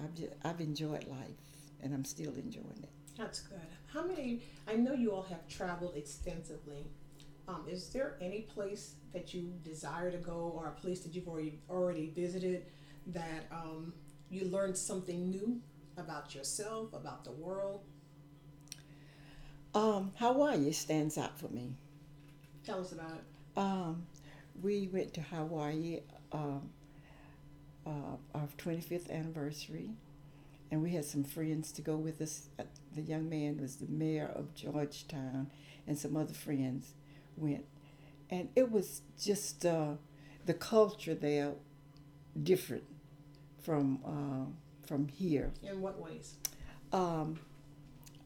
I've 0.01 0.15
just, 0.15 0.31
I've 0.43 0.61
enjoyed 0.61 1.05
life, 1.07 1.35
and 1.83 1.93
I'm 1.93 2.05
still 2.05 2.33
enjoying 2.33 2.79
it. 2.83 2.89
That's 3.17 3.41
good. 3.41 3.59
How 3.87 4.05
many? 4.05 4.43
I 4.67 4.75
know 4.75 4.93
you 4.93 5.11
all 5.11 5.23
have 5.23 5.45
traveled 5.49 5.97
extensively. 5.97 6.85
Um, 7.49 7.65
is 7.69 7.89
there 7.89 8.15
any 8.21 8.41
place 8.41 8.95
that 9.13 9.33
you 9.33 9.53
desire 9.63 10.09
to 10.09 10.17
go, 10.17 10.53
or 10.55 10.67
a 10.67 10.79
place 10.79 11.01
that 11.01 11.13
you've 11.13 11.27
already 11.27 11.59
already 11.69 12.11
visited 12.15 12.65
that 13.07 13.45
um, 13.51 13.93
you 14.29 14.45
learned 14.45 14.77
something 14.77 15.29
new 15.29 15.59
about 15.97 16.33
yourself, 16.33 16.93
about 16.93 17.25
the 17.25 17.31
world? 17.31 17.81
Um, 19.75 20.11
Hawaii 20.15 20.71
stands 20.71 21.17
out 21.17 21.37
for 21.37 21.49
me. 21.49 21.75
Tell 22.65 22.81
us 22.81 22.93
about 22.93 23.11
it. 23.11 23.59
Um, 23.59 24.05
we 24.61 24.87
went 24.91 25.13
to 25.15 25.21
Hawaii, 25.21 26.01
um, 26.31 26.69
uh, 27.85 28.17
our 28.35 28.47
25th 28.57 29.09
anniversary, 29.11 29.91
and 30.71 30.81
we 30.81 30.91
had 30.91 31.05
some 31.05 31.23
friends 31.23 31.71
to 31.73 31.81
go 31.81 31.95
with 31.95 32.21
us. 32.21 32.49
Uh, 32.59 32.63
The 32.95 33.01
young 33.01 33.29
man 33.29 33.59
was 33.61 33.75
the 33.77 33.87
mayor 33.87 34.31
of 34.35 34.53
Georgetown, 34.55 35.51
and 35.85 35.97
some 35.97 36.17
other 36.17 36.33
friends 36.33 36.93
went, 37.37 37.65
and 38.29 38.49
it 38.55 38.71
was 38.71 39.01
just 39.21 39.65
uh, 39.65 39.93
the 40.45 40.53
culture 40.53 41.13
there 41.15 41.53
different 42.41 42.83
from 43.61 43.99
uh, 44.05 44.45
from 44.87 45.07
here. 45.07 45.51
In 45.63 45.81
what 45.81 45.99
ways? 45.99 46.35
Um, 46.91 47.39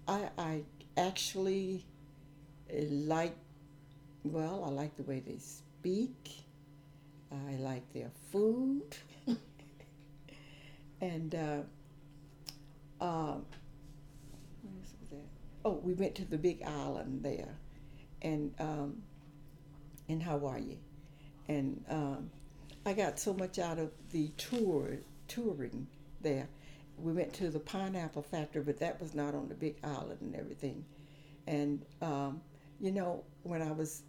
I, 0.08 0.30
I 0.38 0.62
actually 0.98 1.86
like, 2.72 3.36
well, 4.24 4.64
I 4.66 4.70
like 4.70 4.96
the 4.98 5.04
way 5.04 5.20
they 5.20 5.38
speak. 5.40 5.66
I 7.32 7.56
like 7.56 7.92
their 7.94 8.12
food. 8.32 8.98
and, 11.02 11.36
uh, 11.36 11.62
where 14.62 15.10
that? 15.10 15.28
Oh, 15.66 15.80
we 15.84 15.94
went 15.94 16.16
to 16.16 16.26
the 16.26 16.38
big 16.38 16.64
island 16.64 17.24
there 17.24 17.56
and 18.22 18.54
um, 18.60 19.02
in 20.08 20.22
Hawaii. 20.22 20.78
And 21.48 21.84
um, 21.90 22.30
I 22.86 22.94
got 22.94 23.20
so 23.20 23.34
much 23.34 23.60
out 23.60 23.80
of 23.80 23.92
the 24.12 24.30
tour, 24.38 24.98
touring 25.28 25.88
there 26.22 26.48
we 27.02 27.14
went 27.14 27.34
to 27.34 27.50
the 27.50 27.60
pineapple 27.60 28.22
factory, 28.22 28.62
but 28.62 28.80
that 28.80 29.02
was 29.02 29.14
not 29.14 29.34
on 29.34 29.48
the 29.48 29.56
big 29.56 29.76
island 29.84 30.20
and 30.22 30.36
everything. 30.36 30.86
And 31.48 31.86
um, 32.02 32.42
you 32.80 32.92
know, 32.92 33.24
when 33.44 33.62
I 33.62 33.72
was 33.72 34.04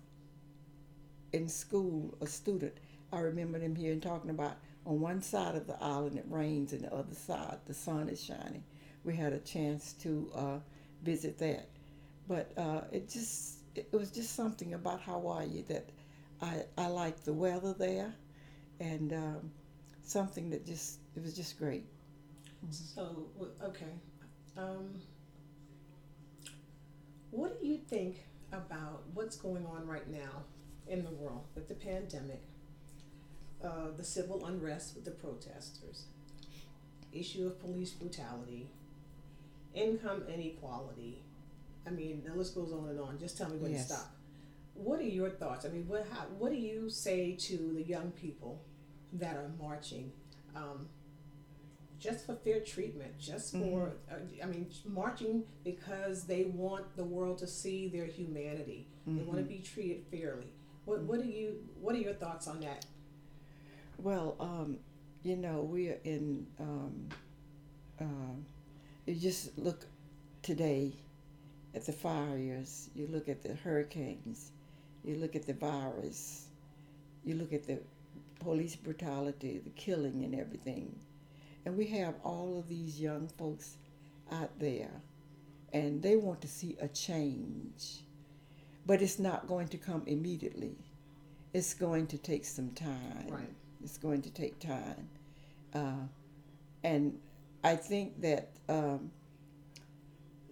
in 1.32 1.48
school, 1.48 2.16
a 2.20 2.26
student, 2.26 2.74
I 3.12 3.20
remember 3.20 3.58
them 3.58 3.74
here 3.74 3.92
and 3.92 4.02
talking 4.02 4.30
about 4.30 4.56
on 4.86 5.00
one 5.00 5.22
side 5.22 5.54
of 5.54 5.66
the 5.66 5.80
island 5.82 6.18
it 6.18 6.24
rains, 6.28 6.72
and 6.72 6.84
the 6.84 6.94
other 6.94 7.14
side 7.14 7.58
the 7.66 7.74
sun 7.74 8.08
is 8.08 8.22
shining. 8.22 8.64
We 9.04 9.16
had 9.16 9.32
a 9.32 9.38
chance 9.38 9.92
to 9.94 10.30
uh, 10.34 10.58
visit 11.02 11.38
that, 11.38 11.68
but 12.28 12.52
uh, 12.56 12.82
it 12.90 13.08
just 13.08 13.58
it 13.74 13.92
was 13.92 14.10
just 14.10 14.34
something 14.34 14.74
about 14.74 15.00
Hawaii 15.02 15.62
that 15.68 15.90
I 16.40 16.64
I 16.78 16.86
liked 16.88 17.24
the 17.24 17.32
weather 17.32 17.74
there, 17.74 18.14
and 18.80 19.12
um, 19.12 19.50
something 20.02 20.50
that 20.50 20.66
just 20.66 20.98
it 21.16 21.22
was 21.22 21.34
just 21.34 21.58
great. 21.58 21.84
So, 22.70 23.26
okay. 23.62 23.94
Um, 24.56 25.00
what 27.30 27.60
do 27.60 27.66
you 27.66 27.78
think 27.78 28.18
about 28.52 29.02
what's 29.14 29.36
going 29.36 29.66
on 29.66 29.86
right 29.86 30.08
now 30.08 30.44
in 30.92 31.02
the 31.04 31.10
world 31.10 31.46
with 31.54 31.68
the 31.68 31.74
pandemic, 31.74 32.42
uh, 33.64 33.88
the 33.96 34.04
civil 34.04 34.44
unrest 34.44 34.94
with 34.94 35.04
the 35.04 35.10
protesters, 35.10 36.04
issue 37.12 37.46
of 37.46 37.58
police 37.58 37.92
brutality, 37.92 38.68
income 39.74 40.22
inequality? 40.32 41.22
I 41.86 41.90
mean, 41.90 42.22
the 42.24 42.34
list 42.34 42.54
goes 42.54 42.72
on 42.72 42.88
and 42.90 43.00
on. 43.00 43.18
Just 43.18 43.38
tell 43.38 43.48
me 43.48 43.56
when 43.56 43.72
Yes. 43.72 43.88
to 43.88 43.94
stop. 43.94 44.14
What 44.74 45.00
are 45.00 45.04
your 45.04 45.30
thoughts? 45.30 45.64
I 45.64 45.68
mean, 45.70 45.88
what 45.88 46.06
how, 46.10 46.26
what 46.38 46.52
do 46.52 46.58
you 46.58 46.88
say 46.90 47.32
to 47.32 47.72
the 47.74 47.82
young 47.82 48.10
people 48.12 48.62
that 49.14 49.36
are 49.36 49.50
marching? 49.60 50.12
Um, 50.54 50.88
just 51.98 52.26
for 52.26 52.34
fair 52.34 52.60
treatment, 52.60 53.16
just 53.18 53.52
for, 53.52 53.92
uh, 54.10 54.14
I 54.42 54.46
mean, 54.46 54.66
marching 54.84 55.44
because 55.62 56.24
they 56.24 56.44
want 56.44 56.96
the 56.96 57.04
world 57.04 57.38
to 57.38 57.46
see 57.46 57.88
their 57.88 58.06
humanity. 58.06 58.88
They 59.06 59.22
want 59.22 59.38
to 59.38 59.44
be 59.44 59.58
treated 59.58 60.04
fairly. 60.10 60.52
What, 60.84 61.02
what 61.02 61.22
do 61.22 61.28
you, 61.28 61.56
what 61.80 61.94
are 61.94 61.98
your 61.98 62.14
thoughts 62.14 62.48
on 62.48 62.60
that? 62.60 62.86
Well, 63.98 64.36
um, 64.40 64.78
you 65.22 65.36
know, 65.36 65.62
we 65.62 65.88
are 65.88 66.00
in. 66.04 66.46
Um, 66.58 67.08
uh, 68.00 68.34
you 69.06 69.14
just 69.14 69.56
look 69.58 69.86
today 70.42 70.92
at 71.74 71.86
the 71.86 71.92
fires. 71.92 72.90
You 72.94 73.06
look 73.06 73.28
at 73.28 73.42
the 73.42 73.54
hurricanes. 73.54 74.50
You 75.04 75.16
look 75.16 75.36
at 75.36 75.46
the 75.46 75.54
virus. 75.54 76.46
You 77.24 77.36
look 77.36 77.52
at 77.52 77.66
the 77.66 77.78
police 78.40 78.74
brutality, 78.74 79.60
the 79.62 79.70
killing, 79.70 80.24
and 80.24 80.34
everything. 80.34 80.98
And 81.64 81.76
we 81.76 81.86
have 81.86 82.14
all 82.24 82.58
of 82.58 82.68
these 82.68 83.00
young 83.00 83.28
folks 83.38 83.76
out 84.32 84.58
there, 84.58 84.90
and 85.72 86.02
they 86.02 86.16
want 86.16 86.40
to 86.40 86.48
see 86.48 86.76
a 86.80 86.88
change. 86.88 88.02
But 88.86 89.00
it's 89.02 89.18
not 89.18 89.46
going 89.46 89.68
to 89.68 89.78
come 89.78 90.02
immediately. 90.06 90.76
It's 91.52 91.74
going 91.74 92.06
to 92.08 92.18
take 92.18 92.44
some 92.44 92.70
time. 92.70 93.28
Right. 93.28 93.54
It's 93.82 93.98
going 93.98 94.22
to 94.22 94.30
take 94.30 94.58
time. 94.58 95.08
Uh, 95.74 96.06
and 96.82 97.18
I 97.64 97.76
think 97.76 98.20
that 98.22 98.50
um, 98.68 99.10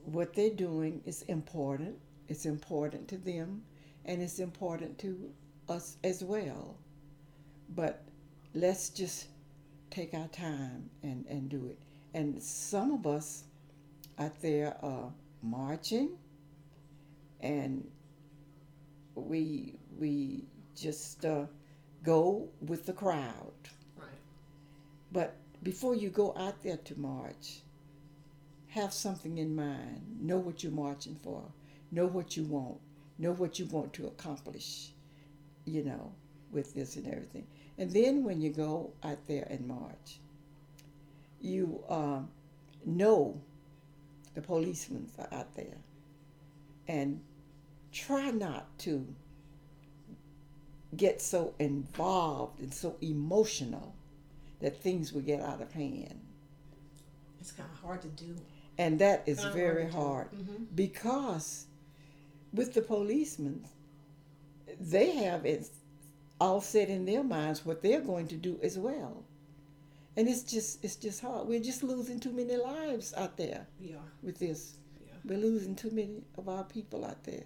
what 0.04 0.34
they're 0.34 0.50
doing 0.50 1.02
is 1.04 1.22
important. 1.22 1.96
It's 2.28 2.46
important 2.46 3.08
to 3.08 3.18
them, 3.18 3.62
and 4.04 4.22
it's 4.22 4.38
important 4.38 4.98
to 5.00 5.30
us 5.68 5.96
as 6.04 6.22
well. 6.22 6.76
But 7.74 8.02
let's 8.54 8.90
just 8.90 9.26
take 9.90 10.14
our 10.14 10.28
time 10.28 10.88
and, 11.02 11.24
and 11.28 11.48
do 11.48 11.66
it. 11.66 11.78
And 12.14 12.40
some 12.42 12.92
of 12.92 13.06
us 13.06 13.44
out 14.18 14.40
there 14.40 14.76
are 14.82 15.12
marching, 15.42 16.10
and 17.40 17.86
we 19.14 19.74
we 19.98 20.44
just 20.76 21.24
uh, 21.24 21.44
go 22.04 22.48
with 22.60 22.86
the 22.86 22.92
crowd. 22.92 23.52
Right. 23.96 24.08
But 25.12 25.36
before 25.62 25.94
you 25.94 26.08
go 26.08 26.34
out 26.36 26.62
there 26.62 26.78
to 26.78 26.98
march, 26.98 27.60
have 28.68 28.92
something 28.92 29.38
in 29.38 29.54
mind. 29.54 30.02
Know 30.20 30.38
what 30.38 30.62
you're 30.62 30.72
marching 30.72 31.16
for. 31.22 31.42
Know 31.90 32.06
what 32.06 32.36
you 32.36 32.44
want. 32.44 32.78
Know 33.18 33.32
what 33.32 33.58
you 33.58 33.66
want 33.66 33.92
to 33.94 34.06
accomplish, 34.06 34.92
you 35.66 35.84
know, 35.84 36.12
with 36.52 36.74
this 36.74 36.96
and 36.96 37.06
everything. 37.06 37.46
And 37.76 37.90
then 37.90 38.24
when 38.24 38.40
you 38.40 38.50
go 38.50 38.92
out 39.02 39.26
there 39.26 39.46
and 39.50 39.66
march, 39.66 40.20
you 41.40 41.82
um, 41.88 42.28
know 42.86 43.40
the 44.34 44.42
policemen 44.42 45.08
are 45.18 45.28
out 45.32 45.54
there. 45.54 45.76
And 46.88 47.20
try 47.92 48.30
not 48.30 48.78
to 48.80 49.06
get 50.96 51.20
so 51.22 51.54
involved 51.58 52.60
and 52.60 52.72
so 52.72 52.96
emotional 53.00 53.94
that 54.60 54.76
things 54.82 55.12
will 55.12 55.20
get 55.22 55.40
out 55.40 55.60
of 55.62 55.72
hand. 55.72 56.20
It's 57.40 57.52
kind 57.52 57.68
of 57.72 57.78
hard 57.80 58.02
to 58.02 58.08
do. 58.08 58.36
And 58.76 58.98
that 58.98 59.22
is 59.26 59.38
Kinda 59.38 59.52
very 59.54 59.82
hard 59.90 60.28
hard 60.28 60.32
Mhm. 60.32 60.66
because 60.74 61.66
with 62.52 62.74
the 62.74 62.82
policemen, 62.82 63.64
they 64.78 65.12
have 65.12 65.46
it 65.46 65.68
all 66.40 66.60
set 66.60 66.88
in 66.88 67.04
their 67.04 67.22
minds 67.22 67.64
what 67.64 67.82
they're 67.82 68.00
going 68.00 68.26
to 68.28 68.36
do 68.36 68.58
as 68.62 68.78
well. 68.78 69.24
And 70.16 70.28
it's 70.28 70.42
just 70.42 70.82
it's 70.84 70.96
just 70.96 71.20
hard. 71.20 71.46
We're 71.46 71.62
just 71.62 71.82
losing 71.82 72.18
too 72.18 72.32
many 72.32 72.56
lives 72.56 73.14
out 73.14 73.36
there 73.36 73.66
We 73.80 73.92
are. 73.94 74.12
with 74.22 74.38
this. 74.38 74.74
Yeah. 75.06 75.12
We're 75.24 75.38
losing 75.38 75.76
too 75.76 75.90
many 75.90 76.24
of 76.36 76.48
our 76.48 76.64
people 76.64 77.04
out 77.04 77.22
there. 77.24 77.44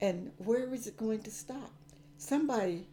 And 0.00 0.30
where 0.38 0.72
is 0.72 0.86
it 0.86 0.96
going 0.96 1.22
to 1.22 1.30
stop? 1.30 1.72
Somebody 2.18 2.86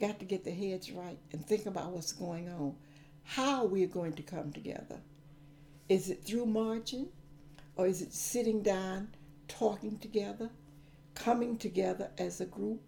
got 0.00 0.18
to 0.18 0.24
get 0.24 0.44
their 0.44 0.54
heads 0.54 0.90
right 0.90 1.18
and 1.32 1.44
think 1.44 1.66
about 1.66 1.90
what's 1.92 2.12
going 2.12 2.48
on. 2.48 2.74
How 3.24 3.64
we're 3.64 3.86
going 3.86 4.14
to 4.14 4.22
come 4.22 4.52
together. 4.52 5.00
Is 5.88 6.10
it 6.10 6.24
through 6.24 6.46
marching? 6.46 7.08
Or 7.76 7.86
is 7.86 8.02
it 8.02 8.14
sitting 8.14 8.62
down, 8.62 9.08
talking 9.48 9.98
together, 9.98 10.50
coming 11.14 11.56
together 11.56 12.10
as 12.18 12.40
a 12.40 12.46
group 12.46 12.80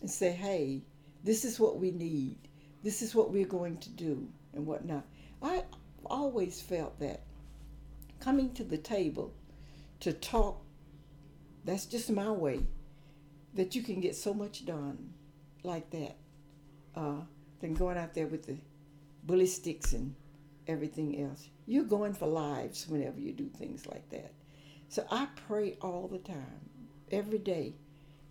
and 0.00 0.10
say, 0.10 0.32
hey, 0.32 0.82
this 1.22 1.44
is 1.44 1.60
what 1.60 1.78
we 1.78 1.90
need. 1.90 2.38
This 2.82 3.02
is 3.02 3.14
what 3.14 3.30
we're 3.30 3.46
going 3.46 3.76
to 3.78 3.90
do 3.90 4.26
and 4.54 4.66
whatnot. 4.66 5.04
I 5.42 5.64
always 6.06 6.60
felt 6.60 6.98
that 7.00 7.22
coming 8.18 8.52
to 8.54 8.64
the 8.64 8.78
table 8.78 9.34
to 10.00 10.12
talk, 10.12 10.62
that's 11.64 11.86
just 11.86 12.10
my 12.10 12.30
way, 12.30 12.60
that 13.54 13.74
you 13.74 13.82
can 13.82 14.00
get 14.00 14.14
so 14.14 14.32
much 14.32 14.64
done 14.64 15.12
like 15.62 15.90
that 15.90 16.16
uh, 16.94 17.20
than 17.60 17.74
going 17.74 17.98
out 17.98 18.14
there 18.14 18.26
with 18.26 18.46
the 18.46 18.56
bully 19.24 19.46
sticks 19.46 19.92
and 19.92 20.14
everything 20.66 21.22
else. 21.22 21.48
You're 21.66 21.84
going 21.84 22.14
for 22.14 22.26
lives 22.26 22.86
whenever 22.88 23.18
you 23.18 23.32
do 23.32 23.48
things 23.48 23.86
like 23.86 24.08
that. 24.10 24.32
So 24.88 25.04
I 25.10 25.28
pray 25.48 25.76
all 25.80 26.08
the 26.08 26.18
time, 26.18 26.68
every 27.10 27.38
day, 27.38 27.74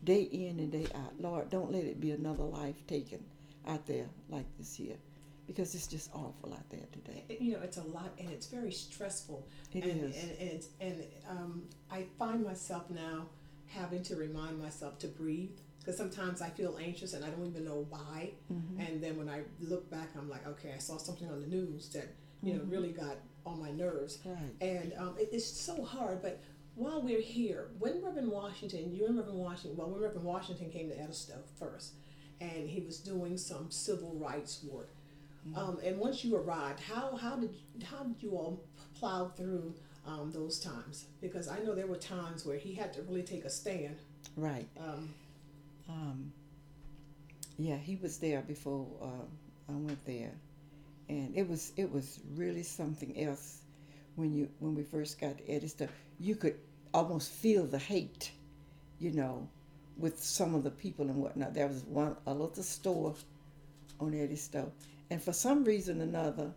day 0.04 0.24
in 0.24 0.60
and 0.60 0.72
day 0.72 0.88
out. 0.96 1.14
Lord, 1.20 1.50
don't 1.50 1.72
let 1.72 1.84
it 1.84 2.00
be 2.00 2.12
another 2.12 2.44
life 2.44 2.76
taken 2.88 3.24
out 3.68 3.86
there 3.86 4.08
like 4.30 4.46
this 4.58 4.76
here, 4.76 4.98
because 5.48 5.76
it's 5.76 5.88
just 5.88 6.10
awful 6.14 6.54
out 6.54 6.70
there 6.70 6.86
today. 6.92 7.24
You 7.40 7.54
know, 7.54 7.60
it's 7.64 7.78
a 7.78 7.84
lot, 7.84 8.12
and 8.20 8.30
it's 8.30 8.48
very 8.48 8.72
stressful. 8.72 9.48
It 9.74 9.84
and, 9.84 10.04
is. 10.04 10.22
and, 10.22 10.32
and 10.32 10.50
it's 10.50 10.68
and 10.82 11.04
um, 11.30 11.64
I 11.92 12.06
find 12.18 12.44
myself 12.44 12.90
now 12.90 13.28
having 13.70 14.04
to 14.04 14.16
remind 14.16 14.60
myself 14.60 15.00
to 15.00 15.08
breathe 15.08 15.58
because 15.80 15.98
sometimes 15.98 16.42
I 16.42 16.50
feel 16.50 16.78
anxious 16.82 17.14
and 17.14 17.24
I 17.24 17.30
don't 17.30 17.48
even 17.48 17.66
know 17.66 17.86
why. 17.90 18.32
Mm-hmm. 18.52 18.80
And 18.82 19.04
then 19.04 19.18
when 19.18 19.30
I 19.30 19.42
look 19.60 19.90
back, 19.90 20.10
I'm 20.18 20.30
like, 20.30 20.46
okay, 20.48 20.74
I 20.76 20.78
saw 20.78 20.98
something 20.98 21.30
on 21.30 21.40
the 21.40 21.48
news 21.48 21.90
that 21.90 22.14
you 22.42 22.54
know 22.54 22.62
really 22.66 22.92
got 22.92 23.18
on 23.46 23.60
my 23.60 23.72
nerves. 23.72 24.18
Mm-hmm. 24.18 24.30
Right. 24.30 24.62
And 24.62 24.94
um, 24.98 25.16
it, 25.18 25.30
it's 25.32 25.46
so 25.46 25.84
hard. 25.84 26.22
But 26.22 26.42
while 26.76 27.02
we're 27.02 27.22
here, 27.22 27.70
when 27.80 28.04
Reverend 28.04 28.30
Washington, 28.30 28.94
you 28.94 29.06
and 29.06 29.18
Reverend 29.18 29.40
Washington, 29.40 29.78
well, 29.78 29.90
when 29.90 30.02
Reverend 30.02 30.26
Washington 30.26 30.70
came 30.70 30.90
to 30.90 31.00
Edisto 31.00 31.36
first, 31.58 31.94
and 32.42 32.70
he 32.70 32.82
was 32.82 33.00
doing 33.00 33.38
some 33.38 33.70
civil 33.70 34.16
rights 34.16 34.64
work. 34.70 34.90
Um, 35.56 35.80
and 35.84 35.98
once 35.98 36.24
you 36.24 36.36
arrived, 36.36 36.82
how 36.82 37.16
how 37.16 37.36
did 37.38 37.56
how 37.84 38.04
did 38.04 38.22
you 38.22 38.32
all 38.32 38.64
plow 38.94 39.32
through 39.36 39.74
um, 40.06 40.32
those 40.32 40.60
times? 40.60 41.06
Because 41.22 41.48
I 41.48 41.60
know 41.60 41.76
there 41.76 41.88
were 41.88 41.98
times 41.98 42.46
where 42.46 42.58
he 42.58 42.74
had 42.74 42.94
to 42.94 43.02
really 43.04 43.24
take 43.24 43.46
a 43.46 43.50
stand. 43.50 43.98
Right. 44.36 44.68
Um, 44.80 45.10
Um, 45.90 46.32
yeah, 47.58 47.78
he 47.78 47.96
was 47.98 48.18
there 48.20 48.42
before 48.42 48.86
uh, 49.02 49.72
I 49.72 49.76
went 49.76 50.06
there, 50.06 50.32
and 51.10 51.36
it 51.36 51.48
was 51.50 51.74
it 51.78 51.92
was 51.92 52.20
really 52.36 52.64
something 52.64 53.20
else 53.20 53.62
when 54.16 54.34
you 54.34 54.48
when 54.60 54.76
we 54.76 54.84
first 54.84 55.20
got 55.20 55.38
to 55.40 55.52
Edisto. 55.52 55.88
You 56.20 56.36
could 56.36 56.56
almost 56.94 57.32
feel 57.32 57.66
the 57.66 57.80
hate, 57.80 58.32
you 59.00 59.12
know, 59.12 59.48
with 59.98 60.24
some 60.24 60.56
of 60.56 60.64
the 60.64 60.72
people 60.72 61.06
and 61.06 61.16
whatnot. 61.18 61.54
There 61.54 61.68
was 61.68 61.84
one 61.84 62.16
a 62.28 62.34
little 62.34 62.64
store 62.64 63.16
on 64.00 64.14
Edisto, 64.14 64.72
and 65.10 65.22
for 65.22 65.34
some 65.34 65.64
reason 65.66 66.00
or 66.02 66.04
another, 66.04 66.52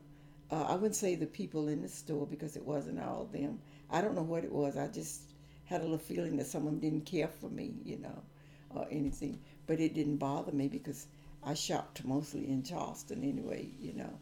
uh, 0.52 0.66
I 0.68 0.74
wouldn't 0.74 0.96
say 0.96 1.14
the 1.14 1.26
people 1.26 1.68
in 1.68 1.80
the 1.80 1.88
store 1.88 2.26
because 2.26 2.56
it 2.56 2.64
wasn't 2.64 3.00
all 3.00 3.24
them. 3.32 3.58
I 3.90 4.02
don't 4.02 4.14
know 4.14 4.22
what 4.22 4.44
it 4.44 4.52
was. 4.52 4.76
I 4.76 4.86
just 4.88 5.22
had 5.64 5.80
a 5.80 5.84
little 5.84 5.96
feeling 5.98 6.36
that 6.36 6.46
someone 6.46 6.78
didn't 6.78 7.06
care 7.06 7.28
for 7.28 7.48
me, 7.48 7.72
you 7.84 7.98
know, 7.98 8.22
or 8.70 8.86
anything. 8.90 9.40
But 9.66 9.80
it 9.80 9.94
didn't 9.94 10.18
bother 10.18 10.52
me 10.52 10.68
because 10.68 11.06
I 11.42 11.54
shopped 11.54 12.04
mostly 12.04 12.48
in 12.48 12.62
Charleston 12.62 13.24
anyway, 13.24 13.70
you 13.80 13.94
know. 13.94 14.12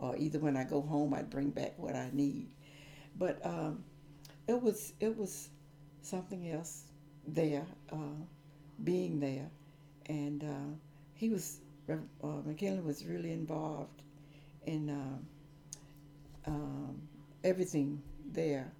Or 0.00 0.16
either 0.16 0.40
when 0.40 0.56
I 0.56 0.64
go 0.64 0.82
home, 0.82 1.14
I'd 1.14 1.30
bring 1.30 1.50
back 1.50 1.74
what 1.78 1.94
I 1.94 2.10
need. 2.12 2.48
But 3.16 3.38
um, 3.46 3.84
it 4.48 4.60
was 4.60 4.92
it 4.98 5.16
was 5.16 5.50
something 6.02 6.50
else 6.50 6.82
there, 7.28 7.64
uh, 7.92 8.18
being 8.82 9.20
there, 9.20 9.48
and 10.06 10.42
uh, 10.42 10.74
he 11.14 11.28
was 11.30 11.60
uh, 11.88 11.94
McKinley 12.44 12.80
was 12.80 13.04
really 13.06 13.32
involved 13.32 14.02
in 14.66 14.90
uh, 14.90 15.18
um, 16.46 17.00
everything 17.44 18.02
there 18.32 18.72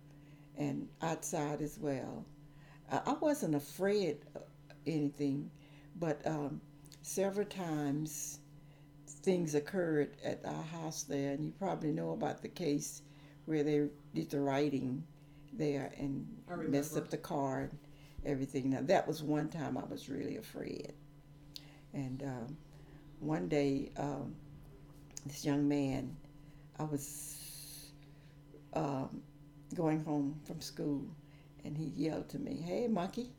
and 0.57 0.89
outside 1.03 1.61
as 1.61 1.79
well. 1.79 2.25
I, 2.91 3.15
wasn't 3.15 3.55
afraid 3.55 4.19
of 4.35 4.43
anything, 4.87 5.51
but 5.99 6.25
um, 6.27 6.61
several 7.03 7.47
times 7.47 8.39
things 9.07 9.55
occurred 9.55 10.17
at 10.25 10.45
our 10.45 10.63
house 10.63 11.03
there, 11.03 11.33
and 11.33 11.45
you 11.45 11.53
probably 11.59 11.91
know 11.91 12.11
about 12.11 12.43
the 12.43 12.49
case 12.49 13.03
where 13.47 13.65
they 13.65 13.89
did 14.15 14.31
the 14.31 14.41
writing 14.41 15.03
there 15.53 15.93
and 15.99 16.27
messed 16.69 16.97
up 16.97 17.11
the 17.11 17.17
car 17.17 17.63
and 17.63 17.79
everything. 18.25 18.71
Now 18.71 18.83
that 18.83 19.07
was 19.07 19.23
one 19.23 19.49
time 19.49 19.77
I 19.77 19.85
was 19.85 20.09
really 20.09 20.37
afraid, 20.37 20.93
and 21.93 22.23
um, 22.23 22.57
one 23.19 23.49
day 23.49 23.91
um, 23.97 24.35
this 25.25 25.45
young 25.45 25.67
man, 25.67 26.17
I 26.79 26.85
was 26.85 27.46
um, 28.77 29.23
going 29.75 30.05
home 30.05 30.41
from 30.45 30.61
school, 30.61 31.05
and 31.65 31.77
he 31.77 31.87
yelled 31.97 32.29
to 32.31 32.39
me, 32.39 32.57
"Hey, 32.57 32.87
monkey!" 32.89 33.33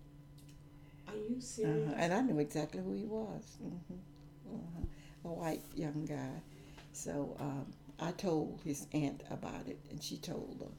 Are 1.08 1.16
you 1.16 1.40
serious? 1.42 1.90
Uh, 1.90 1.96
and 1.98 2.14
I 2.14 2.22
knew 2.22 2.40
exactly 2.40 2.82
who 2.82 2.94
he 2.94 3.06
was. 3.06 3.58
Mm-hmm. 3.64 4.56
Uh-huh. 4.56 4.86
A 5.30 5.34
white 5.34 5.64
young 5.76 6.06
guy. 6.06 6.42
So 6.94 7.36
um, 7.40 7.68
I 8.00 8.12
told 8.12 8.62
his 8.64 8.88
aunt 8.94 9.24
about 9.32 9.68
it, 9.68 9.80
and 9.90 10.04
she 10.04 10.18
told, 10.18 10.64
uh, 10.64 10.70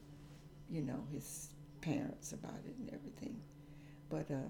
you 0.70 0.82
know, 0.82 1.04
his 1.12 1.48
parents 1.80 2.32
about 2.32 2.60
it 2.66 2.74
and 2.78 2.90
everything. 2.92 3.40
But 4.10 4.30
uh, 4.30 4.48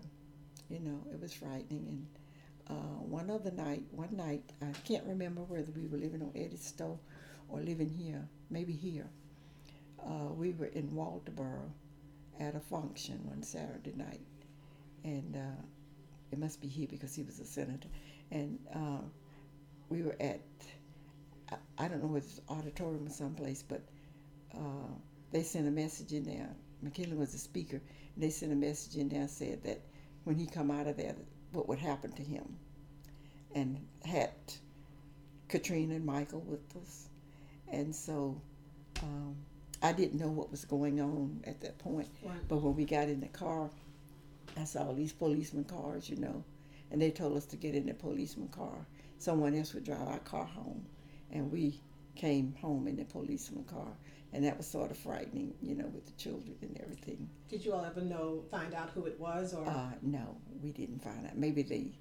you 0.68 0.80
know, 0.80 1.00
it 1.12 1.20
was 1.20 1.32
frightening. 1.32 1.86
And 1.88 2.06
uh, 2.68 2.98
one 3.00 3.30
other 3.30 3.50
night, 3.52 3.84
one 3.90 4.16
night, 4.16 4.52
I 4.62 4.72
can't 4.86 5.04
remember 5.06 5.42
whether 5.42 5.70
we 5.72 5.86
were 5.86 5.98
living 5.98 6.22
on 6.22 6.32
Edisto 6.34 6.98
or 7.48 7.61
living 7.61 7.88
here, 7.90 8.28
maybe 8.50 8.72
here. 8.72 9.06
Uh, 10.05 10.32
we 10.32 10.53
were 10.53 10.66
in 10.66 10.88
Walterboro 10.90 11.70
at 12.40 12.55
a 12.55 12.61
function 12.61 13.20
one 13.24 13.42
Saturday 13.42 13.92
night, 13.96 14.20
and 15.05 15.36
uh, 15.36 15.62
it 16.30 16.38
must 16.38 16.61
be 16.61 16.68
here 16.68 16.86
because 16.88 17.14
he 17.14 17.22
was 17.22 17.40
a 17.40 17.44
senator. 17.44 17.88
And 18.30 18.59
uh, 18.74 19.03
we 19.88 20.03
were 20.03 20.16
at, 20.20 20.40
I, 21.51 21.57
I 21.78 21.88
don't 21.88 22.03
know 22.03 22.09
whether 22.09 22.26
it's 22.26 22.40
auditorium 22.49 23.07
or 23.07 23.11
someplace, 23.11 23.62
but 23.62 23.82
uh, 24.55 24.92
they 25.32 25.42
sent 25.42 25.66
a 25.66 25.70
message 25.70 26.12
in 26.12 26.24
there. 26.24 26.49
McKinley 26.82 27.16
was 27.16 27.32
the 27.32 27.38
speaker, 27.38 27.80
and 28.14 28.22
they 28.22 28.30
sent 28.30 28.53
a 28.53 28.57
message 28.57 28.96
in 28.96 29.09
there 29.09 29.26
said 29.28 29.62
that 29.64 29.80
when 30.24 30.36
he 30.36 30.46
come 30.46 30.70
out 30.70 30.86
of 30.86 30.96
there, 30.96 31.16
what 31.53 31.68
would 31.68 31.78
happen 31.78 32.12
to 32.12 32.22
him, 32.22 32.57
and 33.55 33.84
had 34.05 34.30
Katrina 35.49 35.94
and 35.94 36.05
Michael 36.05 36.40
with 36.40 36.76
us, 36.76 37.09
and 37.72 37.94
so 37.94 38.40
um, 39.03 39.36
I 39.83 39.93
didn't 39.93 40.18
know 40.20 40.29
what 40.29 40.51
was 40.51 40.64
going 40.64 41.01
on 41.01 41.41
at 41.47 41.61
that 41.61 41.79
point. 41.79 42.09
But 42.49 42.59
when 42.62 42.74
we 42.74 42.85
got 42.85 43.09
in 43.09 43.20
the 43.20 43.29
car, 43.29 43.70
I 44.57 44.64
saw 44.64 44.93
these 44.93 45.12
policeman 45.12 45.64
cars, 45.64 46.11
you 46.11 46.16
know, 46.16 46.43
and 46.91 47.01
they 47.01 47.11
told 47.11 47.37
us 47.37 47.47
to 47.47 47.57
get 47.57 47.74
in 47.74 47.87
the 47.87 47.95
policeman 47.95 48.49
car. 48.49 48.87
Someone 49.18 49.55
else 49.55 49.74
would 49.74 49.85
drive 49.85 50.09
our 50.09 50.18
car 50.20 50.45
home, 50.45 50.85
and 51.33 51.51
we 51.53 51.81
came 52.16 52.55
home 52.61 52.89
in 52.89 52.97
the 52.97 53.05
policeman 53.05 53.64
car, 53.64 53.93
and 54.33 54.45
that 54.45 54.57
was 54.57 54.66
sort 54.66 54.91
of 54.91 54.97
frightening, 54.97 55.55
you 55.62 55.74
know, 55.76 55.87
with 55.87 56.07
the 56.07 56.12
children 56.12 56.57
and 56.62 56.79
everything. 56.83 57.29
Did 57.49 57.64
you 57.64 57.72
all 57.72 57.85
ever 57.85 58.01
know, 58.01 58.43
find 58.51 58.74
out 58.74 58.91
who 58.91 59.07
it 59.07 59.18
was, 59.20 59.55
or 59.55 59.64
Uh, 59.66 59.91
no, 60.03 60.37
we 60.62 60.72
didn't 60.72 61.03
find 61.03 61.24
out. 61.26 61.37
Maybe 61.37 61.62
they 61.62 61.93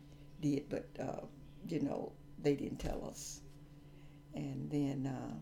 did, 0.42 0.68
but 0.70 0.88
uh, 1.00 1.26
you 1.68 1.82
know, 1.82 2.12
they 2.42 2.56
didn't 2.56 2.80
tell 2.80 3.06
us. 3.06 3.42
And 4.34 4.70
then 4.70 5.08
uh, 5.08 5.36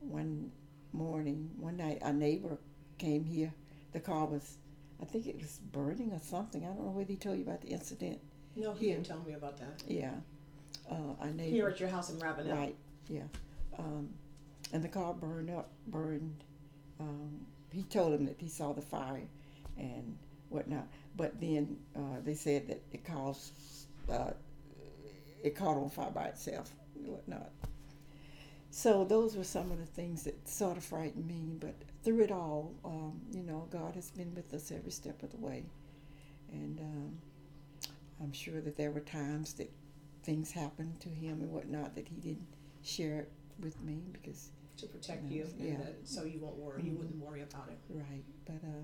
one 0.00 0.50
morning, 0.92 1.50
one 1.58 1.76
night, 1.76 1.98
a 2.02 2.12
neighbor 2.12 2.58
came 2.98 3.24
here. 3.24 3.52
The 3.92 4.00
car 4.00 4.26
was, 4.26 4.56
I 5.00 5.04
think 5.04 5.26
it 5.26 5.36
was 5.36 5.58
burning 5.72 6.12
or 6.12 6.20
something. 6.20 6.62
I 6.62 6.68
don't 6.68 6.84
know 6.84 6.90
whether 6.90 7.08
he 7.08 7.16
told 7.16 7.38
you 7.38 7.44
about 7.44 7.60
the 7.62 7.68
incident. 7.68 8.20
no? 8.56 8.72
He 8.74 8.86
here. 8.86 8.94
didn't 8.96 9.06
tell 9.06 9.22
me 9.26 9.34
about 9.34 9.58
that. 9.58 9.82
Yeah, 9.86 10.12
uh, 10.90 11.14
our 11.20 11.30
neighbor. 11.30 11.54
Here 11.54 11.68
at 11.68 11.80
your 11.80 11.88
house 11.88 12.10
in 12.10 12.18
Ravenel. 12.18 12.56
Right, 12.56 12.76
yeah. 13.08 13.22
Um, 13.78 14.08
and 14.72 14.82
the 14.82 14.88
car 14.88 15.14
burned 15.14 15.50
up, 15.50 15.70
burned. 15.88 16.44
Um, 17.00 17.46
he 17.72 17.82
told 17.84 18.12
him 18.14 18.26
that 18.26 18.36
he 18.38 18.48
saw 18.48 18.72
the 18.72 18.82
fire 18.82 19.22
and 19.78 20.16
whatnot. 20.48 20.86
But 21.16 21.40
then 21.40 21.78
uh, 21.96 22.20
they 22.24 22.34
said 22.34 22.68
that 22.68 22.82
it 22.92 23.04
caused, 23.04 23.52
uh, 24.10 24.30
it 25.42 25.56
caught 25.56 25.76
on 25.76 25.90
fire 25.90 26.10
by 26.10 26.26
itself 26.26 26.70
and 26.96 27.08
whatnot. 27.08 27.50
So 28.72 29.04
those 29.04 29.36
were 29.36 29.44
some 29.44 29.70
of 29.70 29.78
the 29.78 29.86
things 29.86 30.24
that 30.24 30.48
sort 30.48 30.78
of 30.78 30.84
frightened 30.84 31.26
me. 31.28 31.56
But 31.60 31.76
through 32.04 32.22
it 32.22 32.32
all, 32.32 32.74
um, 32.84 33.20
you 33.32 33.44
know, 33.44 33.68
God 33.70 33.94
has 33.96 34.10
been 34.10 34.34
with 34.34 34.52
us 34.54 34.72
every 34.72 34.90
step 34.90 35.22
of 35.22 35.30
the 35.30 35.36
way. 35.38 35.64
And 36.52 36.80
um, 36.80 37.18
I'm 38.20 38.32
sure 38.32 38.60
that 38.62 38.76
there 38.76 38.90
were 38.90 39.00
times 39.00 39.54
that 39.54 39.70
things 40.24 40.52
happened 40.52 41.00
to 41.00 41.10
him 41.10 41.40
and 41.42 41.52
whatnot 41.52 41.94
that 41.96 42.08
he 42.08 42.16
didn't 42.16 42.46
share 42.82 43.20
it 43.20 43.32
with 43.60 43.80
me 43.82 44.02
because 44.12 44.50
To 44.78 44.86
protect 44.86 45.30
you, 45.30 45.44
and 45.60 45.68
Yeah. 45.68 45.78
that, 45.78 45.96
so 46.04 46.24
you 46.24 46.40
won't 46.40 46.56
worry. 46.56 46.82
You 46.82 46.92
Mhm. 46.92 46.98
wouldn't 46.98 47.20
worry 47.20 47.42
about 47.42 47.68
it. 47.68 47.78
right 47.90 48.24
but 48.46 48.62
uh 48.64 48.82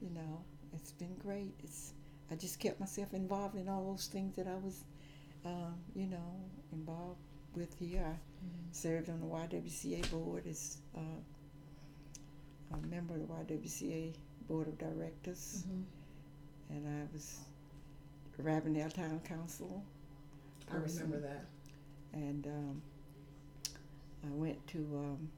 you 0.00 0.10
know 0.10 0.44
it's 0.72 0.92
been 0.92 1.14
great 1.16 1.54
it's 1.62 1.92
i 2.30 2.34
just 2.34 2.58
kept 2.58 2.80
myself 2.80 3.14
involved 3.14 3.56
in 3.56 3.68
all 3.68 3.84
those 3.92 4.06
things 4.08 4.34
that 4.36 4.46
i 4.46 4.56
was 4.56 4.84
um, 5.44 5.74
you 5.94 6.06
know 6.06 6.34
involved 6.72 7.20
with 7.56 7.74
here 7.78 8.04
i 8.06 8.14
served 8.72 9.08
on 9.08 9.20
the 9.20 9.26
ywca 9.26 10.10
board 10.10 10.44
as 10.48 10.78
uh, 10.96 11.00
a 12.72 12.86
member 12.86 13.14
of 13.14 13.28
the 13.48 13.54
ywca 13.54 14.12
board 14.48 14.68
of 14.68 14.78
directors 14.78 15.64
Mm-hmm. 15.68 15.82
and 16.76 16.88
i 16.88 17.12
was 17.12 17.38
ravenel 18.38 18.90
town 18.90 19.20
council 19.24 19.82
I 20.72 20.76
remember 20.76 21.20
that. 21.20 21.44
and 22.14 22.46
um, 22.46 22.82
I 24.24 24.30
went 24.32 24.66
to 24.68 24.78
um, 24.78 25.28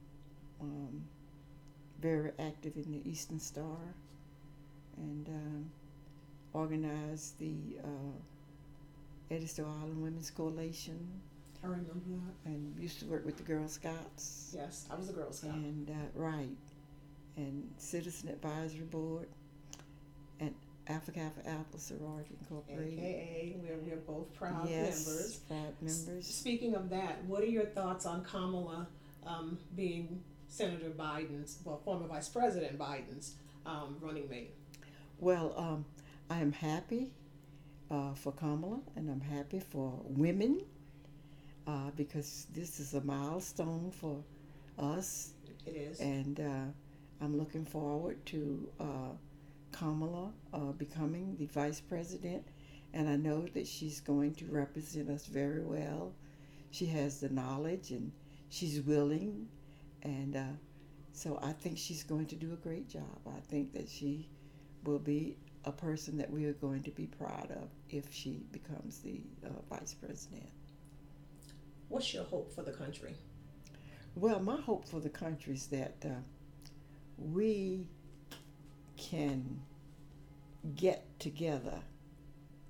um, 0.61 1.03
very 2.01 2.31
active 2.39 2.77
in 2.77 2.89
the 2.93 3.01
Eastern 3.09 3.39
Star 3.41 3.77
and 4.95 5.27
um, 5.27 5.69
organized 6.53 7.37
the 7.39 7.77
uh, 7.83 9.33
Edisto 9.35 9.65
Island 9.81 10.01
Women's 10.01 10.31
Coalition 10.31 10.97
I 11.67 11.71
remember 11.71 11.93
that. 12.45 12.49
and 12.49 12.73
used 12.79 12.99
to 12.99 13.05
work 13.05 13.25
with 13.25 13.37
the 13.37 13.43
Girl 13.43 13.67
Scouts 13.67 14.53
Yes, 14.55 14.85
I 14.91 14.95
was 14.95 15.09
a 15.09 15.13
Girl 15.13 15.31
Scout. 15.31 15.53
and 15.53 15.89
uh, 15.89 15.93
right 16.15 16.55
and 17.35 17.69
Citizen 17.77 18.29
Advisory 18.29 18.85
Board 18.85 19.27
and 20.39 20.53
Alpha 20.87 21.11
Kappa 21.11 21.47
Alpha 21.47 21.77
Sorority 21.77 22.35
Incorporated. 22.41 22.97
AKA, 22.99 23.57
we're, 23.61 23.77
we're 23.77 24.01
both 24.01 24.33
proud 24.33 24.67
yes, 24.69 25.05
members. 25.05 25.35
proud 25.47 25.73
members. 25.81 26.27
Speaking 26.27 26.75
of 26.75 26.89
that, 26.89 27.23
what 27.25 27.43
are 27.43 27.47
your 27.47 27.65
thoughts 27.65 28.05
on 28.05 28.23
Kamala 28.23 28.87
um, 29.25 29.57
being 29.75 30.23
Senator 30.47 30.89
Biden's, 30.89 31.59
well, 31.65 31.81
former 31.83 32.07
Vice 32.07 32.29
President 32.29 32.79
Biden's 32.79 33.35
um, 33.65 33.97
running 33.99 34.29
mate? 34.29 34.53
Well, 35.19 35.53
um, 35.57 35.85
I 36.29 36.39
am 36.39 36.53
happy 36.53 37.11
uh, 37.91 38.13
for 38.13 38.31
Kamala 38.31 38.79
and 38.95 39.09
I'm 39.09 39.21
happy 39.21 39.59
for 39.59 39.99
women 40.05 40.61
uh, 41.67 41.91
because 41.95 42.47
this 42.53 42.79
is 42.79 42.93
a 42.93 43.01
milestone 43.01 43.91
for 43.91 44.23
us, 44.77 45.33
It 45.65 45.75
is. 45.75 45.99
and 45.99 46.39
uh, 46.39 47.23
I'm 47.23 47.37
looking 47.37 47.65
forward 47.65 48.25
to 48.27 48.69
uh, 48.79 49.11
Kamala 49.71 50.31
uh, 50.53 50.71
becoming 50.77 51.35
the 51.37 51.45
vice 51.47 51.81
president. 51.81 52.43
And 52.93 53.09
I 53.09 53.15
know 53.17 53.45
that 53.53 53.67
she's 53.67 53.99
going 53.99 54.33
to 54.35 54.45
represent 54.45 55.09
us 55.09 55.25
very 55.27 55.61
well. 55.61 56.13
She 56.71 56.85
has 56.87 57.19
the 57.19 57.29
knowledge 57.29 57.91
and 57.91 58.11
she's 58.49 58.81
willing, 58.81 59.47
and 60.03 60.35
uh, 60.35 60.43
so 61.11 61.39
I 61.43 61.51
think 61.51 61.77
she's 61.77 62.03
going 62.03 62.27
to 62.27 62.35
do 62.35 62.53
a 62.53 62.55
great 62.55 62.87
job. 62.89 63.19
I 63.27 63.39
think 63.41 63.73
that 63.73 63.89
she 63.89 64.29
will 64.85 64.99
be 64.99 65.37
a 65.65 65.71
person 65.71 66.17
that 66.17 66.31
we 66.31 66.45
are 66.45 66.53
going 66.53 66.83
to 66.83 66.91
be 66.91 67.07
proud 67.07 67.51
of 67.51 67.69
if 67.89 68.11
she 68.13 68.41
becomes 68.51 68.99
the 68.99 69.21
uh, 69.45 69.49
vice 69.69 69.93
president. 69.93 70.49
What's 71.89 72.13
your 72.13 72.25
hope 72.25 72.53
for 72.53 72.63
the 72.63 72.71
country? 72.71 73.15
Well, 74.15 74.39
my 74.39 74.59
hope 74.59 74.87
for 74.87 74.99
the 74.99 75.09
country 75.09 75.53
is 75.53 75.67
that 75.67 75.95
uh, 76.03 76.19
we 77.17 77.87
can 78.97 79.61
get 80.75 81.05
together 81.19 81.79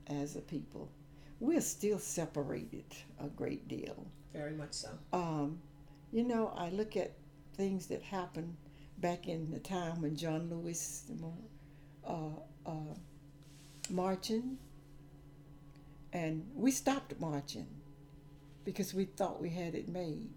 as 0.08 0.36
a 0.36 0.42
people. 0.42 0.92
We're 1.40 1.62
still 1.62 2.00
separated 2.00 2.86
a 3.20 3.28
great 3.28 3.68
deal. 3.68 4.08
Very 4.34 4.54
much 4.54 4.74
so. 4.74 4.90
Um, 5.14 5.60
you 6.12 6.24
know, 6.24 6.54
I 6.56 6.70
look 6.70 6.96
at 6.98 7.14
things 7.56 7.88
that 7.88 8.02
happened 8.02 8.56
back 9.00 9.28
in 9.28 9.52
the 9.52 9.60
time 9.60 10.02
when 10.02 10.16
John 10.16 10.50
Lewis 10.50 11.04
uh, 12.06 12.14
uh, 12.66 12.72
marching, 13.90 14.58
and 16.14 16.46
we 16.54 16.72
stopped 16.72 17.20
marching 17.20 17.68
because 18.68 18.94
we 18.94 19.06
thought 19.06 19.42
we 19.42 19.50
had 19.50 19.76
it 19.76 19.88
made, 19.88 20.30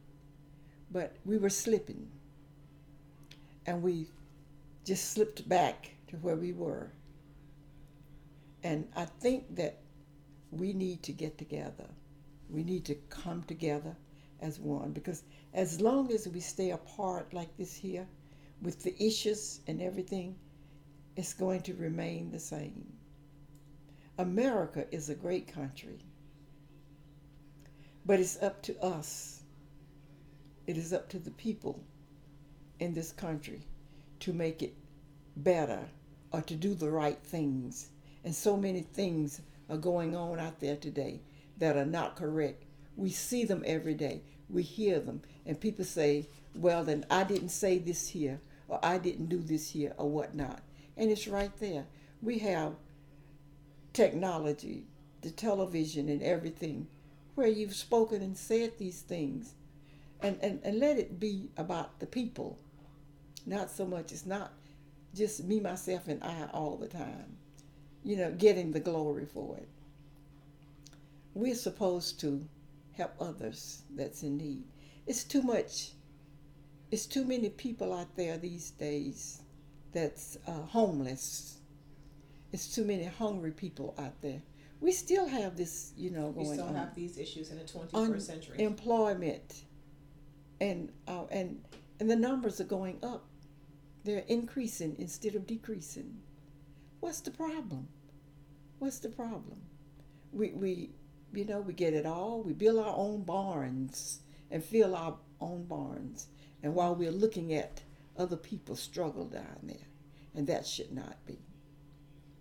but 0.92 1.16
we 1.26 1.36
were 1.36 1.50
slipping. 1.50 2.08
and 3.66 3.82
we 3.82 4.06
just 4.84 5.12
slipped 5.12 5.48
back 5.48 5.90
to 6.08 6.16
where 6.18 6.36
we 6.36 6.52
were. 6.52 6.92
And 8.62 8.88
I 8.96 9.06
think 9.06 9.56
that 9.56 9.78
we 10.52 10.72
need 10.72 11.02
to 11.04 11.12
get 11.12 11.38
together. 11.38 11.86
We 12.50 12.64
need 12.64 12.84
to 12.86 12.96
come 13.10 13.42
together 13.44 13.96
as 14.40 14.60
one 14.60 14.92
because 14.92 15.24
as 15.54 15.80
long 15.80 16.12
as 16.12 16.28
we 16.28 16.40
stay 16.40 16.70
apart 16.70 17.34
like 17.34 17.56
this 17.56 17.74
here 17.74 18.06
with 18.62 18.82
the 18.82 18.94
issues 19.04 19.60
and 19.66 19.82
everything, 19.82 20.36
it's 21.16 21.34
going 21.34 21.62
to 21.62 21.74
remain 21.74 22.30
the 22.30 22.40
same. 22.40 22.86
America 24.18 24.86
is 24.92 25.10
a 25.10 25.14
great 25.14 25.48
country, 25.52 25.98
but 28.04 28.20
it's 28.20 28.40
up 28.42 28.62
to 28.62 28.78
us. 28.82 29.42
It 30.66 30.76
is 30.76 30.92
up 30.92 31.08
to 31.10 31.18
the 31.18 31.30
people 31.32 31.82
in 32.78 32.94
this 32.94 33.12
country 33.12 33.62
to 34.20 34.32
make 34.32 34.62
it 34.62 34.74
better 35.36 35.88
or 36.32 36.42
to 36.42 36.54
do 36.54 36.74
the 36.74 36.90
right 36.90 37.18
things. 37.22 37.90
And 38.24 38.34
so 38.34 38.56
many 38.56 38.80
things 38.80 39.40
are 39.68 39.76
going 39.76 40.16
on 40.16 40.38
out 40.38 40.60
there 40.60 40.76
today 40.76 41.20
that 41.58 41.76
are 41.76 41.86
not 41.86 42.16
correct. 42.16 42.64
We 42.96 43.10
see 43.10 43.44
them 43.44 43.62
every 43.66 43.94
day, 43.94 44.22
we 44.48 44.62
hear 44.62 45.00
them, 45.00 45.22
and 45.46 45.60
people 45.60 45.84
say, 45.84 46.28
Well, 46.54 46.84
then 46.84 47.06
I 47.10 47.24
didn't 47.24 47.50
say 47.50 47.78
this 47.78 48.08
here, 48.08 48.40
or 48.68 48.78
I 48.82 48.98
didn't 48.98 49.28
do 49.28 49.38
this 49.38 49.70
here, 49.70 49.94
or 49.96 50.08
whatnot. 50.10 50.60
And 50.96 51.10
it's 51.10 51.28
right 51.28 51.56
there. 51.58 51.86
We 52.20 52.38
have 52.40 52.74
technology, 53.92 54.86
the 55.22 55.30
television, 55.30 56.08
and 56.08 56.22
everything 56.22 56.88
where 57.40 57.48
you've 57.48 57.74
spoken 57.74 58.20
and 58.20 58.36
said 58.36 58.76
these 58.76 59.00
things. 59.00 59.54
And, 60.22 60.38
and, 60.42 60.60
and 60.62 60.78
let 60.78 60.98
it 60.98 61.18
be 61.18 61.48
about 61.56 61.98
the 61.98 62.04
people. 62.04 62.58
Not 63.46 63.70
so 63.70 63.86
much, 63.86 64.12
it's 64.12 64.26
not 64.26 64.52
just 65.14 65.44
me, 65.44 65.58
myself, 65.58 66.06
and 66.06 66.22
I 66.22 66.50
all 66.52 66.76
the 66.76 66.86
time. 66.86 67.38
You 68.04 68.18
know, 68.18 68.30
getting 68.30 68.72
the 68.72 68.80
glory 68.80 69.24
for 69.24 69.56
it. 69.56 69.68
We're 71.32 71.54
supposed 71.54 72.20
to 72.20 72.44
help 72.92 73.14
others 73.18 73.84
that's 73.96 74.22
in 74.22 74.36
need. 74.36 74.64
It's 75.06 75.24
too 75.24 75.40
much, 75.40 75.92
it's 76.90 77.06
too 77.06 77.24
many 77.24 77.48
people 77.48 77.94
out 77.94 78.14
there 78.16 78.36
these 78.36 78.72
days 78.72 79.40
that's 79.92 80.36
uh, 80.46 80.52
homeless. 80.52 81.56
It's 82.52 82.74
too 82.74 82.84
many 82.84 83.04
hungry 83.04 83.52
people 83.52 83.94
out 83.98 84.20
there. 84.20 84.42
We 84.80 84.92
still 84.92 85.28
have 85.28 85.56
this, 85.56 85.92
you 85.96 86.10
know, 86.10 86.32
going 86.32 86.48
We 86.48 86.54
still 86.54 86.68
on. 86.68 86.74
have 86.74 86.94
these 86.94 87.18
issues 87.18 87.50
in 87.50 87.58
the 87.58 87.64
21st 87.64 88.20
century. 88.22 88.62
Employment, 88.62 89.64
and 90.60 90.90
uh, 91.06 91.24
and 91.30 91.62
and 91.98 92.10
the 92.10 92.16
numbers 92.16 92.60
are 92.60 92.64
going 92.64 92.98
up. 93.02 93.26
They're 94.04 94.24
increasing 94.28 94.96
instead 94.98 95.34
of 95.34 95.46
decreasing. 95.46 96.20
What's 97.00 97.20
the 97.20 97.30
problem? 97.30 97.88
What's 98.78 98.98
the 99.00 99.10
problem? 99.10 99.60
We 100.32 100.52
we 100.52 100.90
you 101.34 101.44
know 101.44 101.60
we 101.60 101.74
get 101.74 101.92
it 101.92 102.06
all. 102.06 102.42
We 102.42 102.54
build 102.54 102.78
our 102.78 102.96
own 102.96 103.24
barns 103.24 104.20
and 104.50 104.64
fill 104.64 104.96
our 104.96 105.18
own 105.40 105.64
barns, 105.64 106.28
and 106.62 106.74
while 106.74 106.94
we're 106.94 107.10
looking 107.10 107.52
at 107.52 107.82
other 108.16 108.36
people 108.36 108.76
struggle 108.76 109.26
down 109.26 109.60
there, 109.62 109.88
and 110.34 110.46
that 110.46 110.66
should 110.66 110.92
not 110.92 111.24
be. 111.26 111.38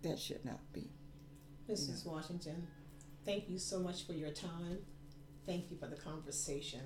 That 0.02 0.18
should 0.18 0.44
not 0.44 0.60
be. 0.72 0.90
Mrs. 1.70 2.04
Washington, 2.04 2.66
thank 3.24 3.48
you 3.48 3.56
so 3.56 3.78
much 3.78 4.04
for 4.04 4.12
your 4.12 4.30
time. 4.30 4.78
Thank 5.46 5.70
you 5.70 5.76
for 5.76 5.86
the 5.86 5.94
conversation. 5.94 6.80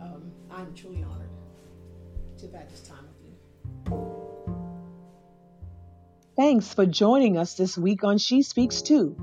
Um, 0.00 0.30
I'm 0.48 0.72
truly 0.74 1.02
honored 1.02 1.28
to 2.38 2.46
have 2.46 2.54
had 2.54 2.70
this 2.70 2.82
time 2.82 3.04
with 3.08 3.20
you. 3.24 3.32
Thanks 6.36 6.72
for 6.72 6.86
joining 6.86 7.36
us 7.36 7.54
this 7.54 7.76
week 7.76 8.04
on 8.04 8.18
She 8.18 8.42
Speaks 8.42 8.80
Too. 8.80 9.16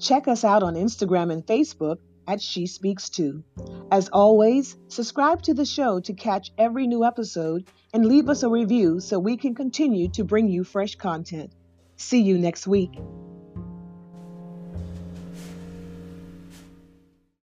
Check 0.00 0.26
us 0.26 0.42
out 0.42 0.64
on 0.64 0.74
Instagram 0.74 1.32
and 1.32 1.46
Facebook 1.46 1.98
at 2.26 2.42
She 2.42 2.66
Speaks 2.66 3.08
Too. 3.08 3.44
As 3.92 4.08
always, 4.08 4.76
subscribe 4.88 5.42
to 5.42 5.54
the 5.54 5.64
show 5.64 6.00
to 6.00 6.12
catch 6.12 6.50
every 6.58 6.88
new 6.88 7.04
episode 7.04 7.68
and 7.94 8.04
leave 8.04 8.28
us 8.28 8.42
a 8.42 8.48
review 8.48 8.98
so 8.98 9.20
we 9.20 9.36
can 9.36 9.54
continue 9.54 10.08
to 10.10 10.24
bring 10.24 10.48
you 10.48 10.64
fresh 10.64 10.96
content. 10.96 11.52
See 11.96 12.22
you 12.22 12.36
next 12.36 12.66
week. 12.66 12.98